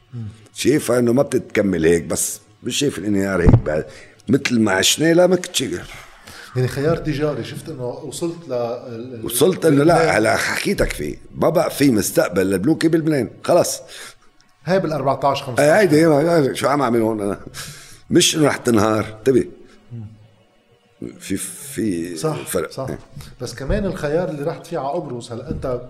[0.54, 3.86] شايفها إنه ما بتتكمل هيك بس مش شايف الانهيار هيك بعد.
[4.28, 5.90] مثل ما عشنا لا ما كنت شايف
[6.56, 11.70] يعني خيار تجاري شفت إنه وصلت ل وصلت إنه لا هلا حكيتك فيه ما بقى
[11.70, 13.80] في مستقبل للبنوك بلبنان؟ خلص
[14.64, 17.40] هاي بال 14 آه، 15 هيدي هي- شو عم أعمل هون أنا؟
[18.10, 19.16] مش إنه رح تنهار.
[19.18, 19.44] انتبه.
[21.18, 22.70] في في صح فرق.
[22.70, 22.86] صح.
[22.88, 22.98] إيه.
[23.40, 25.80] بس كمان الخيار اللي رحت فيه على قبرص هلا أنت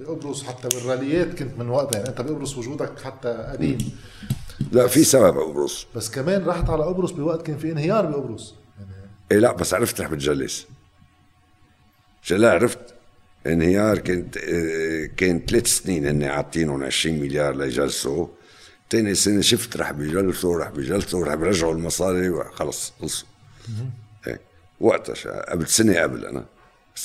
[0.00, 3.78] بقبرص حتى بالراليات كنت من وقتها يعني أنت بقبرص وجودك حتى قديم.
[4.72, 8.54] لا في سبب قبرص بس كمان رحت على قبرص بوقت كان في انهيار بقبرص.
[9.32, 10.66] إيه لا بس عرفت رح بتجلس.
[12.30, 12.78] لا عرفت؟
[13.46, 18.26] انهيار كانت آه، كان ثلاث سنين هن عاطينهم 20 مليار ليجلسوا.
[18.90, 23.28] تاني سنة شفت رح بيجلسوا رح بيجلسوا رح بيرجعوا المصاري وخلص خلصوا.
[24.26, 24.40] إيه
[24.80, 26.44] وقتها قبل سنة قبل أنا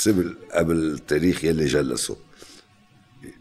[0.08, 2.16] قبل قبل التاريخ يلي جلسوا.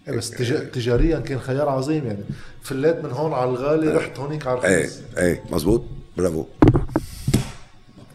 [0.08, 2.24] إيه بس تجا- تجاريا كان خيار عظيم يعني.
[2.62, 5.84] فليت من هون على الغالي رحت هونيك على إيه الرخيص إيه مزبوط.
[6.16, 6.46] برافو.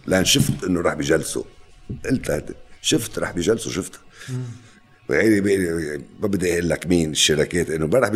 [0.07, 1.43] لأن شفت انه رح بيجلسوا
[2.05, 3.99] قلت هذا شفت بيجلسوا شفتها
[5.09, 8.09] وهيدي بي- ما بدي أقول لك مين الشركات إنه ما رح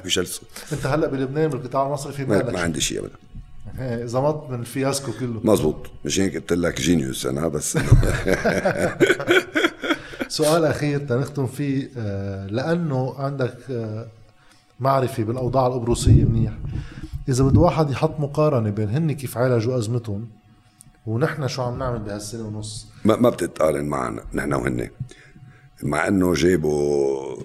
[0.00, 3.14] بيجلسوا أنت هلأ بلبنان بالقطاع المصرفي ما, ما عندي شيء ابدا.
[3.78, 5.40] إيه، زمط من ال fiasco كله.
[5.44, 5.86] مزبوط.
[6.04, 7.78] مش هيك قلت لك genius أنا بس.
[10.28, 14.06] سؤال أخير تنختم فيه آه، لأنه عندك آه،
[14.80, 16.52] معرفة بالأوضاع القبرصيه منيح.
[17.28, 20.28] إذا بده واحد يحط مقارنة بين هن كيف عالجوا أزمتهم
[21.06, 24.88] ونحن شو عم نعمل بهالسنة ونص؟ ما, ما بتتقارن معنا نحن وهن.
[25.82, 27.36] مع إنه جابوا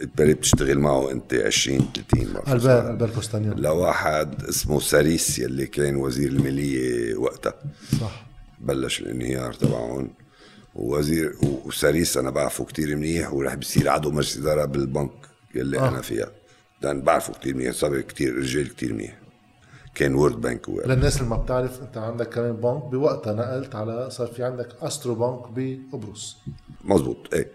[0.00, 2.90] اتبريت بتشتغل معه أنت 20 30 ما بعرف شو البير.
[2.90, 7.54] البير كوستانيون لواحد اسمه ساريس يلي كان وزير المالية وقتها.
[8.00, 8.26] صح.
[8.60, 10.10] بلش الانهيار تبعهم.
[10.74, 15.10] ووزير وساريس أنا بعرفه كتير منيح ورح بصير عضو مجلس إدارة بالبنك
[15.54, 15.88] يلي آه.
[15.88, 16.30] أنا فيها.
[16.82, 19.18] لأن بعرفه كتير منيح صار كتير رجال كتير منيح.
[19.96, 20.80] كان World Bank هو.
[20.80, 25.50] للناس اللي ما بتعرف انت عندك كمان بنك بوقتها نقلت على صار في عندك AstroBank
[25.56, 26.36] بقبرص
[26.84, 27.50] مزبوط إيه.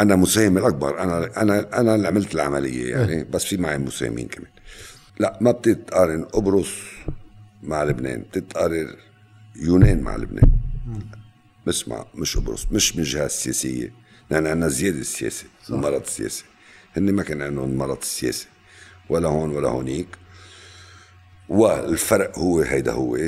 [0.00, 4.50] أنا مساهم الأكبر أنا أنا أنا اللي عملت العملية يعني بس في معي مساهمين كمان.
[5.18, 6.70] لا ما بتتقارن قبرص
[7.62, 8.96] مع لبنان بتتقارن
[9.56, 10.50] يونان مع لبنان.
[11.66, 13.92] بس مع مش قبرص مش من الجهه السياسية.
[14.30, 16.44] لأن عندنا زيادة السياسة المرض السياسي.
[16.96, 18.46] هن ما كان عندهم مرض السياسي.
[19.12, 20.06] ولا هون ولا هونيك.
[21.48, 23.18] والفرق هو هيدا هو.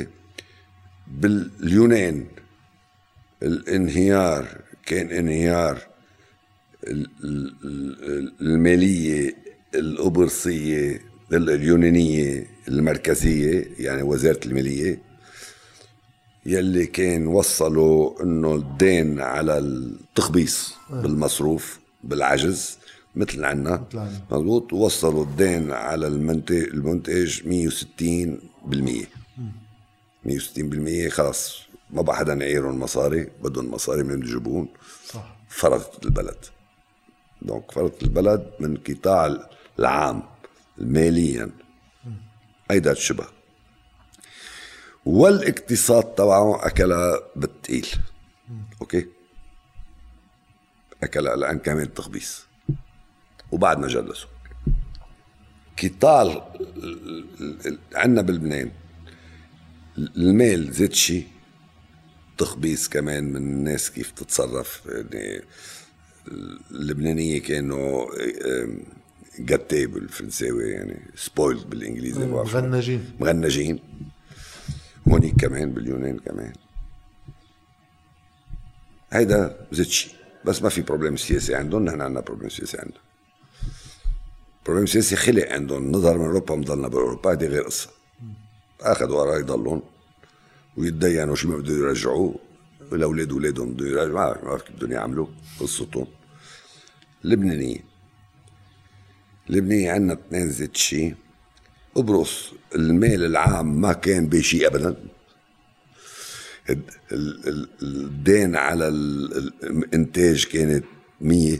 [1.06, 2.26] باليونان
[3.42, 4.46] الانهيار
[4.86, 5.78] كان انهيار
[6.86, 9.34] ال- ال- ال- المالية
[9.74, 11.00] القبرصية
[11.32, 14.98] ال- اليونانية المركزية يعني وزارة المالية
[16.46, 22.78] يلي كان وصلوا إنه الدين على التخبيص بالمصروف بالعجز.
[23.16, 23.84] مثل عنا.
[24.30, 29.04] مضبوط وصلوا الدين على المنتج المنتج 160 بالمية.
[30.26, 34.68] 160% خلاص ما بقى حدا يعيرهم مصاري بدهم مصاري من يجيبون
[35.06, 35.36] صح.
[35.48, 36.44] فرضت البلد.
[37.42, 40.22] دونك فرضت البلد من قطاع العام
[40.78, 41.50] ماليا.
[42.70, 43.26] هيدا الشبه
[45.06, 47.88] والاقتصاد تبعه اكلها بالتقيل.
[48.80, 49.06] أوكي؟
[51.02, 52.46] اكلها لأن كمان تخبيص
[53.54, 54.28] وبعدنا جلسوا.
[55.82, 56.52] قطاع
[57.94, 58.70] عندنا بلبنان
[59.98, 61.26] المال زاد شيء
[62.38, 64.82] تخبيص كمان من الناس كيف تتصرف.
[64.86, 65.42] يعني
[66.70, 68.06] اللبنانية كانوا
[69.38, 72.26] جاتي بالفرنساوي يعني spoiled بالإنجليزي.
[72.26, 73.12] مغنجين.
[73.20, 73.78] مغنجين.
[75.08, 76.52] هونيك كمان باليونان كمان.
[79.12, 80.12] هيدا زاد شيء
[80.44, 83.00] بس ما في problème سياسي عندهم نحن عندنا problème سياسي عندنا
[84.66, 87.88] problème سياسي خلق عندهم نظهر من أوروبا مضلنا بأوروبا هيدي غير قصة.
[88.80, 89.82] اخذوا وراء يضلون.
[90.76, 92.34] ويتدينوا شو ما بده يرجعوه
[92.92, 94.06] الاولاد اولادهم بده يرجعوا.
[94.08, 94.14] ما
[94.44, 95.26] بعرف- كيف بدهم يعملوا.
[95.60, 96.06] قصتهم.
[97.24, 97.78] لبنانية.
[99.48, 101.14] لبنانية عندنا اثنين زيت شيء
[101.94, 104.96] قبرص المال العام ما كان بشيء ابدا.
[106.70, 106.82] ال-
[107.12, 110.84] ال- ال- الدين على ال- ال- الإنتاج كانت
[111.20, 111.58] 100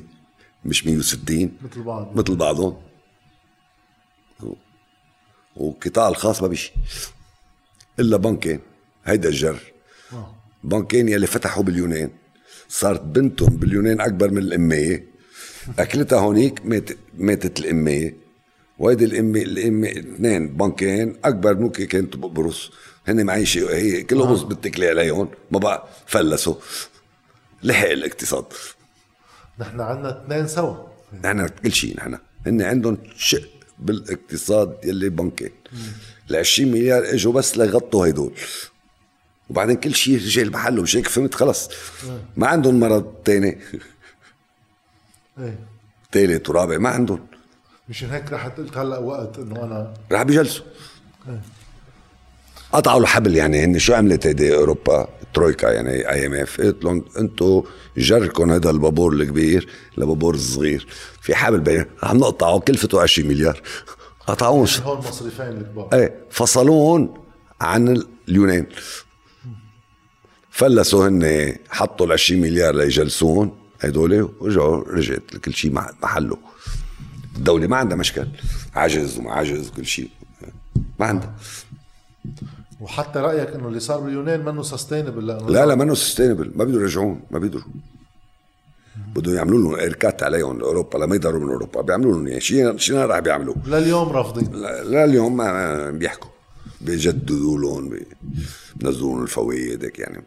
[0.64, 2.76] مش 160 مثل بعض مثل بعضهم.
[5.56, 6.72] والقطاع الخاص ما بيشي
[8.00, 8.60] إلا بنكين
[9.04, 9.58] هيدا الجر.
[10.12, 10.34] آه.
[10.64, 12.10] بنكين يلي فتحوا باليونان
[12.68, 15.04] صارت بنتهم باليونان أكبر من الأمية.
[15.78, 18.16] أكلتها هونيك ماتت ماتت الأمية.
[18.78, 22.70] وهيدي الامي الامي اثنين بنكين أكبر ممكن كانت بقبرص.
[23.08, 26.54] هن معيشه هي كل قبرص بتكلي عليهم ما بقى فلسوا.
[27.62, 28.44] لحق الاقتصاد.
[29.58, 30.74] نحن عندنا اثنين سوا.
[31.24, 32.18] نحن كل شيء نحن.
[32.46, 33.53] هن عندهم شق.
[33.78, 35.50] بالاقتصاد يلي بنكين
[36.30, 38.32] ال 20 مليار إجوا بس ليغطوا هدول
[39.50, 41.70] وبعدين كل شيء رجع محله مش هيك فهمت؟ خلص.
[42.36, 43.58] ما عندهم مرض تاني.
[45.38, 45.58] إيه.
[46.12, 47.26] ثالث ورابع ما عندهم.
[47.88, 50.64] مشان هيك رحت قلت هلأ وقت إنه أنا رح بيجلسوا
[52.72, 56.60] قطعوا الحبل يعني هن شو عملت هيدي أوروبا؟ ترويكا يعني أي إم إف.
[56.60, 57.62] قلت لهم أنتم
[57.96, 60.86] جركم هذا البابور الكبير لبابور الصغير.
[61.20, 63.62] في حبل بين عم نقطعه كلفته 20 مليار.
[64.26, 65.88] قطعوهم هون مصرفين الكبار.
[65.92, 67.14] إيه فصلوهم
[67.60, 68.66] عن اليونان.
[70.50, 76.36] فلسوا هن حطوا ال 20 مليار ليجلسون هدول ورجعوا رجعت كل شيء محله.
[77.36, 78.28] الدولة ما عندها مشكل.
[78.74, 80.08] عجز وما عجز كل شيء
[80.98, 81.34] ما عندها.
[82.84, 86.82] وحتى رأيك إنه اللي صار باليونان منه سستينبل لأنه لا لا منه سستينبل ما بيقدروا
[86.82, 87.64] يرجعون ما بيقدروا
[89.16, 91.80] بدهم يعملوا لهم اركات عليهم لأوروبا لما يضروا من أوروبا.
[91.80, 92.40] بيعملوا لهم يعني.
[92.40, 93.54] شيء شيء راح بيعملوا.
[93.66, 94.54] لليوم رافضين.
[94.84, 96.30] لليوم ما بيحكوا.
[96.80, 97.98] بيجددوا لهم
[98.76, 100.22] بينزلوا لهم الفوائد هيك يعني.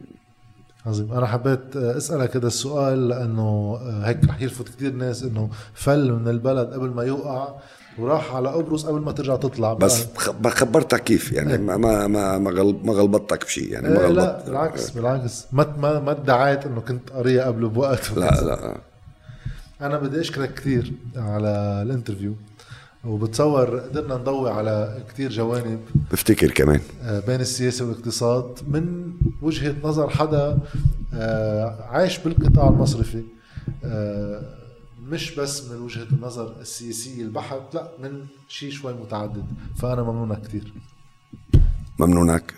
[0.85, 1.13] عظيم.
[1.13, 6.73] أنا حبيت أسألك هذا السؤال لأنه هيك رح يلفت كثير ناس إنه فل من البلد
[6.73, 7.55] قبل ما يوقع.
[7.99, 9.73] وراح على قبرص قبل ما ترجع تطلع.
[9.73, 10.05] بس
[10.47, 11.57] خبرتك كيف؟ يعني إيه.
[11.57, 12.37] ما ما ما
[12.83, 15.45] ما غلبتك بشيء يعني ما غلبت لا بالعكس بالعكس.
[15.51, 18.11] ما ما ما ادعيت إنه كنت قرية قبل بوقت.
[18.17, 18.77] لا لا.
[19.81, 22.33] أنا بدي أشكرك كثير على الانترفيو
[23.05, 25.79] وبتصور قدرنا نضوي على كثير جوانب.
[26.11, 26.79] بفتكر كمان.
[27.03, 29.11] آه، بين السياسة والاقتصاد من
[29.41, 30.59] وجهة نظر حدا
[31.13, 33.23] آه، عايش بالقطاع المصرفي.
[33.85, 34.56] آه،
[35.11, 39.45] مش بس من وجهة النظر السياسية البحت لا من شيء شوي متعدد
[39.77, 40.73] فأنا ممنونك كثير.
[41.99, 42.53] ممنونك.